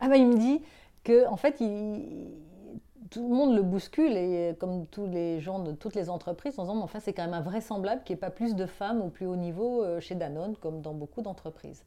Ah 0.00 0.08
ben 0.08 0.16
il 0.16 0.26
me 0.26 0.36
dit 0.36 0.60
que 1.04 1.28
en 1.28 1.36
fait, 1.36 1.58
tout 1.58 3.22
le 3.22 3.32
monde 3.32 3.54
le 3.54 3.62
bouscule 3.62 4.16
et 4.16 4.56
comme 4.58 4.86
tous 4.86 5.06
les 5.06 5.38
gens 5.38 5.60
de 5.60 5.70
toutes 5.70 5.94
les 5.94 6.10
entreprises, 6.10 6.58
en 6.58 6.64
disant 6.64 6.82
enfin 6.82 6.98
c'est 6.98 7.12
quand 7.12 7.22
même 7.22 7.34
invraisemblable 7.34 8.02
qu'il 8.02 8.16
n'y 8.16 8.18
ait 8.18 8.20
pas 8.20 8.30
plus 8.30 8.56
de 8.56 8.66
femmes 8.66 9.00
au 9.00 9.10
plus 9.10 9.26
haut 9.26 9.36
niveau 9.36 9.84
euh, 9.84 10.00
chez 10.00 10.16
Danone 10.16 10.56
comme 10.56 10.80
dans 10.80 10.92
beaucoup 10.92 11.22
d'entreprises. 11.22 11.84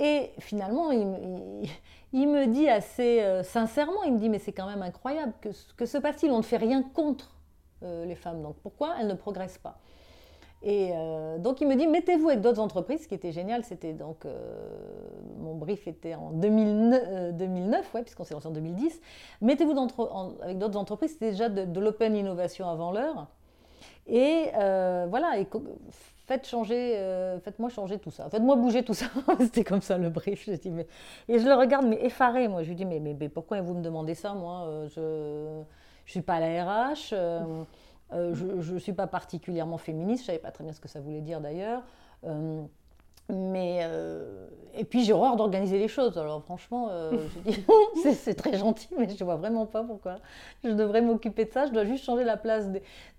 Et 0.00 0.30
finalement, 0.38 0.90
il, 0.92 2.26
me 2.26 2.46
dit 2.46 2.68
assez 2.68 3.20
euh, 3.20 3.42
sincèrement, 3.42 4.02
il 4.04 4.14
me 4.14 4.18
dit, 4.18 4.30
mais 4.30 4.38
c'est 4.38 4.52
quand 4.52 4.66
même 4.66 4.80
incroyable, 4.80 5.34
que, 5.42 5.50
que 5.76 5.84
se 5.84 5.98
passe-t-il? 5.98 6.32
On 6.32 6.38
ne 6.38 6.42
fait 6.42 6.56
rien 6.56 6.82
contre 6.82 7.36
euh, 7.82 8.06
les 8.06 8.14
femmes, 8.14 8.42
donc 8.42 8.56
pourquoi 8.62 8.94
elles 8.98 9.08
ne 9.08 9.14
progressent 9.14 9.58
pas? 9.58 9.78
Et 10.62 10.90
euh, 10.92 11.38
donc 11.38 11.62
il 11.62 11.68
me 11.68 11.74
dit 11.74 11.86
mettez-vous 11.86 12.28
avec 12.28 12.40
d'autres 12.42 12.60
entreprises, 12.60 13.02
ce 13.02 13.08
qui 13.08 13.14
était 13.14 13.32
génial, 13.32 13.64
c'était 13.64 13.94
donc 13.94 14.26
mon 15.38 15.54
brief 15.54 15.88
était 15.88 16.14
en 16.14 16.32
2009, 16.32 17.32
2009 17.34 17.94
ouais, 17.94 18.02
puisqu'on 18.02 18.24
s'est 18.24 18.34
lancé 18.34 18.46
en 18.46 18.50
2010. 18.50 19.00
Mettez-vous 19.40 19.74
avec 20.42 20.58
d'autres 20.58 20.78
entreprises, 20.78 21.12
c'était 21.12 21.30
déjà 21.30 21.48
de, 21.48 21.64
de 21.64 21.80
l'open 21.80 22.14
innovation 22.14 22.68
avant 22.68 22.92
l'heure. 22.92 23.28
Et 24.06 24.50
voilà, 24.54 25.38
et 25.38 25.46
faites 26.30 26.46
changer, 26.46 26.96
euh, 26.96 27.40
faites-moi 27.40 27.70
changer 27.70 27.98
tout 27.98 28.12
ça, 28.12 28.30
faites-moi 28.30 28.54
bouger 28.54 28.84
tout 28.84 28.94
ça. 28.94 29.06
C'était 29.40 29.64
comme 29.64 29.82
ça 29.82 29.98
le 29.98 30.10
brief. 30.10 30.44
Je 30.46 30.52
dis, 30.52 30.70
mais... 30.70 30.86
Et 31.28 31.40
je 31.40 31.44
le 31.44 31.54
regarde, 31.54 31.86
mais 31.86 32.04
effaré, 32.04 32.46
moi. 32.46 32.62
Je 32.62 32.68
lui 32.68 32.76
dis, 32.76 32.84
mais, 32.84 33.00
mais, 33.00 33.28
pourquoi 33.28 33.60
vous 33.62 33.74
me 33.74 33.82
demandez 33.82 34.14
ça, 34.14 34.32
moi 34.32 34.64
euh, 34.68 34.88
Je 34.88 35.00
ne 35.60 35.64
suis 36.06 36.20
pas 36.20 36.34
à 36.34 36.40
la 36.40 36.64
RH, 36.64 37.14
euh, 37.14 37.64
je 38.12 38.72
ne 38.74 38.78
suis 38.78 38.92
pas 38.92 39.08
particulièrement 39.08 39.76
féministe, 39.76 40.20
je 40.20 40.30
ne 40.30 40.36
savais 40.36 40.38
pas 40.38 40.52
très 40.52 40.62
bien 40.62 40.72
ce 40.72 40.80
que 40.80 40.86
ça 40.86 41.00
voulait 41.00 41.20
dire 41.20 41.40
d'ailleurs. 41.40 41.82
Mais 43.32 43.80
euh, 43.82 44.46
et 44.74 44.84
puis 44.84 45.04
j'ai 45.04 45.12
horreur 45.12 45.36
d'organiser 45.36 45.78
les 45.78 45.88
choses. 45.88 46.16
Alors 46.18 46.42
franchement, 46.42 46.88
euh, 46.90 47.12
c'est 48.14 48.34
très 48.34 48.56
gentil, 48.56 48.88
mais 48.98 49.08
je 49.08 49.14
ne 49.14 49.24
vois 49.24 49.36
vraiment 49.36 49.66
pas 49.66 49.82
pourquoi 49.82 50.16
je 50.64 50.70
devrais 50.70 51.02
m'occuper 51.02 51.44
de 51.44 51.50
ça. 51.50 51.66
Je 51.66 51.72
dois 51.72 51.84
juste 51.84 52.04
changer 52.04 52.24
la 52.24 52.36
place 52.36 52.68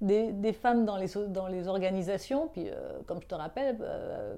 des, 0.01 0.31
des, 0.31 0.53
femmes 0.53 0.85
dans 0.85 0.97
les, 0.97 1.07
dans 1.27 1.47
les 1.47 1.67
organisations. 1.67 2.49
Puis 2.51 2.69
euh, 2.69 2.99
comme 3.05 3.21
je 3.21 3.27
te 3.27 3.35
rappelle, 3.35 3.77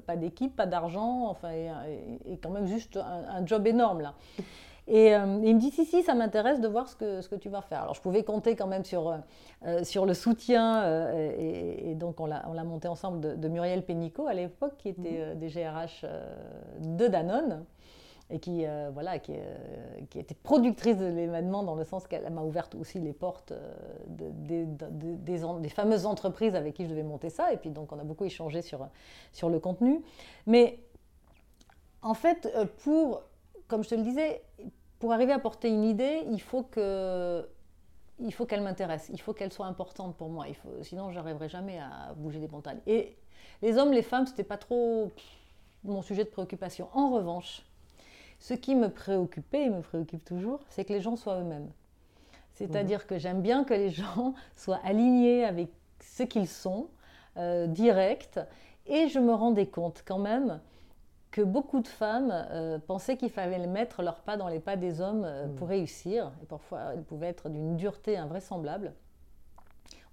pas 0.06 0.16
d'équipe, 0.16 0.56
pas 0.56 0.66
d'argent, 0.66 1.28
enfin, 1.28 1.52
et, 1.52 2.38
quand 2.42 2.50
même 2.50 2.68
juste 2.68 2.98
un, 2.98 3.38
un 3.38 3.46
job 3.46 3.68
énorme 3.68 4.02
là. 4.02 4.14
Et 4.88 5.16
euh, 5.16 5.40
il 5.44 5.56
me 5.56 5.60
dit 5.60 5.72
si, 5.72 5.86
si, 5.86 6.04
ça 6.04 6.14
m'intéresse 6.14 6.60
de 6.60 6.68
voir 6.68 6.90
ce 6.90 6.96
que, 6.96 7.22
ce 7.22 7.30
que 7.30 7.36
tu 7.36 7.50
vas 7.50 7.62
faire. 7.62 7.84
Alors 7.84 7.94
je 7.94 8.02
pouvais 8.02 8.24
compter 8.24 8.56
quand 8.56 8.68
même 8.68 8.84
sur, 8.84 9.08
euh, 9.08 9.18
euh, 9.66 9.84
sur 9.84 10.06
le 10.06 10.14
soutien, 10.14 10.84
et, 11.14 11.96
donc 11.96 12.20
on 12.20 12.26
l'a 12.26 12.64
monté 12.64 12.88
ensemble 12.88 13.40
de, 13.40 13.48
Muriel 13.48 13.86
Pénicaud 13.86 14.28
à 14.28 14.34
l'époque, 14.34 14.74
qui 14.78 14.90
était 14.90 15.34
mhm. 15.34 15.40
des 15.40 15.48
GRH 15.48 16.06
de 16.80 17.08
Danone. 17.08 17.66
et 18.30 18.40
qui, 18.40 18.66
voilà, 18.94 19.20
qui, 19.20 19.34
qui, 20.10 20.20
était 20.20 20.36
productrice 20.36 20.98
de 20.98 21.06
l'événement 21.06 21.64
dans 21.64 21.76
le 21.76 21.86
sens 21.86 22.08
qu'elle 22.08 22.30
m'a 22.32 22.42
ouvert 22.42 22.68
aussi 22.80 23.00
les 23.00 23.14
portes 23.14 23.54
des, 24.08 24.66
des, 24.66 25.70
fameuses 25.70 26.06
entreprises 26.06 26.56
avec 26.56 26.74
qui 26.74 26.86
je 26.86 26.90
devais 26.90 27.04
monter 27.04 27.30
ça. 27.30 27.54
Et 27.54 27.58
puis 27.58 27.70
donc 27.70 27.92
on 27.94 28.00
a 28.00 28.04
beaucoup 28.04 28.26
échangé 28.26 28.62
sur, 28.62 28.88
sur 29.32 29.50
le 29.50 29.60
contenu. 29.60 30.02
Mais 30.46 30.80
en 32.02 32.16
fait, 32.16 32.50
pour, 32.84 33.22
comme 33.74 33.84
je 33.84 33.90
te 33.90 33.96
le 33.96 34.04
disais, 34.04 34.44
pour 35.00 35.14
arriver 35.14 35.32
à 35.32 35.40
porter 35.40 35.68
une 35.68 35.84
idée, 35.84 36.22
il 36.30 36.40
faut 36.40 36.62
que 36.62 37.44
il 38.20 38.32
faut 38.32 38.46
qu'elle 38.46 38.62
m'intéresse, 38.62 39.10
il 39.12 39.20
faut 39.20 39.34
qu'elle 39.34 39.52
soit 39.52 39.66
importante 39.66 40.16
pour 40.16 40.30
moi. 40.30 40.48
Il 40.48 40.54
faut, 40.54 40.70
sinon, 40.84 41.12
j'arriverai 41.12 41.50
jamais 41.50 41.80
à 41.80 42.14
bouger 42.16 42.38
des 42.38 42.48
montagnes. 42.48 42.82
Et 42.86 43.18
les 43.64 43.80
hommes, 43.80 43.92
les 43.92 44.04
femmes, 44.04 44.28
c'était 44.28 44.44
pas 44.44 44.60
trop 44.60 45.12
mon 45.84 46.04
sujet 46.04 46.24
de 46.24 46.30
préoccupation. 46.30 46.88
En 46.94 47.10
revanche, 47.10 47.64
ce 48.38 48.54
qui 48.54 48.76
me 48.76 48.90
préoccupait 48.90 49.64
et 49.64 49.70
me 49.72 49.82
préoccupe 49.82 50.24
toujours, 50.24 50.60
c'est 50.70 50.86
que 50.86 50.94
les 50.94 51.02
gens 51.02 51.16
soient 51.16 51.40
eux-mêmes. 51.40 51.72
C'est-à-dire 52.52 53.00
mhm. 53.00 53.06
que 53.08 53.18
j'aime 53.18 53.42
bien 53.42 53.64
que 53.64 53.74
les 53.74 53.90
gens 54.02 54.36
soient 54.56 54.82
alignés 54.84 55.46
avec 55.46 55.70
ce 56.00 56.22
qu'ils 56.22 56.48
sont, 56.48 56.90
euh, 57.38 57.66
directs, 57.66 58.38
et 58.86 59.08
je 59.08 59.18
me 59.18 59.34
rendais 59.34 59.66
compte 59.66 60.04
quand 60.06 60.20
même 60.20 60.62
que 61.34 61.42
beaucoup 61.42 61.82
de 61.82 61.88
femmes 61.88 62.32
euh, 62.32 62.78
pensaient 62.78 63.18
qu'il 63.18 63.32
fallait 63.32 63.66
mettre 63.66 64.04
leurs 64.04 64.22
pas 64.22 64.38
dans 64.38 64.48
les 64.48 64.60
pas 64.60 64.76
des 64.76 65.02
hommes 65.02 65.24
euh, 65.26 65.48
pour 65.48 65.66
mm. 65.66 65.72
réussir, 65.72 66.32
et 66.44 66.46
parfois 66.46 66.94
elles 66.94 67.04
pouvaient 67.04 67.28
être 67.28 67.50
d'une 67.50 67.76
dureté 67.76 68.18
invraisemblable, 68.18 68.94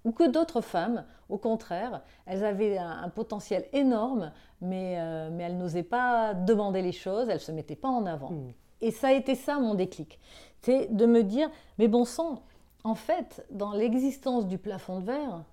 ou 0.03 0.11
que 0.13 0.27
d'autres 0.27 0.61
femmes, 0.61 1.05
au 1.29 1.37
contraire, 1.37 2.01
elles 2.25 2.43
avaient 2.43 2.79
un, 2.79 3.07
potentiel 3.09 3.67
énorme, 3.71 4.31
mais, 4.61 4.95
euh, 4.97 5.29
mais 5.31 5.43
elles 5.43 5.59
n'osaient 5.59 5.83
pas 5.83 6.33
demander 6.33 6.81
les 6.81 6.91
choses, 6.91 7.29
elles 7.29 7.35
ne 7.35 7.39
se 7.39 7.51
mettaient 7.51 7.75
pas 7.75 7.89
en 7.89 8.07
avant. 8.07 8.31
Mm. 8.31 8.53
Et 8.81 8.89
ça 8.89 9.09
a 9.09 9.11
été 9.11 9.35
ça 9.35 9.59
mon 9.59 9.75
déclic, 9.75 10.19
c'est 10.63 10.87
de 10.87 11.05
me 11.05 11.21
dire, 11.21 11.51
mais 11.77 11.87
bon 11.87 12.03
sang, 12.03 12.41
en 12.83 12.95
fait, 12.95 13.45
dans 13.51 13.73
l'existence 13.73 14.47
du 14.47 14.57
plafond 14.57 15.01
de 15.01 15.05
verre, 15.05 15.43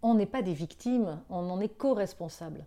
on 0.00 0.14
n'est 0.14 0.26
pas 0.26 0.42
des 0.42 0.54
victimes, 0.54 1.18
on 1.28 1.50
en 1.50 1.58
est 1.58 1.76
co-responsable. 1.76 2.64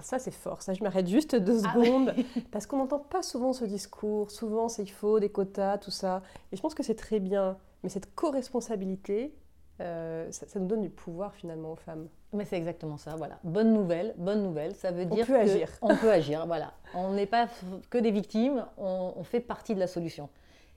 Ça, 0.00 0.18
c'est 0.18 0.32
fort. 0.32 0.62
Ça, 0.62 0.74
je 0.74 0.82
m'arrête 0.82 1.06
juste 1.06 1.34
deux 1.34 1.64
ah 1.64 1.72
secondes. 1.72 2.14
parce 2.50 2.66
qu'on 2.66 2.78
n'entend 2.78 2.98
pas 2.98 3.22
souvent 3.22 3.52
ce 3.52 3.64
discours. 3.64 4.30
Souvent, 4.30 4.68
c'est 4.68 4.82
il 4.82 4.90
faut 4.90 5.20
des 5.20 5.30
quotas, 5.30 5.78
tout 5.78 5.90
ça. 5.90 6.22
Et 6.52 6.56
je 6.56 6.62
pense 6.62 6.74
que 6.74 6.82
c'est 6.82 6.96
très 6.96 7.20
bien. 7.20 7.56
Mais 7.82 7.88
cette 7.88 8.14
co-responsabilité, 8.14 9.34
euh, 9.80 10.30
ça, 10.32 10.46
nous 10.58 10.66
donne 10.66 10.82
du 10.82 10.90
pouvoir 10.90 11.34
finalement 11.34 11.72
aux 11.72 11.76
femmes. 11.76 12.08
Mais 12.32 12.44
c'est 12.44 12.56
exactement 12.56 12.96
ça, 12.96 13.14
voilà. 13.16 13.38
Bonne 13.44 13.72
nouvelle, 13.72 14.14
bonne 14.18 14.42
nouvelle. 14.42 14.74
Ça 14.74 14.90
veut 14.90 15.06
dire 15.06 15.24
on 15.24 15.26
peut 15.26 15.38
agir. 15.38 15.68
On 15.80 15.96
peut 15.96 16.10
agir, 16.10 16.46
voilà. 16.46 16.72
On 16.94 17.12
n'est 17.12 17.26
pas 17.26 17.48
que 17.88 17.98
des 17.98 18.10
victimes, 18.10 18.66
on, 18.76 19.22
fait 19.22 19.40
partie 19.40 19.74
de 19.74 19.80
la 19.80 19.86
solution. 19.86 20.28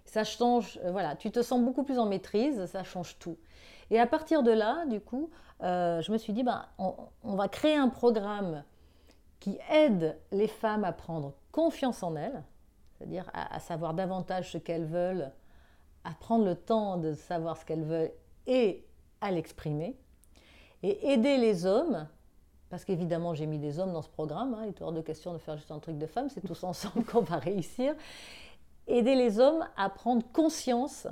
Ça 0.06 0.24
change, 0.24 0.80
euh, 0.84 0.92
voilà. 0.92 1.16
Tu 1.16 1.32
te 1.32 1.42
sens 1.42 1.62
beaucoup 1.62 1.84
plus 1.84 1.98
en 2.00 2.06
maîtrise, 2.06 2.66
ça 2.68 2.84
change 2.84 3.18
tout. 3.20 3.38
Et 3.90 4.00
à 4.00 4.08
partir 4.08 4.44
de 4.44 4.52
là, 4.52 4.86
du 4.86 5.02
coup, 5.02 5.30
euh, 5.64 6.02
je 6.02 6.12
me 6.12 6.18
suis 6.18 6.34
dit, 6.34 6.44
ben, 6.44 6.66
on, 6.78 7.36
va 7.36 7.48
créer 7.48 7.76
un 7.76 7.90
programme 7.90 8.64
qui 9.42 9.58
aide 9.70 10.18
les 10.32 10.48
femmes 10.48 10.86
à 10.86 10.94
prendre 10.94 11.34
confiance 11.52 12.04
en 12.04 12.16
elles, 12.16 12.44
c'est-à-dire 12.94 13.30
à, 13.34 13.60
savoir 13.60 13.94
davantage 13.94 14.52
ce 14.52 14.58
qu'elles 14.58 14.86
veulent, 14.86 15.32
à 16.06 16.12
prendre 16.12 16.46
le 16.46 16.56
temps 16.56 16.98
de 16.98 17.14
savoir 17.14 17.58
ce 17.58 17.66
qu'elles 17.66 17.84
veulent 17.84 18.12
et 18.48 18.86
à 19.20 19.32
l'exprimer, 19.32 19.98
et 20.84 21.12
aider 21.12 21.38
les 21.38 21.66
hommes, 21.66 22.08
parce 22.70 22.86
qu'évidemment 22.86 23.34
j'ai 23.34 23.48
mis 23.48 23.58
des 23.58 23.80
hommes 23.80 23.92
dans 23.92 24.04
ce 24.04 24.10
programme, 24.10 24.56
il 24.64 24.70
est 24.70 24.82
hors 24.82 24.94
de 24.94 25.02
question 25.02 25.34
de 25.34 25.40
faire 25.40 25.58
juste 25.58 25.72
un 25.72 25.80
truc 25.80 25.98
de 25.98 26.06
femmes, 26.06 26.30
c'est 26.30 26.46
tous 26.46 26.64
ensemble 26.64 27.04
qu'on 27.04 27.22
va 27.22 27.38
réussir, 27.38 27.96
aider 28.88 29.16
les 29.16 29.40
hommes 29.40 29.68
à 29.76 29.90
prendre 29.90 30.24
conscience 30.32 31.08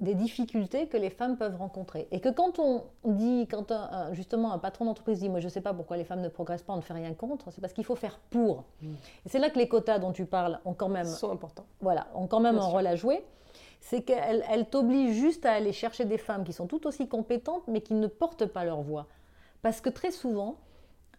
des 0.00 0.14
difficultés 0.14 0.88
que 0.88 0.96
les 0.96 1.08
femmes 1.08 1.36
peuvent 1.36 1.56
rencontrer. 1.56 2.06
Et 2.10 2.20
que 2.20 2.28
quand 2.28 2.58
on 2.58 2.84
dit, 3.04 3.46
quand 3.50 3.72
justement 4.12 4.52
un 4.52 4.58
patron 4.58 4.84
d'entreprise 4.84 5.20
dit, 5.20 5.28
moi 5.28 5.40
je 5.40 5.46
ne 5.46 5.50
sais 5.50 5.62
pas 5.62 5.72
pourquoi 5.72 5.96
les 5.96 6.04
femmes 6.04 6.20
ne 6.20 6.28
progressent 6.28 6.62
pas, 6.62 6.74
on 6.74 6.76
ne 6.76 6.82
fait 6.82 6.92
rien 6.92 7.14
contre, 7.14 7.50
c'est 7.50 7.60
parce 7.60 7.72
qu'il 7.72 7.84
faut 7.84 7.96
faire 7.96 8.18
pour. 8.30 8.64
Mm. 8.82 8.92
Et 9.24 9.28
c'est 9.28 9.38
là 9.38 9.48
que 9.48 9.58
les 9.58 9.68
quotas 9.68 9.98
dont 9.98 10.12
tu 10.12 10.26
parles 10.26 10.60
ont 10.64 10.74
quand 10.74 10.88
même, 10.88 11.06
sont 11.06 11.30
importants. 11.30 11.66
Voilà, 11.80 12.08
ont 12.14 12.26
quand 12.26 12.40
même 12.40 12.58
un 12.58 12.66
rôle 12.66 12.86
à 12.86 12.96
jouer. 12.96 13.24
C'est 13.80 14.02
qu'elles 14.02 14.66
t'obligent 14.68 15.14
juste 15.14 15.46
à 15.46 15.52
aller 15.52 15.72
chercher 15.72 16.04
des 16.04 16.18
femmes 16.18 16.44
qui 16.44 16.52
sont 16.52 16.66
tout 16.66 16.86
aussi 16.86 17.08
compétentes, 17.08 17.62
mais 17.68 17.80
qui 17.80 17.94
ne 17.94 18.06
portent 18.06 18.46
pas 18.46 18.64
leur 18.64 18.82
voix. 18.82 19.06
Parce 19.62 19.80
que 19.80 19.88
très 19.88 20.10
souvent, 20.10 20.56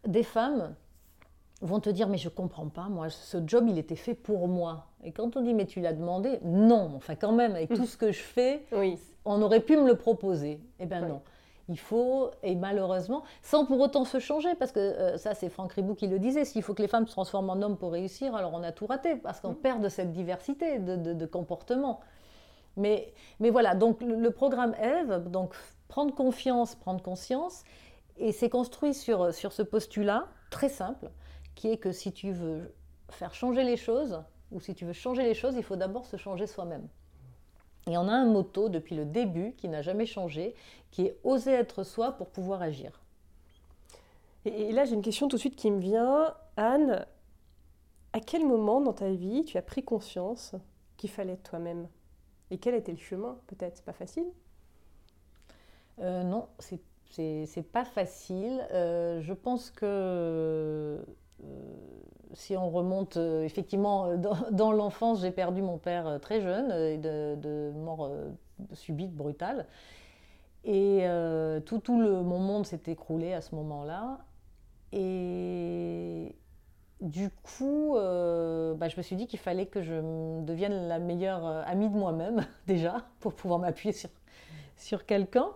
des 0.05 0.23
femmes 0.23 0.75
vont 1.61 1.79
te 1.79 1.89
dire 1.89 2.07
mais 2.07 2.17
je 2.17 2.29
comprends 2.29 2.67
pas 2.67 2.87
moi 2.87 3.09
ce 3.09 3.37
job 3.45 3.65
il 3.67 3.77
était 3.77 3.95
fait 3.95 4.13
pour 4.13 4.47
moi. 4.47 4.87
Et 5.03 5.11
quand 5.11 5.35
on 5.37 5.41
dit 5.41 5.53
mais 5.53 5.65
tu 5.65 5.81
l'as 5.81 5.93
demandé 5.93 6.39
non 6.43 6.91
enfin 6.95 7.15
quand 7.15 7.31
même 7.31 7.55
avec 7.55 7.69
tout 7.69 7.85
ce 7.87 7.97
que 7.97 8.11
je 8.11 8.21
fais 8.21 8.63
on 9.25 9.41
aurait 9.41 9.59
pu 9.59 9.75
me 9.77 9.87
le 9.87 9.95
proposer. 9.95 10.61
Eh 10.79 10.85
bien 10.85 11.01
non. 11.01 11.21
Il 11.69 11.79
faut 11.79 12.31
et 12.43 12.55
malheureusement 12.55 13.23
sans 13.41 13.65
pour 13.65 13.79
autant 13.81 14.05
se 14.05 14.19
changer 14.19 14.55
parce 14.55 14.71
que 14.71 14.79
euh, 14.79 15.17
ça 15.17 15.33
c'est 15.33 15.49
Franck 15.49 15.73
Ribou 15.73 15.95
qui 15.95 16.07
le 16.07 16.19
disait 16.19 16.45
s'il 16.45 16.63
faut 16.63 16.73
que 16.73 16.81
les 16.81 16.87
femmes 16.87 17.07
se 17.07 17.11
transforment 17.11 17.49
en 17.49 17.61
hommes 17.61 17.77
pour 17.77 17.91
réussir 17.91 18.35
alors 18.35 18.53
on 18.53 18.63
a 18.63 18.71
tout 18.71 18.85
raté 18.85 19.15
parce 19.15 19.41
qu'on 19.41 19.51
mm. 19.51 19.61
perd 19.61 19.83
de 19.83 19.89
cette 19.89 20.11
diversité 20.11 20.79
de, 20.79 20.95
de, 20.95 21.25
comportement. 21.25 21.99
Mais, 22.77 23.11
mais 23.39 23.49
voilà 23.49 23.73
donc 23.75 24.01
le, 24.01 24.29
programme 24.29 24.75
Eve 24.75 25.29
donc 25.29 25.55
prendre 25.87 26.13
confiance 26.13 26.75
prendre 26.75 27.01
conscience 27.01 27.63
et 28.17 28.31
c'est 28.31 28.49
construit 28.49 28.93
sur, 28.93 29.33
sur 29.33 29.51
ce 29.51 29.63
postulat 29.63 30.27
très 30.49 30.69
simple 30.69 31.09
qui 31.57 31.71
est 31.71 31.77
que 31.77 31.91
si 31.91 32.13
tu 32.13 32.31
veux 32.31 32.73
faire 33.09 33.33
changer 33.33 33.63
les 33.63 33.77
choses, 33.77 34.21
ou 34.51 34.61
si 34.61 34.75
tu 34.75 34.85
veux 34.85 34.93
changer 34.93 35.23
les 35.23 35.33
choses, 35.33 35.55
il 35.55 35.63
faut 35.63 35.75
d'abord 35.75 36.05
se 36.05 36.15
changer 36.15 36.47
soi-même. 36.47 36.87
Et 37.87 37.97
on 37.97 38.07
a 38.07 38.13
un 38.13 38.25
motto 38.25 38.69
depuis 38.69 38.95
le 38.95 39.05
début 39.05 39.53
qui 39.57 39.67
n'a 39.67 39.81
jamais 39.81 40.05
changé, 40.05 40.55
qui 40.91 41.07
est 41.07 41.17
oser 41.23 41.51
être 41.51 41.83
soi 41.83 42.11
pour 42.13 42.29
pouvoir 42.29 42.61
agir. 42.61 43.01
Et 44.45 44.71
là, 44.71 44.85
j'ai 44.85 44.93
une 44.93 45.01
question 45.01 45.27
tout 45.27 45.35
de 45.35 45.41
suite 45.41 45.55
qui 45.55 45.71
me 45.71 45.79
vient. 45.79 46.33
Anne, 46.55 47.05
à 48.13 48.19
quel 48.19 48.45
moment 48.45 48.79
dans 48.79 48.93
ta 48.93 49.09
vie 49.09 49.43
tu 49.43 49.57
as 49.57 49.61
pris 49.61 49.83
conscience 49.83 50.55
qu'il 50.95 51.09
fallait 51.09 51.33
être 51.33 51.49
toi-même? 51.49 51.87
Et 52.51 52.59
quel 52.59 52.75
était 52.75 52.93
le 52.93 52.97
chemin? 52.99 53.37
Peut-être, 53.47 53.77
c'est 53.77 53.85
pas 53.85 53.93
facile? 53.93 54.27
Euh, 55.99 56.23
Non, 56.23 56.47
c'est 56.59 57.71
pas 57.71 57.85
facile. 57.85 58.65
Euh, 58.71 59.21
je 59.21 59.33
pense 59.33 59.71
que 59.71 59.85
euh, 59.85 61.01
si 62.34 62.56
on 62.56 62.69
remonte, 62.69 63.17
euh, 63.17 63.43
effectivement, 63.43 64.06
euh, 64.06 64.17
dans, 64.52 64.71
l'enfance, 64.71 65.21
j'ai 65.21 65.32
perdu 65.32 65.62
mon 65.62 65.78
père 65.78 66.19
très 66.21 66.41
jeune, 66.41 67.02
de, 67.02 67.71
mort 67.76 68.12
subite, 68.73 69.13
brutale. 69.13 69.65
Et 70.63 71.06
tout, 71.65 71.80
tout 71.80 72.02
le, 72.02 72.21
mon 72.21 72.39
monde 72.39 72.65
s'est 72.65 72.82
écroulé 72.88 73.32
à 73.32 73.39
ce 73.39 73.56
moment-là. 73.56 74.19
Et 74.91 76.36
du 77.00 77.30
coup, 77.30 77.93
bah, 77.93 78.89
je 78.89 78.97
me 78.97 79.02
suis 79.02 79.15
dit 79.15 79.28
qu'il 79.28 79.39
fallait 79.39 79.67
que 79.67 79.82
je 79.82 79.93
devienne 80.41 80.89
la 80.89 81.00
meilleure 81.00 81.45
amie 81.45 81.88
de 81.89 81.95
moi-même, 81.95 82.45
déjà, 82.67 83.06
pour 83.21 83.34
pouvoir 83.34 83.60
m'appuyer 83.62 83.93
sur, 83.93 84.10
sur 84.76 85.06
quelqu'un. 85.06 85.47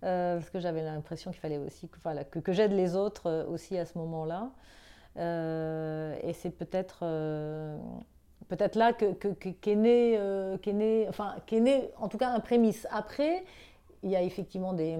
parce 0.00 0.48
que 0.48 0.60
j'avais 0.60 0.82
l'impression 0.82 1.30
qu'il 1.30 1.40
fallait 1.40 1.58
aussi 1.58 1.88
que 1.88 2.52
j'aide 2.52 2.72
les 2.72 2.96
autres 2.96 3.46
aussi 3.50 3.76
à 3.76 3.84
ce 3.84 3.98
moment-là. 3.98 4.50
Euh, 5.18 6.16
et 6.22 6.32
c'est 6.32 6.50
peut-être 6.50 7.00
euh, 7.02 7.76
peut-être 8.48 8.76
là 8.76 8.92
que, 8.92 9.12
qu'est 9.12 9.74
né, 9.74 10.16
euh, 10.16 10.56
né, 10.66 11.06
enfin, 11.08 11.36
qu'est 11.46 11.60
né, 11.60 11.90
en 11.98 12.08
tout 12.08 12.18
cas, 12.18 12.30
un 12.30 12.40
prémisse. 12.40 12.86
Après, 12.90 13.44
il 14.02 14.10
y 14.10 14.16
a 14.16 14.22
effectivement 14.22 14.72
des 14.72 14.96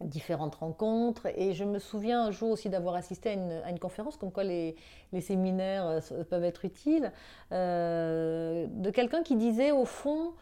différentes 0.00 0.54
rencontres. 0.54 1.26
Et 1.36 1.52
je 1.52 1.64
me 1.64 1.78
souviens 1.78 2.24
un 2.26 2.30
jour 2.30 2.50
aussi 2.50 2.70
d'avoir 2.70 2.94
assisté 2.94 3.30
à 3.30 3.70
une, 3.70 3.78
conférence 3.78 4.16
comme 4.16 4.32
quoi 4.32 4.44
les, 4.44 4.76
les 5.12 5.20
séminaires 5.20 6.00
peuvent 6.30 6.44
être 6.44 6.64
utiles, 6.64 7.12
de 7.50 8.90
quelqu'un 8.90 9.22
qui 9.22 9.36
disait 9.36 9.72
au 9.72 9.84
fond, 9.84 10.32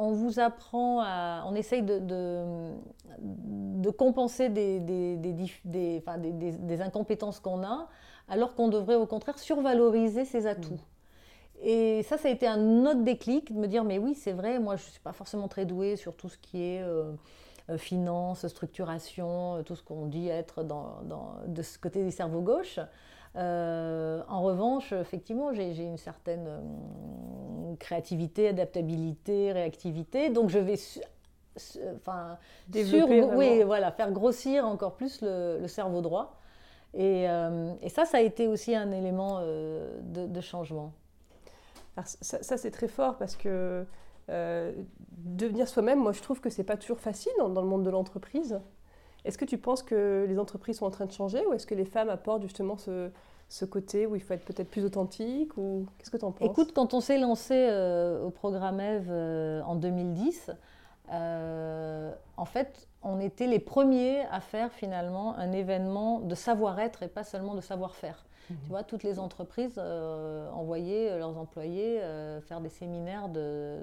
on 0.00 0.12
vous 0.12 0.40
apprend 0.40 1.00
à. 1.02 1.44
On 1.46 1.54
essaye 1.54 1.82
de, 1.82 2.00
de, 2.00 3.90
compenser 3.90 4.48
des, 4.48 4.80
des, 4.80 5.16
des, 5.16 5.98
enfin, 5.98 6.18
des 6.18 6.80
incompétences 6.80 7.38
qu'on 7.38 7.62
a, 7.62 7.88
alors 8.28 8.54
qu'on 8.54 8.68
devrait 8.68 8.94
au 8.94 9.06
contraire 9.06 9.38
survaloriser 9.38 10.24
ses 10.24 10.46
atouts. 10.46 10.72
Mm. 10.72 11.62
Et 11.62 12.02
ça, 12.04 12.16
ça 12.16 12.28
a 12.28 12.30
été 12.30 12.46
un 12.46 12.86
autre 12.86 13.02
déclic 13.02 13.52
de 13.52 13.58
me 13.58 13.66
dire 13.66 13.84
mais 13.84 13.98
oui, 13.98 14.14
c'est 14.14 14.32
vrai, 14.32 14.58
moi 14.58 14.76
je 14.76 14.86
ne 14.86 14.90
suis 14.90 15.00
pas 15.00 15.12
forcément 15.12 15.48
très 15.48 15.66
douée 15.66 15.96
sur 15.96 16.16
tout 16.16 16.28
ce 16.28 16.38
qui 16.38 16.62
est. 16.62 16.82
Euh, 16.82 17.12
euh, 17.70 17.78
finance, 17.78 18.46
structuration, 18.48 19.56
euh, 19.56 19.62
tout 19.62 19.76
ce 19.76 19.82
qu'on 19.82 20.06
dit 20.06 20.28
être 20.28 20.64
dans, 20.64 21.02
dans, 21.04 21.34
de 21.46 21.62
ce 21.62 21.78
côté 21.78 22.02
du 22.02 22.10
cerveau 22.10 22.40
gauche. 22.40 22.80
Euh, 23.36 24.22
en 24.28 24.42
revanche, 24.42 24.92
effectivement, 24.92 25.52
j'ai 25.52 25.84
une 25.84 25.98
certaine 25.98 26.46
euh, 26.48 27.74
créativité, 27.78 28.48
adaptabilité, 28.48 29.52
réactivité. 29.52 30.30
Donc, 30.30 30.50
je 30.50 30.58
vais 30.58 30.76
enfin, 31.96 32.38
oui, 32.74 33.62
voilà, 33.62 33.92
faire 33.92 34.10
grossir 34.12 34.66
encore 34.66 34.94
plus 34.94 35.20
le, 35.22 35.66
cerveau 35.66 36.00
droit. 36.00 36.36
Et, 36.94 37.24
et, 37.24 37.88
ça, 37.88 38.04
ça 38.04 38.18
a 38.18 38.20
été 38.20 38.48
aussi 38.48 38.74
un 38.74 38.90
élément 38.90 39.40
de, 39.40 40.40
changement. 40.40 40.92
ça, 42.04 42.56
c'est 42.56 42.70
très 42.70 42.88
fort 42.88 43.16
parce 43.16 43.36
que 43.36 43.84
devenir 44.28 45.68
soi-même, 45.68 46.00
moi 46.00 46.12
je 46.12 46.22
trouve 46.22 46.40
que 46.40 46.50
c'est 46.50 46.64
pas 46.64 46.76
toujours 46.76 46.98
facile 46.98 47.32
dans, 47.38 47.48
dans 47.48 47.62
le 47.62 47.68
monde 47.68 47.84
de 47.84 47.90
l'entreprise. 47.90 48.58
Est-ce 49.24 49.38
que 49.38 49.44
tu 49.44 49.58
penses 49.58 49.82
que 49.82 50.26
les 50.28 50.38
entreprises 50.38 50.78
sont 50.78 50.86
en 50.86 50.90
train 50.90 51.06
de 51.06 51.12
changer 51.12 51.44
ou 51.46 51.52
est-ce 51.52 51.66
que 51.66 51.74
les 51.74 51.84
femmes 51.84 52.08
apportent 52.08 52.42
justement 52.42 52.76
ce, 52.76 53.10
ce 53.50 53.64
côté 53.64 54.06
où 54.06 54.14
il 54.14 54.22
faut 54.22 54.32
être 54.32 54.44
peut-être 54.44 54.70
plus 54.70 54.84
authentique 54.84 55.56
ou 55.58 55.84
qu'est-ce 55.98 56.10
que 56.10 56.16
tu 56.16 56.24
en 56.24 56.30
penses? 56.30 56.48
Écoute, 56.48 56.72
quand 56.72 56.94
on 56.94 57.00
s'est 57.00 57.18
lancé 57.18 57.54
euh, 57.54 58.22
au 58.22 58.30
programme 58.30 58.80
EVE 58.80 59.08
euh, 59.10 59.62
en 59.62 59.74
2010, 59.74 60.52
euh, 61.12 62.12
en 62.36 62.44
fait, 62.44 62.86
on 63.02 63.18
était 63.18 63.48
les 63.48 63.58
premiers 63.58 64.20
à 64.30 64.40
faire 64.40 64.72
finalement 64.72 65.36
un 65.36 65.50
événement 65.50 66.20
de 66.20 66.34
savoir-être 66.36 67.02
et 67.02 67.08
pas 67.08 67.24
seulement 67.24 67.56
de 67.56 67.60
savoir-faire. 67.60 68.24
Mhm. 68.48 68.56
Tu 68.62 68.68
vois, 68.68 68.84
toutes 68.84 69.02
les 69.02 69.18
entreprises 69.18 69.78
envoyaient 69.78 71.18
leurs 71.18 71.36
employés 71.36 72.00
faire 72.46 72.60
des 72.60 72.68
séminaires 72.68 73.28
de, 73.28 73.78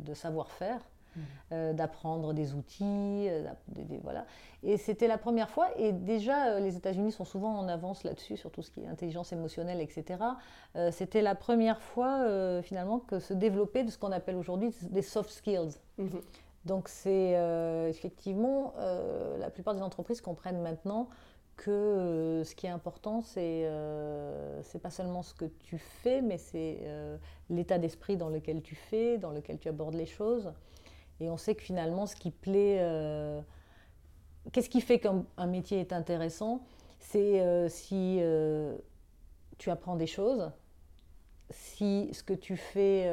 de 0.00 0.14
savoir-faire. 0.14 0.80
Euh, 1.52 1.72
d'apprendre 1.72 2.32
des 2.32 2.54
outils, 2.54 3.28
euh, 3.28 3.44
voilà. 4.02 4.26
Et 4.64 4.76
c'était 4.76 5.06
la 5.06 5.16
première 5.16 5.48
fois, 5.48 5.68
et 5.76 5.92
déjà 5.92 6.46
euh, 6.48 6.58
les 6.58 6.76
États-Unis 6.76 7.12
sont 7.12 7.24
souvent 7.24 7.56
en 7.56 7.68
avance 7.68 8.02
là-dessus, 8.02 8.36
sur 8.36 8.50
tout 8.50 8.62
ce 8.62 8.72
qui 8.72 8.80
est 8.80 8.88
intelligence 8.88 9.32
émotionnelle, 9.32 9.80
etc. 9.80 10.18
c'était 10.90 11.22
la 11.22 11.36
première 11.36 11.80
fois 11.80 12.62
finalement 12.62 12.98
que 12.98 13.20
se 13.20 13.32
développait 13.32 13.84
de 13.84 13.90
ce 13.90 13.98
qu'on 13.98 14.10
appelle 14.10 14.36
aujourd'hui 14.36 14.74
des 14.90 15.02
soft 15.02 15.30
skills. 15.30 15.78
Mhm. 15.98 16.20
Donc 16.64 16.88
c'est 16.88 17.34
effectivement, 17.88 18.74
la 19.38 19.50
plupart 19.50 19.74
des 19.74 19.82
entreprises 19.82 20.20
comprennent 20.20 20.60
maintenant 20.60 21.08
que 21.56 22.42
ce 22.44 22.54
qui 22.54 22.66
est 22.66 22.70
important, 22.70 23.22
c'est 23.22 23.70
c'est 24.62 24.80
pas 24.80 24.90
seulement 24.90 25.22
ce 25.22 25.32
que 25.32 25.44
tu 25.44 25.78
fais, 25.78 26.20
mais 26.20 26.38
c'est 26.38 26.80
l'état 27.50 27.78
d'esprit 27.78 28.16
dans 28.16 28.28
lequel 28.28 28.62
tu 28.62 28.74
fais, 28.74 29.16
dans 29.16 29.30
lequel 29.30 29.58
tu 29.58 29.68
abordes 29.68 29.94
les 29.94 30.06
choses. 30.06 30.52
Et 31.20 31.30
on 31.30 31.36
sait 31.36 31.54
que 31.54 31.62
finalement, 31.62 32.06
ce 32.06 32.16
qui 32.16 32.30
plaît, 32.30 32.78
euh, 32.80 33.40
qu'est-ce 34.52 34.68
qui 34.68 34.80
fait 34.80 34.98
qu'un 34.98 35.46
métier 35.46 35.80
est 35.80 35.92
intéressant? 35.92 36.62
C'est 36.98 37.40
euh, 37.40 37.68
si 37.68 38.18
euh, 38.20 38.76
tu 39.58 39.70
apprends 39.70 39.96
des 39.96 40.06
choses, 40.06 40.50
si 41.50 42.10
ce 42.12 42.22
que 42.22 42.34
tu 42.34 42.56
fais 42.56 43.04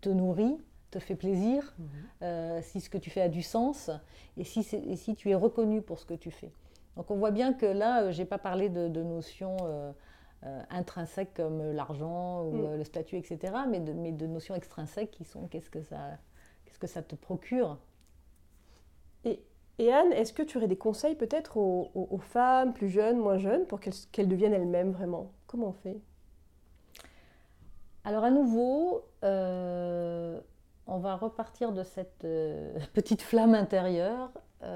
te 0.00 0.08
nourrit, 0.08 0.56
te 0.90 1.00
fait 1.00 1.16
plaisir, 1.16 1.74
mhm. 1.78 2.62
si 2.62 2.80
ce 2.80 2.88
que 2.88 2.98
tu 2.98 3.10
fais 3.10 3.22
a 3.22 3.28
du 3.28 3.42
sens, 3.42 3.90
et 4.36 4.44
si, 4.44 4.60
et 4.60 4.96
si, 4.96 5.16
tu 5.16 5.30
es 5.30 5.34
reconnu 5.34 5.82
pour 5.82 5.98
ce 5.98 6.06
que 6.06 6.14
tu 6.14 6.30
fais. 6.30 6.52
Donc 6.96 7.10
on 7.10 7.16
voit 7.16 7.32
bien 7.32 7.52
que 7.52 7.66
là, 7.66 8.12
je 8.12 8.18
n'ai 8.18 8.24
pas 8.24 8.38
parlé 8.38 8.68
de, 8.68 8.86
de 8.88 9.02
notions 9.02 9.56
euh, 10.44 10.62
intrinsèques 10.68 11.32
comme 11.34 11.72
l'argent 11.72 12.44
ou 12.44 12.52
mm. 12.52 12.64
euh, 12.66 12.76
le 12.76 12.84
statut, 12.84 13.16
etc., 13.16 13.54
mais 13.68 13.80
de, 13.80 13.94
mais 13.94 14.12
de 14.12 14.26
notions 14.26 14.54
extrinsèques 14.54 15.10
qui 15.10 15.24
sont 15.24 15.46
qu'est-ce 15.46 15.70
que 15.70 15.80
ça, 15.80 16.18
qu'est-ce 16.66 16.78
que 16.78 16.86
ça 16.86 17.02
te 17.02 17.14
procure? 17.14 17.78
Et, 19.24 19.42
et 19.78 19.90
Anne, 19.90 20.12
est-ce 20.12 20.34
que 20.34 20.42
tu 20.42 20.58
aurais 20.58 20.68
des 20.68 20.76
conseils 20.76 21.14
peut-être 21.14 21.56
aux, 21.56 22.18
femmes 22.20 22.74
plus 22.74 22.90
jeunes, 22.90 23.18
moins 23.18 23.38
jeunes, 23.38 23.66
pour 23.66 23.80
qu'elles, 23.80 24.28
deviennent 24.28 24.52
elles-mêmes 24.52 24.92
vraiment? 24.92 25.32
Comment 25.46 25.68
on 25.68 25.72
fait? 25.72 25.98
Alors 28.04 28.22
à 28.22 28.30
nouveau, 28.30 29.06
euh, 29.24 30.38
on 30.86 30.98
va 30.98 31.16
repartir 31.16 31.72
de 31.72 31.82
cette 31.82 32.26
petite 32.92 33.22
flamme 33.22 33.54
intérieure. 33.54 34.30
Il 34.62 34.68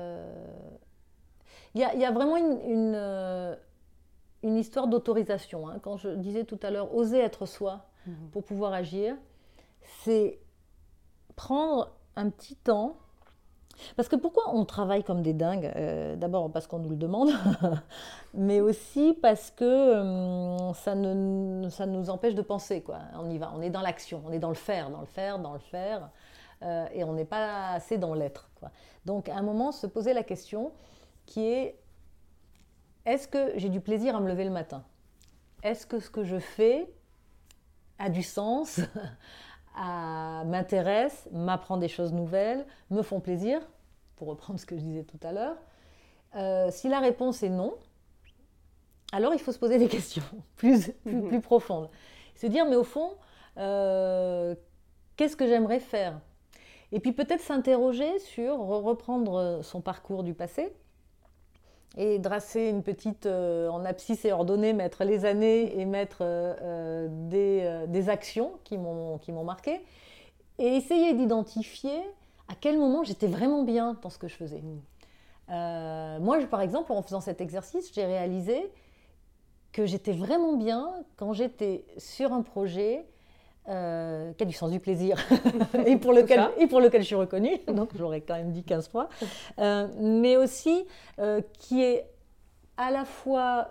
y, 1.75 1.81
y, 1.81 2.05
a 2.05 2.11
vraiment 2.11 2.37
une, 2.39 2.61
une 2.63 3.57
une 4.43 4.57
histoire 4.57 4.89
d'autorisation. 4.89 5.69
Hein. 5.69 5.79
Quand 5.83 5.97
je 5.97 6.11
disais 6.11 6.45
tout 6.45 6.59
à 6.63 6.71
l'heure, 6.71 6.95
oser 6.95 7.19
être 7.19 7.47
soi 7.47 7.87
mhm. 8.07 8.31
pour 8.33 8.45
pouvoir 8.45 8.73
agir, 8.73 9.17
c'est 10.03 10.39
prendre 11.37 11.91
un 12.17 12.31
petit 12.31 12.57
temps. 12.57 12.97
Parce 13.97 14.09
que 14.11 14.17
pourquoi 14.17 14.55
on 14.55 14.67
travaille 14.67 15.03
comme 15.03 15.23
des 15.23 15.33
dingues 15.33 15.73
euh, 15.75 16.15
D'abord 16.15 16.53
parce 16.53 16.67
qu'on 16.67 16.81
nous 16.81 16.91
le 16.91 16.97
demande, 16.97 17.31
mais 18.35 18.61
aussi 18.61 19.17
parce 19.23 19.51
que 19.51 20.01
hum, 20.01 20.75
ça, 20.75 20.95
ne, 20.95 21.69
ça 21.71 21.87
nous 21.87 22.11
empêche 22.11 22.35
de 22.35 22.43
penser. 22.43 22.83
Quoi. 22.83 22.99
On 23.19 23.31
y 23.31 23.39
va, 23.39 23.53
on 23.57 23.63
est 23.63 23.71
dans 23.71 23.81
l'action, 23.81 24.23
on 24.27 24.33
est 24.33 24.39
dans 24.39 24.51
le 24.51 24.55
faire, 24.55 24.91
dans 24.91 25.01
le 25.01 25.07
faire, 25.07 25.39
dans 25.39 25.55
le 25.55 25.61
faire, 25.61 26.11
euh, 26.63 26.87
et 26.93 27.05
on 27.05 27.15
n'est 27.15 27.25
pas 27.25 27.71
assez 27.71 27.97
dans 27.97 28.13
l'être. 28.13 28.51
Donc 29.07 29.31
à 29.31 29.37
un 29.37 29.43
moment, 29.43 29.73
se 29.73 29.87
poser 29.87 30.13
la 30.13 30.25
question 30.25 30.73
qui 31.25 31.47
est 31.47 31.80
est-ce 33.07 33.29
que 33.29 33.53
j'ai 33.57 33.69
du 33.69 33.81
plaisir 33.81 34.17
à 34.17 34.21
me 34.21 34.29
lever 34.29 34.45
le 34.45 34.51
matin? 34.51 34.85
Est-ce 35.63 35.87
que 35.87 36.01
ce 36.01 36.11
que 36.11 36.25
je 36.25 36.39
fais 36.39 36.89
a 37.99 38.09
du 38.09 38.23
sens, 38.23 38.81
m'intéresse, 39.77 41.29
m'apprend 41.33 41.77
des 41.77 41.89
choses 41.89 42.13
nouvelles, 42.13 42.67
me 42.91 43.03
font 43.03 43.21
plaisir, 43.21 43.61
pour 44.17 44.29
reprendre 44.29 44.59
ce 44.59 44.67
que 44.67 44.77
je 44.77 44.83
disais 44.83 45.05
tout 45.05 45.21
à 45.23 45.33
l'heure? 45.33 45.57
Euh, 46.37 46.71
Si 46.71 46.89
la 46.89 47.01
réponse 47.01 47.43
est 47.43 47.51
non, 47.51 47.75
alors 49.13 49.35
il 49.35 49.41
faut 49.41 49.53
se 49.53 49.59
poser 49.59 49.79
des 49.79 49.89
questions 49.97 50.23
plus, 50.57 50.93
profondes. 51.43 51.91
Se 52.37 52.47
dire, 52.47 52.67
mais 52.67 52.77
au 52.77 52.85
fond, 52.85 53.11
euh, 53.59 54.55
qu'est-ce 55.17 55.37
que 55.37 55.47
j'aimerais 55.47 55.81
faire? 55.81 56.21
Et 56.93 57.01
puis 57.01 57.13
peut-être 57.13 57.41
s'interroger 57.41 58.19
sur 58.19 58.59
reprendre 58.59 59.61
son 59.63 59.81
parcours 59.81 60.23
du 60.25 60.35
passé 60.35 60.73
et 61.97 62.19
dresser 62.19 62.69
une 62.69 62.83
petite 62.83 63.27
euh, 63.27 63.69
en 63.69 63.85
abscisse 63.85 64.25
et 64.25 64.33
ordonnée, 64.33 64.73
mettre 64.73 65.05
les 65.05 65.25
années 65.25 65.79
et 65.79 65.85
mettre 65.85 66.19
euh, 66.21 66.55
euh, 66.63 67.09
des, 67.11 67.87
des, 67.89 68.09
actions 68.09 68.53
qui 68.65 68.79
m'ont 68.79 69.45
marqué, 69.45 69.81
et 70.59 70.77
essayer 70.77 71.15
d'identifier 71.15 71.99
à 72.49 72.55
quel 72.61 72.79
moment 72.79 73.03
j'étais 73.03 73.27
vraiment 73.27 73.63
bien 73.63 73.97
dans 74.03 74.11
ce 74.11 74.19
que 74.19 74.29
je 74.29 74.37
faisais. 74.37 74.63
moi, 75.49 76.39
par 76.51 76.61
exemple, 76.61 76.93
en 76.93 77.03
faisant 77.03 77.21
cet 77.21 77.41
exercice, 77.41 77.93
j'ai 77.93 78.05
réalisé 78.05 78.71
que 79.73 79.87
j'étais 79.87 80.13
vraiment 80.13 80.57
bien 80.57 80.91
quand 81.17 81.33
j'étais 81.33 81.85
sur 81.97 82.33
un 82.33 82.43
projet 82.43 83.05
euh, 83.69 84.33
qui 84.33 84.43
a 84.43 84.47
du 84.47 84.55
sens 84.55 84.71
du 84.71 84.81
plaisir 84.81 85.17
et, 85.87 85.97
pour 85.99 86.13
lequel, 86.13 86.49
et 86.59 86.67
pour 86.67 86.81
lequel 86.81 87.03
je 87.03 87.07
suis 87.07 87.15
reconnue, 87.15 87.59
donc 87.69 87.91
je 87.95 88.01
l'aurais 88.01 88.23
quand 88.23 88.35
même 88.35 88.53
dit 88.53 88.65
15 88.65 88.89
fois, 88.89 89.11
euh, 89.59 89.87
mais 90.01 90.39
aussi 90.39 90.87
euh, 91.19 91.43
qui 91.59 91.83
est 91.83 92.07
à 92.79 92.91
la 92.91 93.05
fois 93.05 93.69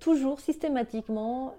toujours 0.00 0.40
systématiquement 0.40 1.52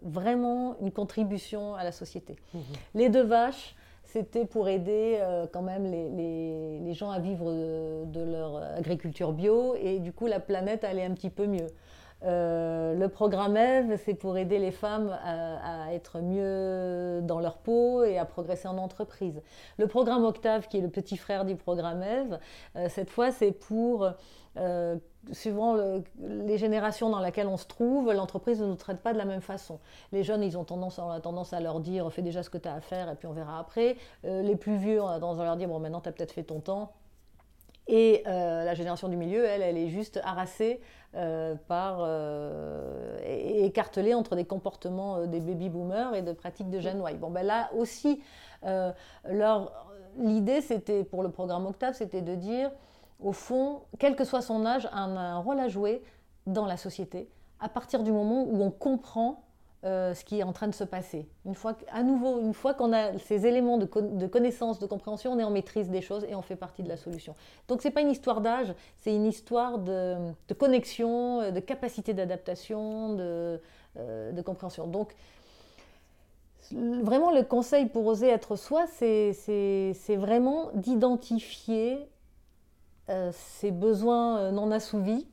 vraiment 0.00 0.76
une 0.80 0.90
contribution 0.90 1.74
à 1.74 1.84
la 1.84 1.92
société. 1.92 2.36
Mmh 2.54 2.58
les 2.94 3.10
deux 3.10 3.22
vaches, 3.22 3.76
c'était 4.04 4.46
pour 4.46 4.70
aider 4.70 5.20
quand 5.52 5.60
même 5.60 5.84
les, 5.84 6.08
les, 6.08 6.78
les, 6.80 6.94
gens 6.94 7.10
à 7.10 7.18
vivre 7.18 7.52
de, 7.52 8.04
de, 8.06 8.20
leur 8.22 8.56
agriculture 8.56 9.34
bio. 9.34 9.74
Et 9.74 9.98
du 9.98 10.14
coup 10.14 10.26
la 10.26 10.40
planète 10.40 10.84
allait 10.84 11.04
un 11.04 11.12
petit 11.12 11.28
peu 11.28 11.46
mieux. 11.46 11.66
Euh, 12.24 12.94
le 12.94 13.08
programme 13.08 13.56
EVE, 13.56 13.98
c'est 14.02 14.14
pour 14.14 14.38
aider 14.38 14.58
les 14.58 14.70
femmes 14.70 15.16
à, 15.22 15.92
être 15.92 16.20
mieux 16.20 17.20
dans 17.22 17.38
leur 17.38 17.58
peau 17.58 18.02
et 18.04 18.18
à 18.18 18.24
progresser 18.24 18.68
en 18.68 18.78
entreprise. 18.78 19.42
Le 19.78 19.86
programme 19.86 20.24
Octave, 20.24 20.68
qui 20.68 20.78
est 20.78 20.80
le 20.80 20.88
petit 20.88 21.16
frère 21.16 21.44
du 21.44 21.56
programme 21.56 22.02
EVE, 22.02 22.38
euh, 22.76 22.88
cette 22.88 23.10
fois, 23.10 23.30
c'est 23.30 23.52
pour, 23.52 24.08
euh, 24.56 24.96
suivant 25.32 25.76
les 26.18 26.58
générations 26.58 27.10
dans 27.10 27.20
lesquelles 27.20 27.48
on 27.48 27.56
se 27.56 27.66
trouve, 27.66 28.12
l'entreprise 28.12 28.60
ne 28.60 28.66
nous 28.66 28.74
traite 28.74 29.00
pas 29.00 29.12
de 29.12 29.18
la 29.18 29.24
même 29.24 29.40
façon. 29.42 29.78
Les 30.12 30.22
jeunes, 30.22 30.42
ils 30.42 30.56
ont 30.56 30.64
tendance, 30.64 30.98
on 30.98 31.10
a 31.10 31.20
tendance 31.20 31.52
à 31.52 31.60
leur 31.60 31.80
dire, 31.80 32.10
fais 32.12 32.22
déjà 32.22 32.42
ce 32.42 32.50
que 32.50 32.58
tu 32.58 32.68
as 32.68 32.74
à 32.74 32.80
faire 32.80 33.10
et 33.10 33.16
puis 33.16 33.26
on 33.26 33.32
verra 33.32 33.58
après. 33.58 33.96
les 34.22 34.56
plus 34.56 34.76
vieux, 34.76 35.02
on 35.02 35.08
a 35.08 35.20
tendance 35.20 35.40
à 35.40 35.44
leur 35.44 35.56
dire, 35.56 35.68
bon, 35.68 35.78
maintenant, 35.78 36.00
tu 36.00 36.08
as 36.08 36.12
peut-être 36.12 36.32
fait 36.32 36.44
ton 36.44 36.60
temps 36.60 36.92
et 37.86 38.22
euh, 38.26 38.64
la 38.64 38.74
génération 38.74 39.08
du 39.08 39.16
milieu, 39.16 39.44
elle, 39.44 39.62
elle 39.62 39.76
est 39.76 39.88
juste 39.88 40.20
harassée 40.24 40.80
euh, 41.14 41.54
par 41.68 41.98
euh, 42.00 43.18
et 43.24 43.66
écartelée 43.66 44.14
entre 44.14 44.36
des 44.36 44.44
comportements 44.44 45.26
des 45.26 45.40
baby 45.40 45.68
boomers 45.68 46.14
et 46.14 46.22
de 46.22 46.32
pratiques 46.32 46.70
de 46.70 46.78
Y. 46.78 47.18
Bon, 47.18 47.30
ben 47.30 47.44
là 47.44 47.70
aussi, 47.76 48.22
l'idée, 50.16 50.60
c'était 50.60 51.04
pour 51.04 51.22
le 51.22 51.30
programme 51.30 51.66
Octave, 51.66 51.94
c'était 51.94 52.22
de 52.22 52.34
dire, 52.34 52.70
au 53.20 53.32
fond, 53.32 53.82
quel 53.98 54.16
que 54.16 54.24
soit 54.24 54.42
son 54.42 54.64
âge, 54.64 54.88
un, 54.92 55.16
un 55.16 55.38
rôle 55.38 55.60
à 55.60 55.68
jouer 55.68 56.02
dans 56.46 56.66
la 56.66 56.76
société 56.76 57.28
à 57.60 57.68
partir 57.68 58.02
du 58.02 58.12
moment 58.12 58.42
où 58.42 58.62
on 58.62 58.70
comprend 58.70 59.43
euh, 59.84 60.14
ce 60.14 60.24
qui 60.24 60.38
est 60.38 60.42
en 60.42 60.54
train 60.54 60.68
de 60.68 60.74
se 60.74 60.84
passer. 60.84 61.28
Une 61.44 61.54
fois, 61.54 61.76
à 61.92 62.02
nouveau, 62.02 62.40
une 62.40 62.54
fois 62.54 62.72
qu'on 62.72 62.94
a 62.94 63.18
ces 63.18 63.46
éléments 63.46 63.76
de, 63.76 63.84
connaissance, 64.26 64.78
de 64.78 64.86
compréhension, 64.86 65.32
on 65.32 65.38
est 65.38 65.44
en 65.44 65.50
maîtrise 65.50 65.90
des 65.90 66.00
choses 66.00 66.24
et 66.24 66.34
on 66.34 66.40
fait 66.40 66.56
partie 66.56 66.82
de 66.82 66.88
la 66.88 66.96
solution. 66.96 67.34
Donc 67.68 67.82
ce 67.82 67.88
n'est 67.88 67.92
pas 67.92 68.00
une 68.00 68.10
histoire 68.10 68.40
d'âge, 68.40 68.72
c'est 68.96 69.14
une 69.14 69.26
histoire 69.26 69.78
de, 69.78 70.16
connexion, 70.58 71.42
euh, 71.42 71.50
de 71.50 71.60
capacité 71.60 72.14
d'adaptation, 72.14 73.12
de, 73.12 73.60
euh, 73.98 74.42
compréhension. 74.42 74.86
Donc 74.86 75.14
vraiment 76.72 77.30
le 77.30 77.42
conseil 77.42 77.84
pour 77.84 78.06
oser 78.06 78.28
être 78.28 78.56
soi, 78.56 78.86
c'est 78.86 80.16
vraiment 80.16 80.70
d'identifier 80.72 82.08
ses 83.32 83.70
besoins 83.70 84.50
non 84.50 84.70
assouvis. 84.70 85.26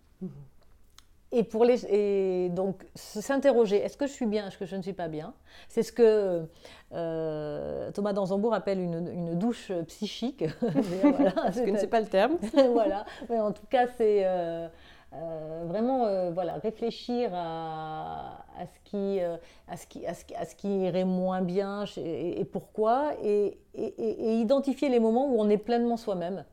Et, 1.34 1.44
pour 1.44 1.64
les, 1.64 1.86
et 1.86 2.50
donc 2.50 2.86
s'interroger, 2.94 3.78
est-ce 3.78 3.96
que 3.96 4.06
je 4.06 4.12
suis 4.12 4.26
bien, 4.26 4.48
est-ce 4.48 4.58
que 4.58 4.66
je 4.66 4.76
ne 4.76 4.82
suis 4.82 4.94
pas 4.94 5.08
bien? 5.08 5.34
C'est 5.70 5.82
ce 5.82 5.94
que 5.94 6.46
euh, 6.94 7.92
Thomas 7.92 8.12
Danzambourg 8.12 8.54
appelle 8.54 8.80
une, 8.80 9.08
une 9.08 9.40
douche 9.40 9.72
psychique. 9.88 10.44
voilà, 11.02 11.32
Parce 11.36 11.62
que 11.62 11.70
ne 11.70 11.86
pas 11.86 12.02
le 12.02 12.08
terme. 12.08 12.38
voilà, 12.74 13.06
mais 13.30 13.40
en 13.40 13.54
tout 13.54 13.66
cas 13.70 13.88
c'est 13.88 14.26
euh, 14.26 14.68
euh, 15.14 15.64
vraiment 15.68 16.32
voilà, 16.32 16.56
réfléchir 16.56 17.30
à, 17.34 18.44
à, 18.60 18.66
ce 18.66 18.80
qui, 18.84 19.22
à, 19.22 19.78
ce 19.78 19.88
qui, 19.88 20.06
à, 20.06 20.14
ce, 20.14 20.24
à, 20.36 20.46
ce 20.46 20.56
qui, 20.56 20.68
irait 20.82 21.06
moins 21.06 21.42
bien 21.42 21.86
et, 21.96 22.42
et 22.42 22.46
pourquoi, 22.46 23.12
et, 23.24 23.58
et, 23.74 24.34
identifier 24.42 24.90
les 24.90 25.00
moments 25.00 25.28
où 25.28 25.40
on 25.40 25.50
est 25.50 25.58
pleinement 25.58 25.96
soi-même 25.96 26.44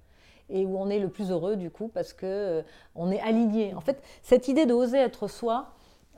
et 0.51 0.65
où 0.65 0.79
on 0.79 0.89
est 0.89 0.99
le 0.99 1.09
plus 1.09 1.31
heureux 1.31 1.57
du 1.57 1.71
coup 1.71 1.89
parce 1.89 2.13
que 2.13 2.27
euh, 2.27 2.63
on 2.95 3.11
est 3.11 3.21
aligné. 3.21 3.75
En 3.75 3.81
fait, 3.81 4.03
cette 4.23 4.49
idée 4.49 4.67
de 4.67 4.75
oser 4.75 4.99
être 4.99 5.29
soi 5.29 5.73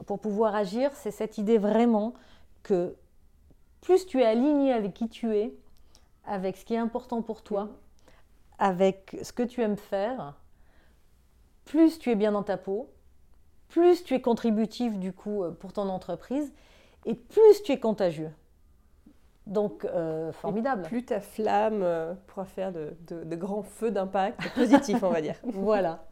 pour 0.07 0.19
pouvoir 0.19 0.55
agir, 0.55 0.91
c'est 0.95 1.11
cette 1.11 1.39
idée 1.39 1.59
vraiment 1.59 2.15
que 2.63 2.97
plus 3.81 4.07
tu 4.07 4.21
es 4.21 4.25
aligné 4.25 4.73
avec 4.73 4.95
qui 4.95 5.09
tu 5.09 5.35
es, 5.35 5.55
avec 6.25 6.57
ce 6.57 6.65
qui 6.65 6.75
est 6.75 6.79
important 6.79 7.23
pour 7.23 7.43
toi, 7.43 7.69
avec 8.59 9.17
ce 9.23 9.33
que 9.33 9.43
tu 9.43 9.63
aimes 9.63 9.77
faire, 9.77 10.35
plus 11.65 11.99
tu 11.99 12.11
es 12.11 12.15
bien 12.15 12.33
dans 12.33 12.43
ta 12.43 12.57
peau, 12.57 12.91
plus 13.69 14.05
tu 14.05 14.15
es 14.15 14.21
contributif 14.21 14.99
du 14.99 15.13
coup 15.13 15.45
euh, 15.45 15.51
pour 15.51 15.73
ton 15.73 15.89
entreprise 15.89 16.53
et 17.07 17.15
plus 17.15 17.63
tu 17.65 17.73
es 17.73 17.81
contagieux. 17.81 18.33
Donc, 19.51 19.85
euh, 19.85 20.31
formidable. 20.33 20.83
plus 20.83 21.05
ta 21.05 21.21
flamme 21.21 21.83
euh, 21.83 22.15
pourra 22.29 22.45
faire 22.45 22.73
de, 22.73 22.95
grands 23.35 23.65
feux 23.65 23.91
d'impact 23.91 24.41
positifs, 24.55 25.03
on 25.03 25.11
va 25.11 25.21
dire. 25.21 25.35
voilà. 25.45 26.05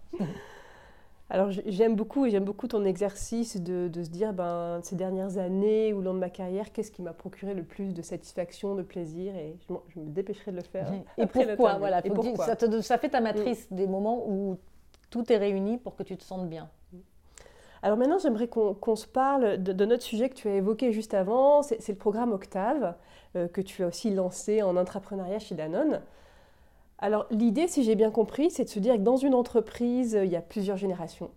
Alors, 1.31 1.51
j'aime 1.51 1.95
beaucoup, 1.95 2.29
j'aime 2.29 2.45
beaucoup 2.45 2.67
ton 2.67 2.85
exercice 2.85 3.57
de, 3.61 3.91
se 4.03 4.11
dire, 4.11 4.33
ben, 4.33 4.81
ces 4.83 4.97
dernières 4.97 5.39
années 5.39 5.93
ou 5.93 6.01
long 6.01 6.15
de 6.15 6.19
ma 6.19 6.31
carrière, 6.31 6.73
qu'est-ce 6.73 6.91
qui 6.91 7.01
m'a 7.01 7.13
procuré 7.13 7.55
le 7.55 7.63
plus 7.63 7.95
de 7.95 8.03
satisfaction, 8.03 8.75
de 8.75 8.83
plaisir 8.83 9.37
Et 9.37 9.57
je, 9.69 10.01
me 10.01 10.07
dépêcherai 10.07 10.51
de 10.51 10.57
le 10.57 10.63
faire. 10.63 10.93
Et 11.17 11.27
pourquoi 11.27 11.75
Voilà. 11.75 12.05
Et 12.05 12.11
pourquoi 12.11 12.45
ça, 12.45 12.57
ça, 12.83 12.99
fait 12.99 13.11
ta 13.11 13.21
matrice 13.21 13.71
mm. 13.71 13.77
des 13.77 13.87
moments 13.87 14.25
où 14.27 14.59
tout 15.11 15.33
est 15.33 15.37
réuni 15.37 15.79
pour 15.79 15.95
que 15.95 16.03
tu 16.03 16.17
te 16.17 16.25
sentes 16.25 16.49
bien. 16.49 16.69
Alors 17.83 17.97
maintenant, 17.97 18.19
j'aimerais 18.19 18.49
qu'on 18.49 18.97
se 18.97 19.07
parle 19.07 19.63
de, 19.63 19.85
notre 19.85 20.03
sujet 20.03 20.29
que 20.29 20.35
tu 20.35 20.49
as 20.49 20.55
évoqué 20.55 20.93
juste 20.93 21.15
avant, 21.15 21.63
c'est 21.63 21.89
le 21.89 21.95
programme 21.95 22.33
Octave. 22.33 22.95
Euh, 23.39 23.49
que 23.49 23.61
tu 23.61 23.83
as 23.83 23.87
aussi 23.87 24.11
lancé 24.11 24.63
en 24.63 24.77
entrepreneuriat 24.77 25.39
chez 25.39 25.55
Danone. 25.55 26.03
Alors 26.99 27.27
l'idée, 27.31 27.69
si 27.69 27.85
j'ai 27.85 27.95
bien 27.95 28.11
compris, 28.11 28.51
c'est 28.51 28.65
de 28.65 28.69
se 28.69 28.79
dire 28.79 28.95
que 28.95 29.01
dans 29.01 29.17
une 29.17 29.35
entreprise, 29.35 30.19
il 30.23 30.31
y 30.31 30.37
a 30.37 30.43
plusieurs 30.43 30.77
générations. 30.77 31.31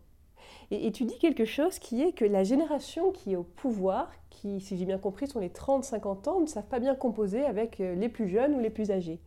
Et, 0.71 0.91
tu 0.93 1.03
dis 1.03 1.17
quelque 1.17 1.43
chose 1.43 1.79
qui 1.79 2.01
est 2.01 2.13
que 2.13 2.23
la 2.23 2.45
génération 2.45 3.11
qui 3.11 3.33
est 3.33 3.35
au 3.35 3.43
pouvoir, 3.43 4.09
qui, 4.29 4.61
si 4.61 4.77
j'ai 4.77 4.85
bien 4.85 4.97
compris, 4.97 5.27
sont 5.27 5.39
les 5.39 5.49
30-50 5.49 6.29
ans, 6.29 6.39
ne 6.39 6.45
savent 6.45 6.67
pas 6.67 6.79
bien 6.79 6.95
composer 6.95 7.43
avec 7.43 7.81
euh, 7.81 7.93
les 7.95 8.07
plus 8.07 8.29
jeunes 8.29 8.55
ou 8.55 8.59
les 8.59 8.69
plus 8.69 8.89
âgés. 8.89 9.19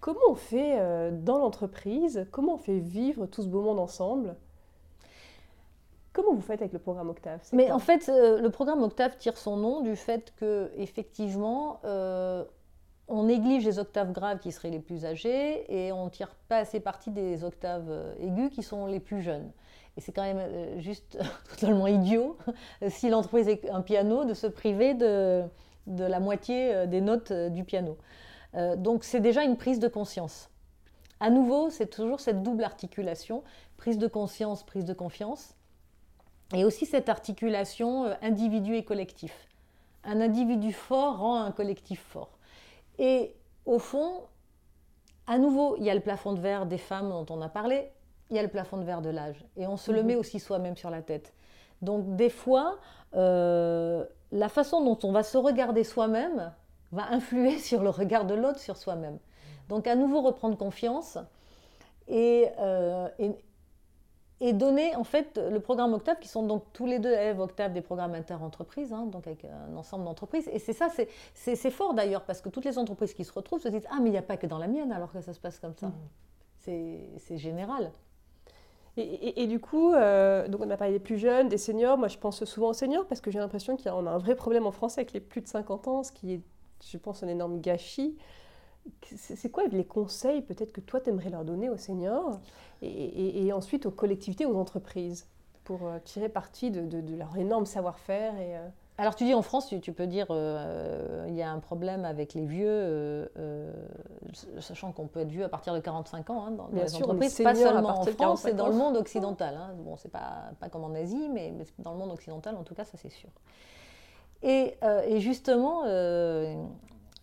Comment 0.00 0.20
on 0.28 0.34
fait 0.34 0.78
euh, 0.78 1.10
dans 1.10 1.38
l'entreprise 1.38 2.26
Comment 2.30 2.54
on 2.54 2.58
fait 2.58 2.78
vivre 2.78 3.24
tout 3.24 3.42
ce 3.42 3.48
beau 3.48 3.62
monde 3.62 3.78
ensemble 3.78 4.36
Comment 6.14 6.32
vous 6.32 6.40
faites 6.40 6.60
avec 6.60 6.72
le 6.72 6.78
programme 6.78 7.10
Octave? 7.10 7.40
Mais 7.52 7.72
en 7.72 7.80
fait, 7.80 8.08
euh, 8.08 8.40
le 8.40 8.48
programme 8.48 8.82
Octave 8.84 9.16
tire 9.16 9.36
son 9.36 9.56
nom 9.56 9.80
du 9.80 9.96
fait 9.96 10.32
que 10.36 10.70
effectivement, 10.76 11.80
euh, 11.84 12.44
on 13.08 13.24
néglige 13.24 13.64
les 13.64 13.80
octaves 13.80 14.12
graves 14.12 14.38
qui 14.38 14.52
seraient 14.52 14.70
les 14.70 14.78
plus 14.78 15.04
âgés 15.04 15.64
et 15.68 15.90
on 15.90 16.04
ne 16.04 16.10
tire 16.10 16.36
pas 16.48 16.58
assez 16.58 16.78
parti 16.78 17.10
des 17.10 17.42
octaves 17.42 17.90
euh, 17.90 18.14
aiguës 18.20 18.48
qui 18.50 18.62
sont 18.62 18.86
les 18.86 19.00
plus 19.00 19.22
jeunes. 19.22 19.50
Et 19.96 20.00
c'est 20.00 20.12
quand 20.12 20.22
même 20.22 20.80
juste 20.80 21.18
totalement 21.50 21.88
idiot, 21.88 22.38
si 22.88 23.10
l'entreprise 23.10 23.48
est 23.48 23.68
un 23.68 23.82
piano, 23.82 24.24
de 24.24 24.34
se 24.34 24.46
priver 24.46 24.94
de, 24.94 25.42
de 25.88 26.04
la 26.04 26.20
moitié 26.20 26.86
des 26.86 27.00
notes 27.00 27.32
du 27.32 27.64
piano. 27.64 27.96
donc 28.76 29.02
c'est 29.02 29.20
déjà 29.20 29.42
une 29.42 29.56
prise 29.56 29.80
de 29.80 29.88
conscience. 29.88 30.48
À 31.18 31.30
nouveau, 31.30 31.70
c'est 31.70 31.86
toujours 31.86 32.20
cette 32.20 32.42
double 32.44 32.62
articulation, 32.62 33.42
prise 33.76 33.98
de 33.98 34.06
conscience, 34.06 34.62
prise 34.62 34.84
de 34.84 34.94
confiance. 34.94 35.56
Et 36.52 36.64
aussi 36.64 36.86
cette 36.86 37.08
articulation 37.08 38.04
euh, 38.04 38.14
individu 38.22 38.76
et 38.76 38.84
collectif. 38.84 39.48
Un 40.04 40.20
individu 40.20 40.72
fort 40.72 41.18
rend 41.18 41.40
un 41.40 41.52
collectif 41.52 42.00
fort. 42.00 42.38
Et 42.98 43.34
au 43.64 43.78
fond, 43.78 44.22
à 45.26 45.38
nouveau, 45.38 45.76
il 45.78 45.84
y 45.84 45.90
a 45.90 45.94
le 45.94 46.00
plafond 46.00 46.32
de 46.32 46.40
verre 46.40 46.66
des 46.66 46.78
femmes 46.78 47.08
dont 47.08 47.26
on 47.30 47.40
a 47.40 47.48
parlé, 47.48 47.90
il 48.30 48.36
y 48.36 48.38
a 48.38 48.42
le 48.42 48.48
plafond 48.48 48.76
de 48.76 48.84
verre 48.84 49.00
de 49.00 49.10
l'âge. 49.10 49.44
Et 49.56 49.66
on 49.66 49.76
se 49.76 49.90
le 49.90 50.00
mhm. 50.00 50.06
met 50.08 50.14
aussi 50.16 50.38
soi-même 50.38 50.76
sur 50.76 50.90
la 50.90 51.02
tête. 51.02 51.32
Donc 51.82 52.16
des 52.16 52.30
fois, 52.30 52.78
euh, 53.14 54.04
la 54.32 54.48
façon 54.48 54.84
dont 54.84 54.98
on 55.06 55.12
va 55.12 55.22
se 55.22 55.38
regarder 55.38 55.84
soi-même 55.84 56.52
va 56.92 57.06
influer 57.10 57.58
sur 57.58 57.82
le 57.82 57.90
regard 57.90 58.24
de 58.24 58.34
l'autre 58.34 58.58
sur 58.58 58.76
soi-même. 58.76 59.18
Donc 59.68 59.86
à 59.86 59.94
nouveau 59.94 60.20
reprendre 60.20 60.56
confiance 60.56 61.18
et, 62.08 62.48
euh, 62.58 63.08
et, 63.18 63.32
et 64.40 64.52
donner 64.52 64.96
en 64.96 65.04
fait 65.04 65.38
le 65.38 65.60
programme 65.60 65.94
Octave, 65.94 66.18
qui 66.20 66.28
sont 66.28 66.44
donc 66.44 66.64
tous 66.72 66.86
les 66.86 66.98
deux 66.98 67.12
Eve 67.12 67.40
Octave 67.40 67.72
des 67.72 67.80
programmes 67.80 68.14
inter-entreprises, 68.14 68.92
hein, 68.92 69.06
donc 69.06 69.26
avec 69.26 69.44
un 69.44 69.76
ensemble 69.76 70.04
d'entreprises. 70.04 70.48
Et 70.52 70.58
c'est 70.58 70.72
ça, 70.72 70.88
c'est 71.34 71.70
fort 71.70 71.94
d'ailleurs, 71.94 72.22
parce 72.24 72.40
que 72.40 72.48
toutes 72.48 72.64
les 72.64 72.78
entreprises 72.78 73.14
qui 73.14 73.24
se 73.24 73.32
retrouvent 73.32 73.60
se 73.60 73.68
disent 73.68 73.86
Ah, 73.90 73.98
mais 74.00 74.08
il 74.08 74.12
n'y 74.12 74.18
a 74.18 74.22
pas 74.22 74.36
que 74.36 74.46
dans 74.46 74.58
la 74.58 74.66
mienne 74.66 74.92
alors 74.92 75.12
que 75.12 75.20
ça 75.20 75.32
se 75.32 75.40
passe 75.40 75.58
comme 75.58 75.74
ça. 75.74 75.88
Mmh. 75.88 75.92
C'est 77.18 77.36
général. 77.36 77.92
Et, 78.96 79.48
du 79.48 79.58
coup, 79.58 79.92
euh, 79.92 80.46
donc 80.46 80.60
on 80.60 80.70
a 80.70 80.76
parlé 80.76 80.92
des 80.92 81.00
plus 81.00 81.18
jeunes, 81.18 81.48
des 81.48 81.58
seniors. 81.58 81.98
Moi, 81.98 82.06
je 82.06 82.16
pense 82.16 82.44
souvent 82.44 82.68
aux 82.68 82.74
seniors 82.74 83.06
parce 83.06 83.20
que 83.20 83.30
j'ai 83.32 83.40
l'impression 83.40 83.76
qu'on 83.76 84.06
a, 84.06 84.10
a 84.10 84.14
un 84.14 84.18
vrai 84.18 84.36
problème 84.36 84.66
en 84.66 84.70
France 84.70 84.98
avec 84.98 85.12
les 85.12 85.18
plus 85.18 85.40
de 85.40 85.48
50 85.48 85.88
ans, 85.88 86.02
ce 86.04 86.12
qui 86.12 86.34
est, 86.34 86.40
je 86.88 86.96
pense, 86.96 87.24
un 87.24 87.28
énorme 87.28 87.60
gâchis. 87.60 88.16
C'est 89.16 89.50
quoi 89.50 89.64
les 89.66 89.84
conseils 89.84 90.42
peut-être 90.42 90.72
que 90.72 90.80
toi, 90.80 91.00
tu 91.00 91.10
aimerais 91.10 91.30
leur 91.30 91.44
donner 91.44 91.70
aux 91.70 91.76
seniors 91.76 92.40
et, 92.82 93.52
ensuite 93.52 93.86
aux 93.86 93.90
collectivités, 93.90 94.46
aux 94.46 94.56
entreprises 94.56 95.26
pour 95.64 95.86
euh, 95.86 95.98
tirer 96.04 96.28
parti 96.28 96.70
de, 96.70 97.16
leur 97.16 97.36
énorme 97.36 97.64
savoir-faire 97.64 98.36
et, 98.36 98.56
euh, 98.56 98.68
Alors 98.98 99.14
tu 99.14 99.24
dis 99.24 99.32
en 99.32 99.40
France, 99.40 99.72
tu, 99.80 99.92
peux 99.92 100.06
dire 100.06 100.26
euh, 100.30 101.24
il 101.28 101.34
y 101.34 101.42
a 101.42 101.50
un 101.50 101.58
problème 101.60 102.04
avec 102.04 102.34
les 102.34 102.44
vieux, 102.44 103.30
sachant 104.60 104.92
qu'on 104.92 105.06
peut 105.06 105.20
être 105.20 105.30
vieux 105.30 105.44
à 105.44 105.48
partir 105.48 105.72
de 105.72 105.80
45 105.80 106.30
ans 106.30 106.44
hein, 106.44 106.50
dans, 106.50 106.68
les 106.72 106.94
entreprises, 106.94 107.40
pas 107.42 107.54
seulement 107.54 108.00
en 108.00 108.04
France, 108.04 108.42
c'est 108.42 108.54
dans 108.54 108.68
le 108.68 108.74
monde 108.76 108.96
occidental. 108.96 109.56
Hein. 109.56 109.74
Bon, 109.78 109.96
c'est 109.96 110.10
pas, 110.10 110.50
pas 110.60 110.68
comme 110.68 110.84
en 110.84 110.94
Asie, 110.94 111.28
mais, 111.32 111.54
dans 111.78 111.92
le 111.92 111.98
monde 111.98 112.12
occidental, 112.12 112.56
en 112.56 112.62
tout 112.62 112.74
cas, 112.74 112.84
ça 112.84 112.98
c'est 112.98 113.12
sûr. 113.12 113.30
Et, 114.42 114.76
et 115.06 115.20
justement, 115.20 115.84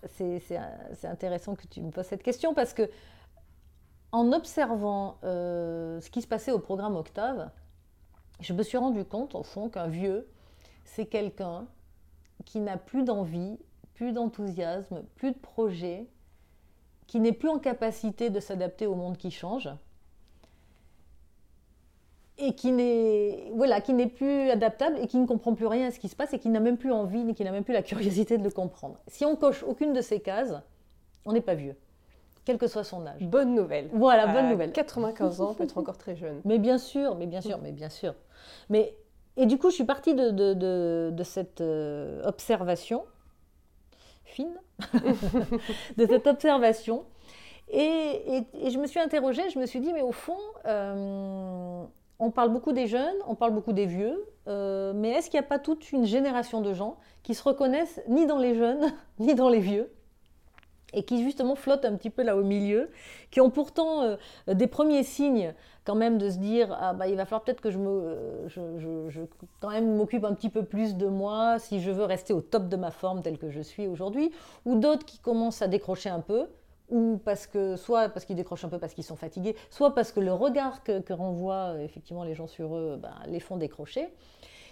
c'est 0.07 0.59
intéressant 1.03 1.55
que 1.55 1.67
tu 1.67 1.81
me 1.81 1.91
poses 1.91 2.05
cette 2.05 2.23
question 2.23 2.53
parce 2.53 2.73
que 2.73 2.89
en 4.11 4.33
observant 4.33 5.17
euh, 5.23 6.01
ce 6.01 6.09
qui 6.09 6.21
se 6.21 6.27
passait 6.27 6.51
au 6.51 6.59
programme 6.59 6.95
Octave, 6.95 7.49
je 8.39 8.53
me 8.53 8.63
suis 8.63 8.77
rendu 8.77 9.05
compte 9.05 9.35
au 9.35 9.43
fond 9.43 9.69
qu'un 9.69 9.87
vieux, 9.87 10.27
c'est 10.83 11.05
quelqu'un 11.05 11.67
qui 12.45 12.59
n'a 12.59 12.77
plus 12.77 13.03
d'envie, 13.03 13.57
plus 13.93 14.11
d'enthousiasme, 14.11 15.03
plus 15.15 15.31
de 15.31 15.37
projet, 15.37 16.07
qui 17.07 17.19
n'est 17.19 17.33
plus 17.33 17.49
en 17.49 17.59
capacité 17.59 18.29
de 18.29 18.39
s'adapter 18.39 18.87
au 18.87 18.95
monde 18.95 19.17
qui 19.17 19.31
change 19.31 19.69
et 22.41 22.53
qui 22.53 22.71
n'est 22.71 23.51
voilà, 23.53 23.79
qui 23.81 23.93
n'est 23.93 24.07
plus 24.07 24.49
adaptable 24.49 24.97
et 24.99 25.07
qui 25.07 25.17
ne 25.17 25.25
comprend 25.25 25.53
plus 25.53 25.67
rien 25.67 25.87
à 25.87 25.91
ce 25.91 25.99
qui 25.99 26.09
se 26.09 26.15
passe 26.15 26.33
et 26.33 26.39
qui 26.39 26.49
n'a 26.49 26.59
même 26.59 26.77
plus 26.77 26.91
envie 26.91 27.23
ni 27.23 27.35
qui 27.35 27.43
n'a 27.43 27.51
même 27.51 27.63
plus 27.63 27.73
la 27.73 27.83
curiosité 27.83 28.37
de 28.37 28.43
le 28.43 28.49
comprendre. 28.49 28.97
Si 29.07 29.25
on 29.25 29.35
coche 29.35 29.63
aucune 29.63 29.93
de 29.93 30.01
ces 30.01 30.19
cases, 30.19 30.55
on 31.25 31.33
n'est 31.33 31.41
pas 31.41 31.53
vieux, 31.53 31.75
quel 32.43 32.57
que 32.57 32.67
soit 32.67 32.83
son 32.83 33.05
âge. 33.05 33.21
Bonne 33.21 33.53
nouvelle. 33.53 33.89
Voilà, 33.93 34.27
bonne 34.27 34.49
nouvelle. 34.49 34.71
95 34.71 35.41
ans, 35.41 35.53
peut 35.53 35.63
être 35.63 35.77
encore 35.77 35.97
très 35.97 36.15
jeune. 36.15 36.41
Mais 36.45 36.57
bien 36.57 36.77
sûr, 36.77 37.15
mais 37.15 37.27
bien 37.27 37.41
sûr, 37.41 37.59
mais 37.61 37.71
bien 37.71 37.89
sûr. 37.89 38.15
Mais 38.69 38.95
et 39.37 39.45
du 39.45 39.57
coup, 39.57 39.69
je 39.69 39.75
suis 39.75 39.85
partie 39.85 40.13
de, 40.13 40.29
de, 40.31 41.11
de, 41.11 41.23
cette 41.23 41.61
euh, 41.61 42.21
observation 42.25 43.05
fine, 44.25 44.59
de 45.97 46.05
cette 46.05 46.27
observation. 46.27 47.05
Et, 47.69 48.43
et, 48.53 48.69
je 48.69 48.77
me 48.77 48.87
suis 48.87 48.99
interrogée, 48.99 49.49
je 49.49 49.57
me 49.57 49.65
suis 49.65 49.79
dit, 49.79 49.93
mais 49.93 50.01
au 50.01 50.11
fond, 50.11 50.37
euh, 50.65 51.83
on 52.21 52.29
parle 52.29 52.49
beaucoup 52.49 52.71
des 52.71 52.85
jeunes, 52.85 53.15
on 53.27 53.33
parle 53.33 53.51
beaucoup 53.51 53.73
des 53.73 53.87
vieux, 53.87 54.23
euh, 54.47 54.93
mais 54.95 55.09
est-ce 55.09 55.29
qu'il 55.29 55.39
n'y 55.39 55.45
a 55.45 55.49
pas 55.49 55.57
toute 55.57 55.91
une 55.91 56.05
génération 56.05 56.61
de 56.61 56.73
gens 56.73 56.97
qui 57.23 57.33
se 57.33 57.43
reconnaissent 57.43 57.99
ni 58.07 58.27
dans 58.27 58.37
les 58.37 58.55
jeunes, 58.55 58.93
ni 59.19 59.33
dans 59.33 59.49
les 59.49 59.59
vieux 59.59 59.91
et 60.93 61.03
qui 61.03 61.23
justement 61.23 61.55
flottent 61.55 61.85
un 61.85 61.95
petit 61.95 62.09
peu 62.09 62.21
là 62.21 62.35
au 62.35 62.43
milieu, 62.43 62.89
qui 63.31 63.39
ont 63.39 63.49
pourtant 63.49 64.01
euh, 64.01 64.17
des 64.47 64.67
premiers 64.67 65.03
signes 65.03 65.53
quand 65.85 65.95
même 65.95 66.17
de 66.17 66.29
se 66.29 66.37
dire 66.37 66.77
ah 66.79 66.93
bah 66.93 67.07
il 67.07 67.15
va 67.15 67.23
falloir 67.23 67.43
peut-être 67.43 67.61
que 67.61 67.71
je 67.71 67.77
me 67.77 68.45
je, 68.47 69.21
quand 69.61 69.69
même 69.69 69.95
m'occupe 69.95 70.25
un 70.25 70.33
petit 70.33 70.49
peu 70.49 70.63
plus 70.63 70.95
de 70.97 71.07
moi 71.07 71.59
si 71.59 71.79
je 71.79 71.91
veux 71.91 72.03
rester 72.03 72.33
au 72.33 72.41
top 72.41 72.67
de 72.67 72.75
ma 72.75 72.91
forme 72.91 73.21
telle 73.23 73.37
que 73.37 73.49
je 73.49 73.61
suis 73.61 73.87
aujourd'hui, 73.87 74.31
ou 74.65 74.75
d'autres 74.75 75.05
qui 75.05 75.17
commencent 75.17 75.61
à 75.61 75.69
décrocher 75.69 76.09
un 76.09 76.19
peu, 76.19 76.47
ou 76.91 77.19
parce 77.23 77.47
que 77.47 77.75
soit 77.75 78.09
parce 78.09 78.25
qu'ils 78.25 78.35
décrochent 78.35 78.65
un 78.65 78.69
peu 78.69 78.77
parce 78.77 78.93
qu'ils 78.93 79.03
sont 79.03 79.15
fatigués, 79.15 79.55
soit 79.69 79.95
parce 79.95 80.11
que 80.11 80.19
le 80.19 80.33
regard 80.33 80.83
que, 80.83 81.01
renvoient 81.11 81.75
effectivement 81.81 82.23
les 82.23 82.35
gens 82.35 82.47
sur 82.47 82.75
eux 82.75 82.99
ben, 83.01 83.13
les 83.27 83.39
font 83.39 83.57
décrocher. 83.57 84.13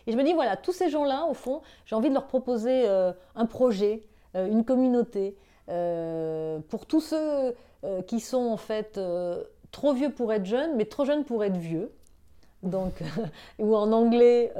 Et 0.07 0.11
je 0.11 0.17
me 0.17 0.23
dis 0.23 0.33
voilà, 0.33 0.57
tous 0.57 0.71
ces 0.71 0.89
gens-là, 0.89 1.25
au 1.25 1.33
fond, 1.33 1.61
j'ai 1.85 1.95
envie 1.95 2.09
de 2.09 2.13
leur 2.13 2.27
proposer 2.27 2.87
un 2.87 3.45
projet, 3.45 4.01
une 4.33 4.63
communauté, 4.63 5.35
pour 5.67 6.85
tous 6.87 7.01
ceux 7.01 7.55
qui 8.07 8.19
sont 8.19 8.47
en 8.47 8.57
fait 8.57 8.99
trop 9.71 9.93
vieux 9.93 10.11
pour 10.11 10.33
être 10.33 10.45
jeunes, 10.45 10.75
mais 10.77 10.85
trop 10.85 11.05
jeunes 11.05 11.25
pour 11.25 11.43
être 11.43 11.57
vieux. 11.57 11.91
Donc, 12.63 13.03
ou 13.59 13.75
en 13.75 13.91
anglais, 13.91 14.51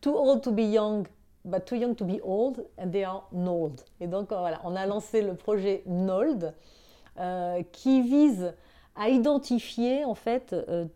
too 0.00 0.16
old 0.16 0.42
to 0.42 0.52
be 0.52 0.60
young, 0.60 1.06
but 1.44 1.64
too 1.64 1.76
young 1.76 1.94
to 1.94 2.04
be 2.04 2.20
old, 2.22 2.64
and 2.78 2.90
they 2.90 3.04
are 3.04 3.28
NOLD. 3.32 3.80
Et 4.00 4.06
donc 4.06 4.28
voilà, 4.28 4.60
on 4.64 4.74
a 4.76 4.86
lancé 4.86 5.22
le 5.22 5.34
projet 5.34 5.82
NOLD 5.86 6.54
euh, 7.18 7.62
qui 7.72 8.00
vise 8.02 8.54
à 8.94 9.08
identifier 9.08 10.04
en 10.04 10.14
fait 10.14 10.52
euh, 10.52 10.86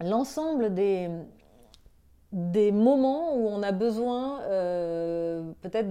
l'ensemble 0.00 0.72
des, 0.72 1.10
des 2.30 2.70
moments 2.70 3.34
où 3.34 3.48
on 3.48 3.60
a 3.62 3.72
besoin 3.72 4.40
euh, 4.42 5.42
peut-être 5.62 5.88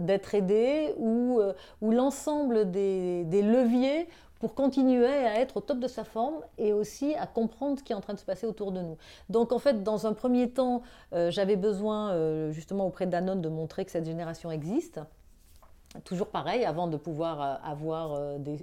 d'être 0.00 0.34
aidé 0.34 0.94
ou, 0.96 1.38
l'ensemble 1.82 2.70
des, 2.70 3.24
des, 3.24 3.42
leviers 3.42 4.08
pour 4.40 4.54
continuer 4.54 5.06
à 5.06 5.40
être 5.40 5.58
au 5.58 5.60
top 5.60 5.78
de 5.78 5.88
sa 5.88 6.04
forme 6.04 6.36
et 6.56 6.72
aussi 6.72 7.14
à 7.16 7.26
comprendre 7.26 7.78
ce 7.78 7.84
qui 7.84 7.92
est 7.92 7.96
en 7.96 8.00
train 8.00 8.14
de 8.14 8.18
se 8.18 8.24
passer 8.24 8.46
autour 8.46 8.72
de 8.72 8.80
nous. 8.80 8.96
Donc 9.28 9.52
en 9.52 9.58
fait, 9.58 9.82
dans 9.82 10.06
un 10.06 10.14
premier 10.14 10.48
temps, 10.48 10.80
j'avais 11.12 11.56
besoin 11.56 12.50
justement 12.52 12.86
auprès 12.86 13.06
d'Anon 13.06 13.36
de 13.36 13.48
montrer 13.50 13.84
que 13.84 13.90
cette 13.90 14.06
génération 14.06 14.50
existe. 14.50 15.00
Toujours 16.02 16.28
pareil, 16.28 16.64
avant 16.64 16.88
de 16.88 16.96
pouvoir 16.96 17.40
euh, 17.40 17.54
avoir 17.70 18.38
des, 18.38 18.58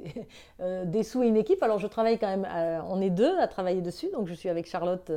des, 0.85 1.03
sous 1.03 1.23
et 1.23 1.27
une 1.27 1.37
équipe. 1.37 1.63
Alors 1.63 1.79
je 1.79 1.87
travaille 1.87 2.19
quand 2.19 2.27
même, 2.27 2.47
on 2.87 3.01
est 3.01 3.09
deux 3.09 3.37
à 3.39 3.47
travailler 3.47 3.81
dessus, 3.81 4.09
donc 4.11 4.27
je 4.27 4.33
suis 4.33 4.49
avec 4.49 4.67
Charlotte 4.67 5.11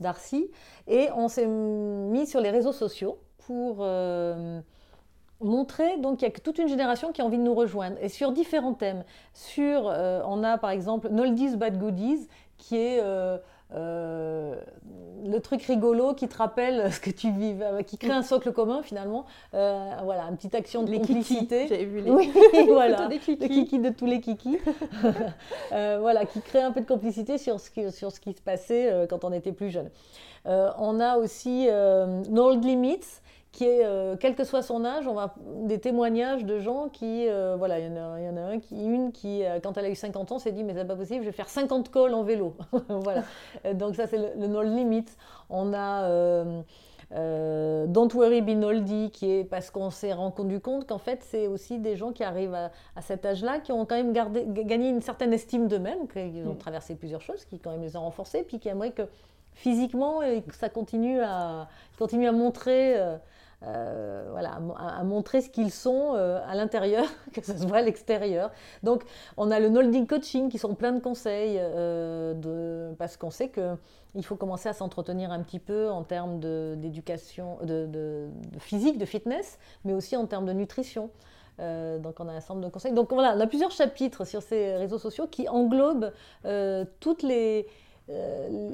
Darcy, 0.00 0.50
et 0.86 1.08
on 1.14 1.28
s'est 1.28 1.46
mis 1.46 2.26
sur 2.26 2.40
les 2.40 2.50
réseaux 2.50 2.72
sociaux 2.72 3.18
pour 3.38 3.84
montrer 5.40 5.98
donc 5.98 6.18
qu'il 6.18 6.28
y 6.28 6.30
a 6.30 6.34
toute 6.34 6.58
une 6.58 6.68
génération 6.68 7.12
qui 7.12 7.20
a 7.20 7.24
envie 7.24 7.38
de 7.38 7.42
nous 7.42 7.54
rejoindre 7.54 7.96
et 8.00 8.08
sur 8.08 8.32
différents 8.32 8.74
thèmes. 8.74 9.04
Sur, 9.32 9.88
euh, 9.88 10.20
on 10.26 10.42
a 10.42 10.58
par 10.58 10.70
exemple 10.70 11.08
Noldies 11.10 11.56
Bad 11.56 11.78
Goodies 11.78 12.28
qui 12.56 12.76
est 12.76 13.00
euh, 13.00 13.04
euh, 13.04 13.38
le 13.70 15.38
truc 15.42 15.62
rigolo 15.62 16.14
qui 16.14 16.28
te 16.28 16.36
rappelle 16.36 16.92
ce 16.92 17.00
que 17.00 17.10
tu 17.10 17.30
vis, 17.30 17.54
qui 17.86 17.98
crée 17.98 18.12
un 18.12 18.22
socle 18.22 18.52
commun 18.52 18.82
finalement. 18.82 19.26
voilà, 19.52 20.24
une 20.30 20.36
petite 20.36 20.54
action 20.54 20.82
de 20.82 20.96
complicité. 20.96 21.66
J'avais 21.68 21.84
vu 21.84 22.00
les. 22.00 22.10
Oui, 22.10 22.32
voilà, 22.68 23.08
le 23.08 23.48
kiki 23.48 23.78
de 23.78 23.90
tous 23.90 24.06
les 24.06 24.20
kikis. 24.20 24.58
voilà, 25.70 26.24
qui 26.24 26.40
crée 26.40 26.62
un 26.62 26.72
peu 26.72 26.80
de 26.80 26.86
complicité 26.86 27.38
sur 27.38 27.60
ce 27.60 27.70
qui, 27.70 27.90
sur 27.92 28.12
ce 28.12 28.20
qui 28.20 28.32
se 28.32 28.42
passait 28.42 29.06
quand 29.08 29.24
on 29.24 29.32
était 29.32 29.52
plus 29.52 29.70
jeune. 29.70 29.90
on 30.44 31.00
a 31.00 31.18
aussi 31.18 31.68
Nold 32.28 32.64
Limits 32.64 33.20
qui 33.58 33.64
est, 33.64 33.84
euh, 33.84 34.14
quel 34.20 34.36
que 34.36 34.44
soit 34.44 34.62
son 34.62 34.84
âge, 34.84 35.08
on 35.08 35.14
va 35.14 35.34
des 35.64 35.80
témoignages 35.80 36.44
de 36.44 36.60
gens 36.60 36.88
qui, 36.88 37.26
euh, 37.28 37.56
voilà, 37.58 37.80
il 37.80 37.86
y, 37.86 37.88
en 37.88 38.36
a, 38.36 38.40
un 38.40 38.60
qui, 38.60 38.76
une 38.76 39.10
qui, 39.10 39.44
euh, 39.44 39.58
quand 39.60 39.76
elle 39.76 39.86
a 39.86 39.90
eu 39.90 39.96
50 39.96 40.30
ans, 40.30 40.38
s'est 40.38 40.52
dit 40.52 40.62
mais 40.62 40.74
c'est 40.74 40.84
pas 40.84 40.94
possible, 40.94 41.24
je 41.24 41.30
vais 41.30 41.34
faire 41.34 41.48
50 41.48 41.90
cols 41.90 42.14
en 42.14 42.22
vélo, 42.22 42.54
voilà. 42.88 43.24
Donc 43.74 43.96
ça 43.96 44.06
c'est 44.06 44.36
le, 44.36 44.46
no 44.46 44.62
limit. 44.62 45.06
On 45.50 45.74
a 45.74 46.08
Don't 47.10 48.10
Worry 48.14 48.42
Be 48.42 48.50
Noldy, 48.50 49.10
qui 49.10 49.28
est 49.28 49.44
parce 49.44 49.72
qu'on 49.72 49.90
s'est 49.90 50.12
rendu 50.12 50.60
compte 50.60 50.86
qu'en 50.86 50.98
fait 50.98 51.24
c'est 51.24 51.48
aussi 51.48 51.80
des 51.80 51.96
gens 51.96 52.12
qui 52.12 52.22
arrivent 52.22 52.54
à, 52.54 53.02
cet 53.02 53.26
âge-là, 53.26 53.58
qui 53.58 53.72
ont 53.72 53.84
quand 53.86 53.96
même 53.96 54.12
gardé, 54.12 54.44
gagné 54.46 54.88
une 54.88 55.02
certaine 55.02 55.32
estime 55.32 55.66
d'eux-mêmes, 55.66 56.06
qui 56.06 56.44
ont 56.46 56.52
mm. 56.52 56.58
traversé 56.58 56.94
plusieurs 56.94 57.22
choses, 57.22 57.44
qui 57.44 57.58
quand 57.58 57.72
même 57.72 57.82
les 57.82 57.96
ont 57.96 58.02
renforcés, 58.02 58.44
puis 58.44 58.60
qui 58.60 58.68
aimeraient 58.68 58.92
que 58.92 59.08
physiquement 59.54 60.20
ça 60.52 60.68
continue 60.68 61.20
à, 61.22 61.66
continue 61.98 62.28
à 62.28 62.32
montrer 62.32 62.96
euh, 62.96 63.16
voilà, 63.62 64.60
à, 64.76 65.02
montrer 65.02 65.40
ce 65.40 65.50
qu'ils 65.50 65.72
sont 65.72 66.12
euh, 66.14 66.40
à 66.46 66.54
l'intérieur, 66.54 67.04
que 67.32 67.44
ce 67.44 67.56
soit 67.56 67.78
à 67.78 67.82
l'extérieur. 67.82 68.50
Donc, 68.82 69.02
on 69.36 69.50
a 69.50 69.58
le 69.58 69.68
Nolding 69.68 70.06
Coaching 70.06 70.48
qui 70.48 70.58
sont 70.58 70.74
plein 70.74 70.92
de 70.92 71.00
conseils, 71.00 71.56
euh, 71.58 72.34
de, 72.34 72.94
parce 72.96 73.16
qu'on 73.16 73.30
sait 73.30 73.50
qu'il 73.50 74.24
faut 74.24 74.36
commencer 74.36 74.68
à 74.68 74.72
s'entretenir 74.72 75.32
un 75.32 75.42
petit 75.42 75.58
peu 75.58 75.90
en 75.90 76.04
termes 76.04 76.38
d'éducation, 76.38 77.58
de, 77.62 78.28
physique, 78.58 78.98
de 78.98 79.06
fitness, 79.06 79.58
mais 79.84 79.92
aussi 79.92 80.16
en 80.16 80.26
termes 80.26 80.46
de 80.46 80.52
nutrition. 80.52 81.10
donc 81.58 82.20
on 82.20 82.28
a 82.28 82.32
un 82.32 82.36
ensemble 82.36 82.62
de 82.62 82.68
conseils. 82.68 82.92
Donc 82.92 83.12
voilà, 83.12 83.34
on 83.36 83.40
a 83.40 83.46
plusieurs 83.46 83.72
chapitres 83.72 84.24
sur 84.24 84.42
ces 84.42 84.76
réseaux 84.76 84.98
sociaux 84.98 85.26
qui 85.26 85.48
englobent 85.48 86.12
toutes 87.00 87.22
les, 87.22 87.66
euh, 88.10 88.70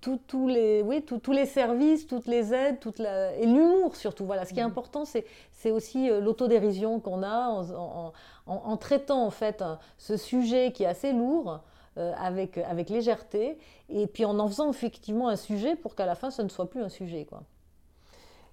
tous 0.00 0.48
les, 0.48 0.82
oui, 0.82 1.02
tous 1.02 1.32
les 1.32 1.46
services, 1.46 2.06
toutes 2.06 2.26
les 2.26 2.52
aides, 2.52 2.78
toute 2.80 2.98
la, 2.98 3.34
et 3.36 3.46
l'humour 3.46 3.96
surtout. 3.96 4.24
Voilà, 4.24 4.44
ce 4.44 4.52
qui 4.52 4.60
est 4.60 4.64
mm. 4.64 4.68
important, 4.68 5.04
c'est, 5.04 5.24
c'est 5.52 5.70
aussi 5.70 6.10
euh, 6.10 6.20
l'autodérision 6.20 7.00
qu'on 7.00 7.22
a 7.22 7.48
en, 7.48 8.12
en, 8.46 8.76
traitant 8.76 9.24
en 9.24 9.30
fait 9.30 9.64
ce 9.98 10.16
sujet 10.16 10.72
qui 10.72 10.84
est 10.84 10.86
assez 10.86 11.12
lourd. 11.12 11.60
Euh, 11.96 12.12
avec, 12.18 12.58
avec 12.58 12.90
légèreté, 12.90 13.56
et 13.88 14.08
puis 14.08 14.24
en 14.24 14.40
en 14.40 14.48
faisant 14.48 14.68
effectivement 14.68 15.28
un 15.28 15.36
sujet 15.36 15.76
pour 15.76 15.94
qu'à 15.94 16.06
la 16.06 16.16
fin, 16.16 16.32
ce 16.32 16.42
ne 16.42 16.48
soit 16.48 16.68
plus 16.68 16.82
un 16.82 16.88
sujet. 16.88 17.24
Quoi. 17.24 17.44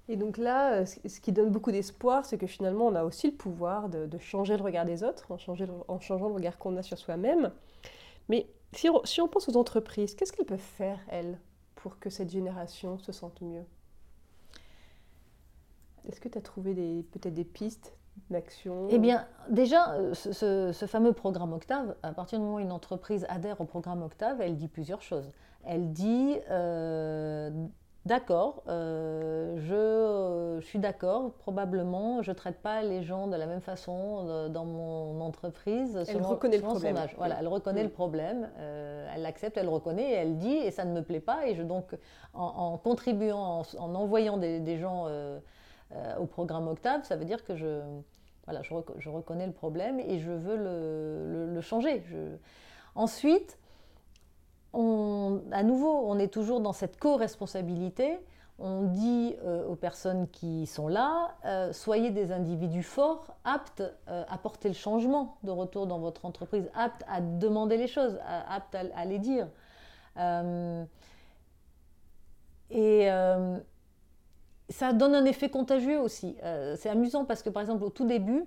Et 0.10 0.16
donc 0.16 0.38
là, 0.38 0.86
ce 0.86 1.20
qui 1.20 1.32
donne 1.32 1.50
beaucoup 1.50 1.72
d'espoir, 1.72 2.24
c'est 2.24 2.38
que 2.38 2.46
finalement, 2.46 2.86
on 2.86 2.94
a 2.94 3.04
aussi 3.04 3.32
le 3.32 3.34
pouvoir 3.34 3.90
de, 3.90 4.06
de 4.06 4.18
changer 4.20 4.58
le 4.58 4.62
regard 4.62 4.86
des 4.86 5.04
autres, 5.04 5.26
en, 5.32 5.40
changer, 5.40 5.66
en 5.88 6.00
changeant 6.00 6.28
le 6.28 6.36
regard 6.36 6.60
qu'on 6.60 6.78
a 6.78 6.84
sur 6.84 7.00
soi-même. 7.00 7.52
Mais 8.30 8.46
si 8.74 8.90
on, 9.22 9.28
pense 9.28 9.50
aux 9.50 9.58
entreprises, 9.58 10.16
qu'est-ce 10.16 10.32
qu'elles 10.32 10.46
peuvent 10.46 10.60
faire, 10.60 11.00
elles, 11.10 11.40
pour 11.76 12.00
que 12.00 12.10
cette 12.10 12.30
génération 12.30 12.98
se 13.00 13.12
sente 13.12 13.42
mieux? 13.42 13.66
Est-ce 16.08 16.20
que 16.20 16.30
tu 16.30 16.38
as 16.38 16.42
trouvé 16.42 16.74
peut-être 17.12 17.34
des 17.34 17.44
pistes 17.44 17.94
d'action? 18.30 18.88
Eh 18.90 18.98
bien, 18.98 19.28
déjà, 19.50 19.92
euh, 19.94 20.14
ce, 20.14 20.86
fameux 20.88 21.14
programme 21.14 21.54
Octave, 21.54 21.96
à 22.02 22.14
partir 22.14 22.40
du 22.40 22.46
moment 22.46 22.58
où 22.58 22.60
une 22.60 22.72
entreprise 22.72 23.26
adhère 23.30 23.62
au 23.62 23.66
programme 23.66 24.02
Octave, 24.02 24.42
elle 24.42 24.56
dit 24.56 24.68
plusieurs 24.68 25.02
choses. 25.02 25.32
Elle 25.64 25.92
dit 25.92 26.38
euh, 26.50 27.52
D'accord, 28.06 28.64
euh, 28.68 29.58
je, 29.60 30.60
je, 30.60 30.66
suis 30.66 30.80
d'accord, 30.80 31.34
probablement, 31.34 32.24
je 32.24 32.32
ne 32.32 32.36
traite 32.36 32.60
pas 32.60 32.82
les 32.82 33.04
gens 33.04 33.28
de 33.28 33.36
la 33.36 33.46
même 33.46 33.62
façon 33.62 34.26
euh, 34.28 34.50
dans 34.50 34.66
mon 34.66 35.22
entreprise. 35.22 36.04
Elle 36.08 36.24
reconnaît 36.24 36.58
le 36.58 36.64
problème. 36.64 36.98
Voilà, 37.18 37.38
elle 37.40 37.48
reconnaît 37.48 37.84
le 37.84 37.90
problème, 37.90 38.50
euh, 38.58 39.08
elle 39.14 39.22
l'accepte, 39.22 39.56
elle 39.58 39.66
le 39.66 39.72
reconnaît 39.72 40.10
et 40.10 40.14
elle 40.14 40.38
dit, 40.38 40.56
et 40.56 40.72
ça 40.72 40.84
ne 40.84 40.94
me 40.94 41.04
plaît 41.04 41.20
pas, 41.20 41.46
et 41.48 41.54
je 41.54 41.62
donc, 41.62 41.96
en, 42.34 42.80
contribuant, 42.80 43.62
en, 43.78 43.96
envoyant 43.96 44.38
des, 44.38 44.78
gens 44.80 45.08
au 46.20 46.26
programme 46.26 46.68
Octave, 46.68 47.04
ça 47.04 47.16
veut 47.16 47.26
dire 47.26 47.44
que 47.46 47.56
je, 47.56 47.82
voilà, 48.46 48.64
je, 48.64 48.74
je 48.98 49.10
reconnais 49.10 49.46
le 49.46 49.54
problème 49.54 50.00
et 50.00 50.18
je 50.18 50.32
veux 50.32 50.58
le, 50.58 51.54
le, 51.54 51.62
changer. 51.62 52.04
Je... 52.08 52.18
Ensuite, 52.96 53.60
à 54.74 55.64
nouveau, 55.64 56.04
on 56.06 56.18
est 56.18 56.30
toujours 56.30 56.62
dans 56.62 56.74
cette 56.74 56.98
co-responsabilité. 56.98 58.20
On 58.64 58.84
dit 58.84 59.36
euh, 59.44 59.66
aux 59.66 59.76
personnes 59.76 60.28
qui 60.30 60.68
sont 60.68 60.88
là, 60.88 61.36
euh, 61.46 61.74
soyez 61.74 62.12
des 62.12 62.32
individus 62.32 62.84
forts, 62.84 63.36
aptes 63.44 63.82
euh, 64.08 64.24
à 64.30 64.38
porter 64.38 64.68
le 64.68 64.76
changement 64.76 65.38
de 65.44 65.50
retour 65.50 65.88
dans 65.88 65.98
votre 65.98 66.26
entreprise, 66.26 66.70
aptes 66.76 67.04
à 67.08 67.22
demander 67.22 67.76
les 67.76 67.88
choses, 67.88 68.20
aptes 68.48 68.76
à, 68.76 69.06
les 69.06 69.18
dire. 69.18 69.48
et 72.70 73.10
ça 74.70 74.94
donne 74.94 75.16
un 75.16 75.26
effet 75.26 75.50
contagieux 75.50 76.00
aussi. 76.00 76.38
C'est 76.78 76.90
amusant 76.90 77.26
parce 77.26 77.42
que 77.42 77.50
par 77.50 77.62
exemple 77.62 77.84
au 77.84 77.90
tout 77.90 78.06
début, 78.06 78.46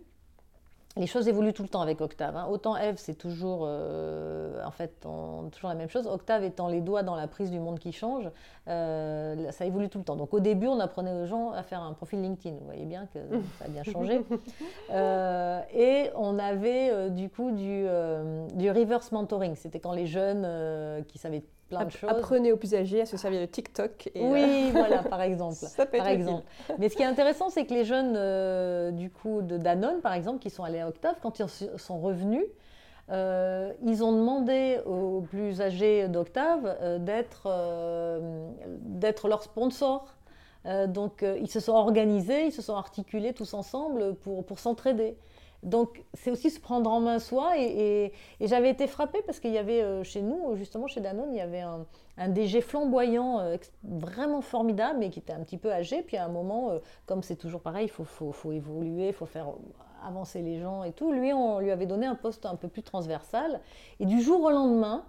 les 0.96 1.06
choses 1.08 1.26
évoluent 1.26 1.52
tout 1.52 1.64
le 1.64 1.68
temps 1.68 1.80
avec 1.80 2.00
Octave. 2.00 2.36
Hein. 2.36 2.46
Autant 2.48 2.76
Eve, 2.76 2.94
c'est 2.98 3.14
toujours, 3.14 3.64
euh, 3.64 4.64
en 4.64 4.70
fait, 4.70 5.00
toujours 5.00 5.68
la 5.68 5.74
même 5.74 5.88
chose. 5.88 6.06
Octave 6.06 6.44
étant 6.44 6.68
les 6.68 6.80
doigts 6.80 7.02
dans 7.02 7.16
la 7.16 7.26
prise 7.26 7.50
du 7.50 7.58
monde 7.58 7.80
qui 7.80 7.90
change, 7.90 8.30
euh, 8.68 9.50
ça 9.50 9.66
évolue 9.66 9.88
tout 9.88 9.98
le 9.98 10.04
temps. 10.04 10.14
Donc 10.14 10.32
au 10.34 10.40
début, 10.40 10.68
on 10.68 10.78
apprenait 10.78 11.12
aux 11.12 11.26
gens 11.26 11.50
à 11.50 11.64
faire 11.64 11.82
un 11.82 11.92
profil 11.94 12.22
LinkedIn. 12.22 12.56
Vous 12.58 12.64
voyez 12.64 12.84
bien 12.84 13.08
que 13.12 13.18
ça 13.58 13.64
a 13.64 13.68
bien 13.68 13.82
changé. 13.82 14.24
Euh, 14.90 15.60
et 15.74 16.10
on 16.14 16.38
avait 16.38 17.10
du 17.10 17.28
coup 17.28 17.50
du, 17.50 17.86
du 18.54 18.70
reverse 18.70 19.10
mentoring. 19.10 19.56
C'était 19.56 19.80
quand 19.80 19.92
les 19.92 20.06
jeunes 20.06 21.04
qui 21.06 21.18
savaient 21.18 21.42
Apprenez 22.08 22.52
aux 22.52 22.56
plus 22.56 22.74
âgés 22.74 23.00
à 23.00 23.06
se 23.06 23.16
servir 23.16 23.40
de 23.40 23.46
TikTok. 23.46 24.10
Et 24.14 24.22
oui, 24.22 24.68
euh, 24.68 24.70
voilà, 24.72 25.02
par 25.02 25.22
exemple. 25.22 25.64
par 25.96 26.08
exemple. 26.08 26.44
Mais 26.78 26.88
ce 26.88 26.96
qui 26.96 27.02
est 27.02 27.06
intéressant, 27.06 27.50
c'est 27.50 27.64
que 27.66 27.74
les 27.74 27.84
jeunes 27.84 28.14
euh, 28.16 28.90
du 28.90 29.10
coup 29.10 29.42
de 29.42 29.56
Danone, 29.56 30.00
par 30.00 30.12
exemple, 30.12 30.38
qui 30.40 30.50
sont 30.50 30.64
allés 30.64 30.80
à 30.80 30.88
Octave, 30.88 31.16
quand 31.22 31.38
ils 31.38 31.46
sont 31.48 31.98
revenus, 31.98 32.44
euh, 33.10 33.72
ils 33.84 34.02
ont 34.02 34.12
demandé 34.12 34.80
aux 34.86 35.22
plus 35.22 35.60
âgés 35.60 36.08
d'Octave 36.08 37.00
d'être 37.00 37.50
d'être 38.80 39.28
leur 39.28 39.42
sponsor. 39.42 40.14
donc 40.88 41.24
ils 41.40 41.50
se 41.50 41.60
sont 41.60 41.74
organisés, 41.74 42.46
ils 42.46 42.52
se 42.52 42.62
sont 42.62 42.76
articulés 42.76 43.34
tous 43.34 43.52
ensemble 43.52 44.14
pour, 44.14 44.44
pour 44.44 44.58
s'entraider. 44.58 45.16
Donc 45.64 46.04
c'est 46.12 46.30
aussi 46.30 46.50
se 46.50 46.60
prendre 46.60 46.90
en 46.90 47.00
main 47.00 47.18
soi. 47.18 47.58
Et, 47.58 48.12
j'avais 48.40 48.70
été 48.70 48.86
frappée 48.86 49.22
parce 49.22 49.40
qu'il 49.40 49.52
y 49.52 49.58
avait 49.58 49.82
euh, 49.82 50.04
chez 50.04 50.22
nous, 50.22 50.54
justement 50.56 50.86
chez 50.86 51.00
Danone, 51.00 51.30
il 51.32 51.38
y 51.38 51.40
avait 51.40 51.62
un, 51.62 52.28
DG 52.28 52.60
flamboyant, 52.60 53.40
euh, 53.40 53.56
vraiment 53.82 54.42
formidable, 54.42 54.98
mais 55.00 55.10
qui 55.10 55.18
était 55.18 55.32
un 55.32 55.40
petit 55.40 55.56
peu 55.56 55.72
âgé. 55.72 56.02
Puis 56.02 56.16
à 56.16 56.26
un 56.26 56.28
moment, 56.28 56.70
euh, 56.70 56.78
comme 57.06 57.22
c'est 57.22 57.36
toujours 57.36 57.62
pareil, 57.62 57.86
il 57.86 57.90
faut, 57.90 58.04
faut, 58.04 58.30
faut, 58.30 58.52
évoluer, 58.52 59.08
il 59.08 59.12
faut 59.14 59.26
faire 59.26 59.48
avancer 60.06 60.42
les 60.42 60.58
gens 60.60 60.84
et 60.84 60.92
tout. 60.92 61.12
Lui, 61.12 61.32
on 61.32 61.58
lui 61.58 61.70
avait 61.70 61.86
donné 61.86 62.06
un 62.06 62.14
poste 62.14 62.44
un 62.44 62.56
peu 62.56 62.68
plus 62.68 62.82
transversal. 62.82 63.60
Et 64.00 64.06
du 64.06 64.20
jour 64.20 64.42
au 64.42 64.50
lendemain, 64.50 65.04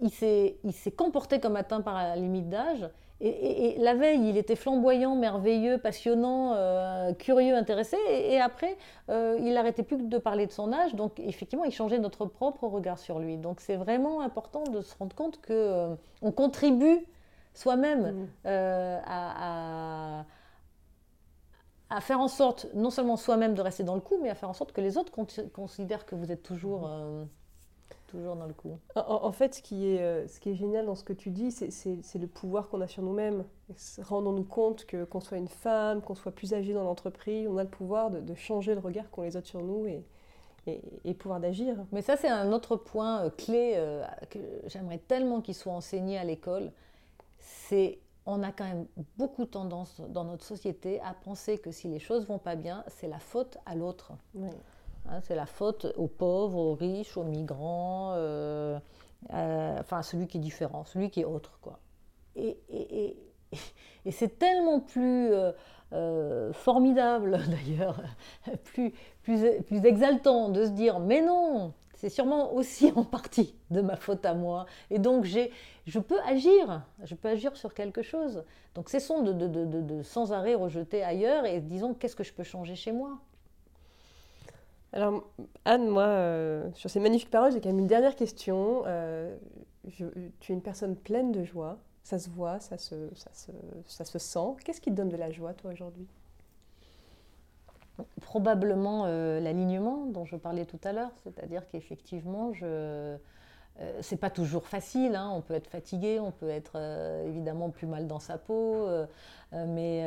il 0.00 0.10
s'est 0.10 0.90
comporté 0.96 1.40
comme 1.40 1.56
atteint 1.56 1.82
par 1.82 1.94
la 1.94 2.16
limite 2.16 2.48
d'âge. 2.48 2.88
Et, 3.24 3.76
la 3.78 3.94
veille, 3.94 4.28
il 4.28 4.36
était 4.36 4.56
flamboyant, 4.56 5.14
merveilleux, 5.14 5.78
passionnant, 5.78 6.54
euh, 6.54 7.12
curieux, 7.12 7.54
intéressé. 7.54 7.96
Et, 8.08 8.40
après, 8.40 8.76
euh, 9.10 9.38
il 9.38 9.54
n'arrêtait 9.54 9.84
plus 9.84 9.96
de 9.96 10.18
parler 10.18 10.48
de 10.48 10.52
son 10.52 10.72
âge. 10.72 10.96
Donc, 10.96 11.20
effectivement, 11.20 11.64
il 11.64 11.70
changeait 11.70 12.00
notre 12.00 12.26
propre 12.26 12.66
regard 12.66 12.98
sur 12.98 13.20
lui. 13.20 13.36
Donc, 13.36 13.60
c'est 13.60 13.76
vraiment 13.76 14.22
important 14.22 14.64
de 14.64 14.80
se 14.80 14.96
rendre 14.98 15.14
compte 15.14 15.36
qu'on 15.36 15.52
euh, 15.52 15.94
on 16.20 16.32
contribue 16.32 17.06
soi-même 17.54 18.26
mmh. 18.44 18.48
à, 19.06 20.24
à, 21.90 22.00
faire 22.00 22.18
en 22.18 22.28
sorte, 22.28 22.66
non 22.74 22.90
seulement 22.90 23.16
soi-même 23.16 23.54
de 23.54 23.62
rester 23.62 23.84
dans 23.84 23.94
le 23.94 24.00
coup, 24.00 24.18
mais 24.20 24.30
à 24.30 24.34
faire 24.34 24.48
en 24.48 24.54
sorte 24.54 24.72
que 24.72 24.80
les 24.80 24.98
autres 24.98 25.12
considèrent 25.52 26.06
que 26.06 26.16
vous 26.16 26.32
êtes 26.32 26.42
toujours... 26.42 26.90
Toujours 28.12 28.36
dans 28.36 28.46
le 28.46 28.52
coup. 28.52 28.78
En, 28.94 29.32
fait, 29.32 29.54
ce 29.54 29.62
qui, 29.62 29.88
est, 29.88 30.02
euh, 30.02 30.28
ce 30.28 30.38
qui 30.38 30.50
est 30.50 30.54
génial 30.54 30.84
dans 30.84 30.94
ce 30.94 31.02
que 31.02 31.14
tu 31.14 31.30
dis, 31.30 31.50
c'est 31.50 32.18
le 32.18 32.26
pouvoir 32.26 32.68
qu'on 32.68 32.82
a 32.82 32.86
sur 32.86 33.02
nous-mêmes. 33.02 33.42
Rendons-nous 34.02 34.44
compte 34.44 34.84
que 34.84 35.04
qu'on 35.04 35.20
soit 35.20 35.38
une 35.38 35.48
femme, 35.48 36.02
qu'on 36.02 36.14
soit 36.14 36.32
plus 36.32 36.52
âgé 36.52 36.74
dans 36.74 36.84
l'entreprise, 36.84 37.48
on 37.48 37.56
a 37.56 37.64
le 37.64 37.70
pouvoir 37.70 38.10
de, 38.10 38.34
changer 38.34 38.74
le 38.74 38.80
regard 38.80 39.10
qu'on 39.10 39.22
les 39.22 39.34
autres 39.34 39.46
sur 39.46 39.62
nous 39.62 39.86
et, 39.86 40.04
et, 40.66 41.14
pouvoir 41.14 41.40
d'agir. 41.40 41.74
Mais 41.90 42.02
ça, 42.02 42.18
c'est 42.18 42.28
un 42.28 42.52
autre 42.52 42.76
point 42.76 43.22
euh, 43.22 43.30
clé 43.30 43.74
euh, 43.76 44.04
que 44.28 44.38
j'aimerais 44.66 44.98
tellement 44.98 45.40
qu'il 45.40 45.54
soit 45.54 45.72
enseigné 45.72 46.18
à 46.18 46.24
l'école. 46.24 46.70
C'est 47.38 47.98
on 48.26 48.42
a 48.42 48.52
quand 48.52 48.64
même 48.64 48.86
beaucoup 49.16 49.46
tendance 49.46 50.02
dans 50.10 50.24
notre 50.24 50.44
société 50.44 51.00
à 51.00 51.14
penser 51.14 51.56
que 51.56 51.72
si 51.72 51.88
les 51.88 51.98
choses 51.98 52.26
vont 52.26 52.38
pas 52.38 52.56
bien, 52.56 52.84
c'est 52.88 53.08
la 53.08 53.18
faute 53.18 53.56
à 53.64 53.74
l'autre. 53.74 54.12
Oui. 54.34 54.50
Hein, 55.08 55.20
c'est 55.22 55.34
la 55.34 55.46
faute 55.46 55.86
aux 55.96 56.06
pauvres, 56.06 56.58
aux 56.58 56.74
riches, 56.74 57.16
aux 57.16 57.24
migrants, 57.24 58.12
euh, 58.14 58.78
euh, 59.32 59.76
enfin 59.80 60.02
celui 60.02 60.26
qui 60.26 60.38
est 60.38 60.40
différent, 60.40 60.84
celui 60.84 61.10
qui 61.10 61.20
est 61.20 61.24
autre. 61.24 61.58
Quoi. 61.60 61.78
Et, 62.36 63.16
c'est 64.10 64.38
tellement 64.38 64.80
plus 64.80 65.30
euh, 65.92 66.52
formidable 66.52 67.38
d'ailleurs, 67.48 68.00
plus, 68.64 68.92
plus, 69.22 69.62
plus 69.66 69.84
exaltant 69.84 70.48
de 70.48 70.64
se 70.64 70.70
dire 70.70 71.00
mais 71.00 71.20
non, 71.20 71.74
c'est 72.02 72.08
sûrement 72.08 72.52
aussi 72.54 72.92
en 72.96 73.04
partie 73.04 73.54
de 73.70 73.80
ma 73.80 73.94
faute 73.94 74.26
à 74.26 74.34
moi. 74.34 74.66
Et 74.90 74.98
donc, 74.98 75.24
je 75.24 75.98
peux 76.00 76.20
agir, 76.22 76.82
je 77.04 77.14
peux 77.14 77.28
agir 77.28 77.56
sur 77.56 77.74
quelque 77.74 78.02
chose. 78.02 78.42
Donc, 78.74 78.88
cessons 78.88 79.22
de, 79.22 80.02
sans 80.02 80.32
arrêt 80.32 80.56
rejeter 80.56 81.04
ailleurs 81.04 81.46
et 81.46 81.60
disons 81.60 81.94
qu'est-ce 81.94 82.16
que 82.16 82.24
je 82.24 82.32
peux 82.32 82.42
changer 82.42 82.74
chez 82.74 82.90
moi? 82.90 83.20
Alors, 84.92 85.24
Anne, 85.64 85.88
moi, 85.88 86.02
euh, 86.02 86.68
sur 86.74 86.90
ces 86.90 87.00
magnifiques 87.00 87.30
paroles, 87.30 87.52
j'ai 87.52 87.60
quand 87.60 87.70
même 87.70 87.78
une 87.78 87.86
dernière 87.86 88.14
question. 88.14 88.82
Euh, 88.86 89.34
tu 89.88 90.04
es 90.04 90.54
une 90.54 90.62
personne 90.62 90.96
pleine 90.96 91.32
de 91.32 91.44
joie. 91.44 91.78
Ça 92.02 92.18
se 92.18 92.28
voit, 92.28 92.60
ça 92.60 92.76
se, 92.76 93.08
sent. 94.18 94.38
Qu'est-ce 94.64 94.80
qui 94.80 94.90
te 94.90 94.96
donne 94.96 95.08
de 95.08 95.16
la 95.16 95.30
joie, 95.30 95.54
toi, 95.54 95.70
aujourd'hui? 95.72 96.06
Probablement 98.20 99.04
euh, 99.06 99.40
l'alignement 99.40 100.06
dont 100.06 100.24
je 100.24 100.36
parlais 100.36 100.66
tout 100.66 100.80
à 100.84 100.92
l'heure. 100.92 101.12
C'est-à-dire 101.22 101.66
qu'effectivement, 101.68 102.52
je. 102.52 103.16
c'est 104.00 104.18
pas 104.18 104.30
toujours 104.30 104.66
facile, 104.66 105.14
hein. 105.14 105.30
on 105.32 105.40
peut 105.40 105.54
être 105.54 105.68
fatigué, 105.68 106.20
on 106.20 106.32
peut 106.32 106.50
être 106.50 106.76
évidemment 107.24 107.70
plus 107.70 107.86
mal 107.86 108.06
dans 108.06 108.18
sa 108.18 108.36
peau, 108.36 108.88
mais 109.52 110.04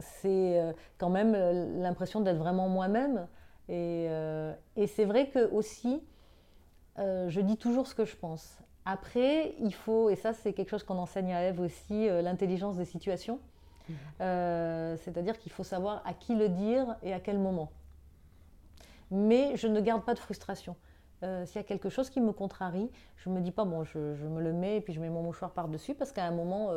c'est 0.00 0.74
quand 0.98 1.10
même 1.10 1.32
l'impression 1.80 2.20
d'être 2.22 2.38
vraiment 2.38 2.68
moi-même. 2.68 3.28
Euh, 3.70 4.54
et, 4.76 4.86
c'est 4.86 5.04
vrai 5.04 5.28
que 5.28 5.50
aussi, 5.50 6.02
euh, 6.98 7.28
je 7.28 7.40
dis 7.40 7.56
toujours 7.56 7.86
ce 7.86 7.94
que 7.94 8.04
je 8.04 8.16
pense. 8.16 8.58
Après, 8.84 9.54
il 9.60 9.72
faut, 9.72 10.10
et 10.10 10.16
ça 10.16 10.32
c'est 10.32 10.52
quelque 10.52 10.70
chose 10.70 10.82
qu'on 10.82 10.98
enseigne 10.98 11.32
à 11.32 11.44
Eve 11.44 11.60
aussi, 11.60 12.08
euh, 12.08 12.20
l'intelligence 12.22 12.76
des 12.76 12.84
situations. 12.84 13.38
Mmh. 13.88 13.94
C'est-à-dire 14.98 15.38
qu'il 15.38 15.50
faut 15.50 15.64
savoir 15.64 16.02
à 16.06 16.14
qui 16.14 16.34
le 16.36 16.48
dire 16.48 16.96
et 17.02 17.12
à 17.12 17.20
quel 17.20 17.38
moment. 17.38 17.72
Mais 19.10 19.56
je 19.56 19.66
ne 19.66 19.80
garde 19.80 20.04
pas 20.04 20.14
de 20.14 20.20
frustration. 20.20 20.76
S'il 21.44 21.56
y 21.56 21.58
a 21.58 21.62
quelque 21.62 21.88
chose 21.88 22.10
qui 22.10 22.20
me 22.20 22.32
contrarie, 22.32 22.90
je 23.16 23.30
ne 23.30 23.34
me 23.36 23.40
dis 23.40 23.52
pas, 23.52 23.64
bon, 23.64 23.84
je, 23.84 23.98
me 23.98 24.40
le 24.40 24.52
mets 24.52 24.78
et 24.78 24.80
puis 24.80 24.92
je 24.92 25.00
mets 25.00 25.08
mon 25.08 25.22
mouchoir 25.22 25.52
par-dessus 25.52 25.94
parce 25.94 26.12
qu'à 26.12 26.24
un 26.24 26.30
moment, 26.32 26.70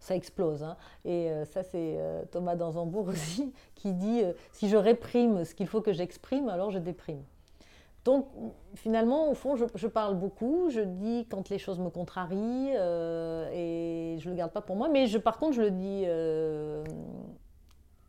ça 0.00 0.14
explose. 0.14 0.62
Hein. 0.62 0.76
Et 1.04 1.30
ça, 1.44 1.62
c'est 1.62 1.98
Thomas 2.30 2.56
Danzambourg 2.56 3.08
aussi 3.08 3.52
qui 3.74 3.92
dit, 3.92 4.22
si 4.52 4.68
je 4.68 4.76
réprime 4.76 5.44
ce 5.44 5.54
qu'il 5.54 5.66
faut 5.66 5.82
que 5.82 5.92
j'exprime, 5.92 6.48
alors 6.48 6.70
je 6.70 6.78
déprime. 6.78 7.22
Donc 8.04 8.26
finalement, 8.74 9.30
au 9.30 9.34
fond, 9.34 9.56
je, 9.56 9.86
parle 9.86 10.16
beaucoup, 10.16 10.70
je 10.70 10.80
dis 10.80 11.26
quand 11.30 11.50
les 11.50 11.58
choses 11.58 11.78
me 11.78 11.90
contrarient 11.90 12.70
et 12.70 14.16
je 14.18 14.26
ne 14.26 14.30
le 14.30 14.36
garde 14.36 14.52
pas 14.52 14.62
pour 14.62 14.74
moi, 14.74 14.88
mais 14.88 15.06
je, 15.06 15.18
par 15.18 15.38
contre, 15.38 15.52
je 15.52 15.62
le 15.62 15.70
dis 15.70 16.04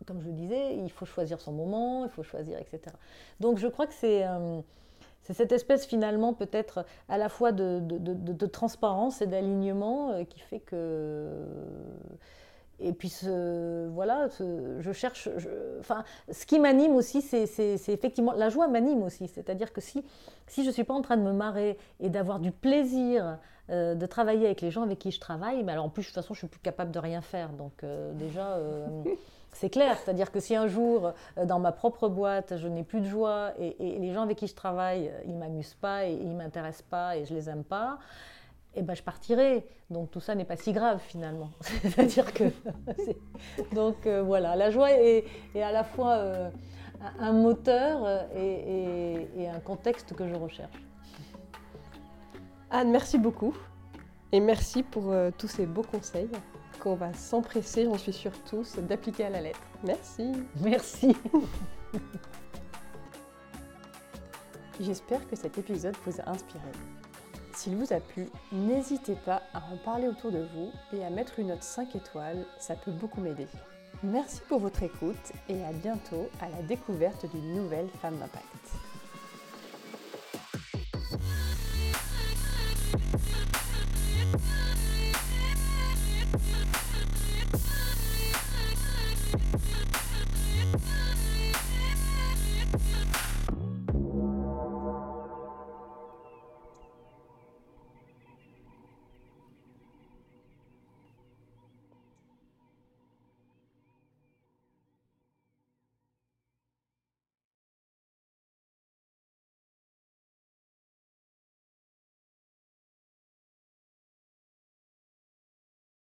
comme 0.06 0.22
je 0.22 0.28
le 0.28 0.34
disais, 0.34 0.76
il 0.78 0.92
faut 0.92 1.06
choisir 1.06 1.40
son 1.40 1.52
moment, 1.52 2.06
il 2.06 2.10
faut 2.10 2.24
choisir, 2.24 2.58
etc. 2.60 2.82
Donc 3.40 3.58
je 3.58 3.68
crois 3.68 3.88
que 3.88 3.94
c'est 3.94 4.26
c'est 5.24 5.34
cette 5.34 5.52
espèce 5.52 5.86
finalement 5.86 6.34
peut-être 6.34 6.86
à 7.08 7.18
la 7.18 7.30
fois 7.30 7.52
de, 7.52 8.46
transparence 8.46 9.22
et 9.22 9.28
d'alignement 9.28 10.12
euh, 10.12 10.24
qui 10.26 10.40
fait 10.40 10.60
que... 10.60 11.30
Et 12.80 12.92
puis 12.92 13.14
voilà, 13.94 14.28
je 14.80 14.92
cherche... 14.92 15.30
enfin, 15.80 16.04
ce 16.30 16.46
qui 16.46 16.60
m'anime 16.60 16.96
aussi, 16.96 17.22
c'est 17.22 17.46
effectivement... 17.88 18.34
La 18.34 18.50
joie 18.50 18.68
m'anime 18.68 19.04
aussi. 19.04 19.30
C'est-à-dire 19.30 19.72
que 19.72 19.80
si, 19.80 20.04
je 20.58 20.62
ne 20.64 20.72
suis 20.72 20.84
pas 20.84 20.94
en 20.94 21.02
train 21.02 21.16
de 21.16 21.22
me 21.22 21.32
marrer 21.32 21.78
et 22.02 22.10
d'avoir 22.10 22.40
du 22.40 22.52
plaisir 22.52 23.38
euh, 23.70 23.96
de 23.96 24.06
travailler 24.06 24.48
avec 24.48 24.60
les 24.60 24.72
gens 24.72 24.82
avec 24.82 25.00
qui 25.00 25.12
je 25.12 25.20
travaille, 25.22 25.64
mais 25.64 25.72
alors 25.72 25.86
en 25.86 25.90
plus, 25.90 26.02
de 26.02 26.08
toute 26.08 26.16
façon, 26.16 26.34
je 26.34 26.40
suis 26.40 26.48
plus 26.48 26.60
capable 26.60 26.92
de 26.92 27.00
rien 27.00 27.22
faire. 27.22 27.50
Donc 27.50 27.84
euh, 27.84 28.12
déjà... 28.14 28.60
C'est 29.54 29.70
clair, 29.70 29.98
c'est-à-dire 29.98 30.32
que 30.32 30.40
si 30.40 30.56
un 30.56 30.68
jour, 30.68 31.14
euh, 31.38 31.46
dans 31.46 31.60
ma 31.60 31.72
propre 31.72 32.10
boîte, 32.10 32.58
je 32.58 32.68
n'ai 32.68 32.84
plus 32.84 33.02
de 33.02 33.06
joie 33.06 33.54
et, 33.60 33.76
les 34.00 34.14
gens 34.14 34.24
avec 34.24 34.38
qui 34.38 34.48
je 34.48 34.56
travaille, 34.56 35.10
euh, 35.10 35.22
ils 35.26 35.34
ne 35.34 35.40
m'amusent 35.40 35.76
pas 35.76 36.06
et 36.06 36.14
ils 36.14 36.30
ne 36.30 36.36
m'intéressent 36.36 36.88
pas 36.90 37.18
et 37.18 37.26
je 37.26 37.34
ne 37.34 37.40
les 37.40 37.50
aime 37.50 37.64
pas, 37.64 38.00
eh 38.76 38.82
ben, 38.82 38.96
je 38.96 39.04
partirai. 39.04 39.66
Donc 39.90 40.12
tout 40.12 40.20
ça 40.20 40.36
n'est 40.36 40.46
pas 40.46 40.56
si 40.56 40.74
grave 40.74 41.00
finalement. 41.00 41.52
c'est-à-dire 41.62 42.34
que... 42.34 42.46
Donc 43.76 44.08
euh, 44.08 44.24
voilà, 44.24 44.56
la 44.56 44.72
joie 44.72 44.92
est, 44.92 45.26
à 45.56 45.72
la 45.72 45.84
fois 45.84 46.20
un 47.20 47.34
moteur 47.34 48.28
et, 48.36 49.28
et 49.38 49.50
un 49.50 49.60
contexte 49.60 50.16
que 50.16 50.28
je 50.28 50.36
recherche. 50.36 50.84
Anne, 52.72 52.92
merci 52.92 53.18
beaucoup. 53.20 53.56
Et 54.32 54.40
merci 54.40 54.82
pour 54.82 55.14
tous 55.38 55.48
ces 55.48 55.68
beaux 55.68 55.84
conseils 55.84 56.30
qu'on 56.84 56.96
va 56.96 57.14
s'empresser, 57.14 57.86
j'en 57.86 57.98
suis 57.98 58.12
sûre 58.12 58.34
tous, 58.50 58.76
d'appliquer 58.76 59.24
à 59.26 59.30
la 59.30 59.40
lettre. 59.40 59.62
Merci. 59.86 60.34
Merci. 60.62 61.16
J'espère 64.82 65.26
que 65.30 65.38
cet 65.38 65.58
épisode 65.58 65.96
vous 66.06 66.20
a 66.20 66.30
inspiré. 66.30 66.68
S'il 67.56 67.78
vous 67.78 67.94
a 67.94 68.02
plu, 68.02 68.28
n'hésitez 68.52 69.16
pas 69.16 69.44
à 69.54 69.60
en 69.72 69.78
parler 69.78 70.10
autour 70.10 70.32
de 70.32 70.46
vous 70.54 70.72
et 70.92 71.06
à 71.06 71.10
mettre 71.10 71.40
une 71.40 71.48
note 71.48 71.64
5 71.64 71.96
étoiles, 71.96 72.46
ça 72.60 72.76
peut 72.76 72.92
beaucoup 72.92 73.22
m'aider. 73.22 73.48
Merci 74.02 74.42
pour 74.50 74.60
votre 74.60 74.84
écoute 74.84 75.32
et 75.48 75.64
à 75.64 75.72
bientôt 75.72 76.28
à 76.42 76.50
la 76.50 76.62
découverte 76.64 77.26
d'une 77.32 77.54
nouvelle 77.54 77.88
femme 78.02 78.18
d'impact. 78.18 78.83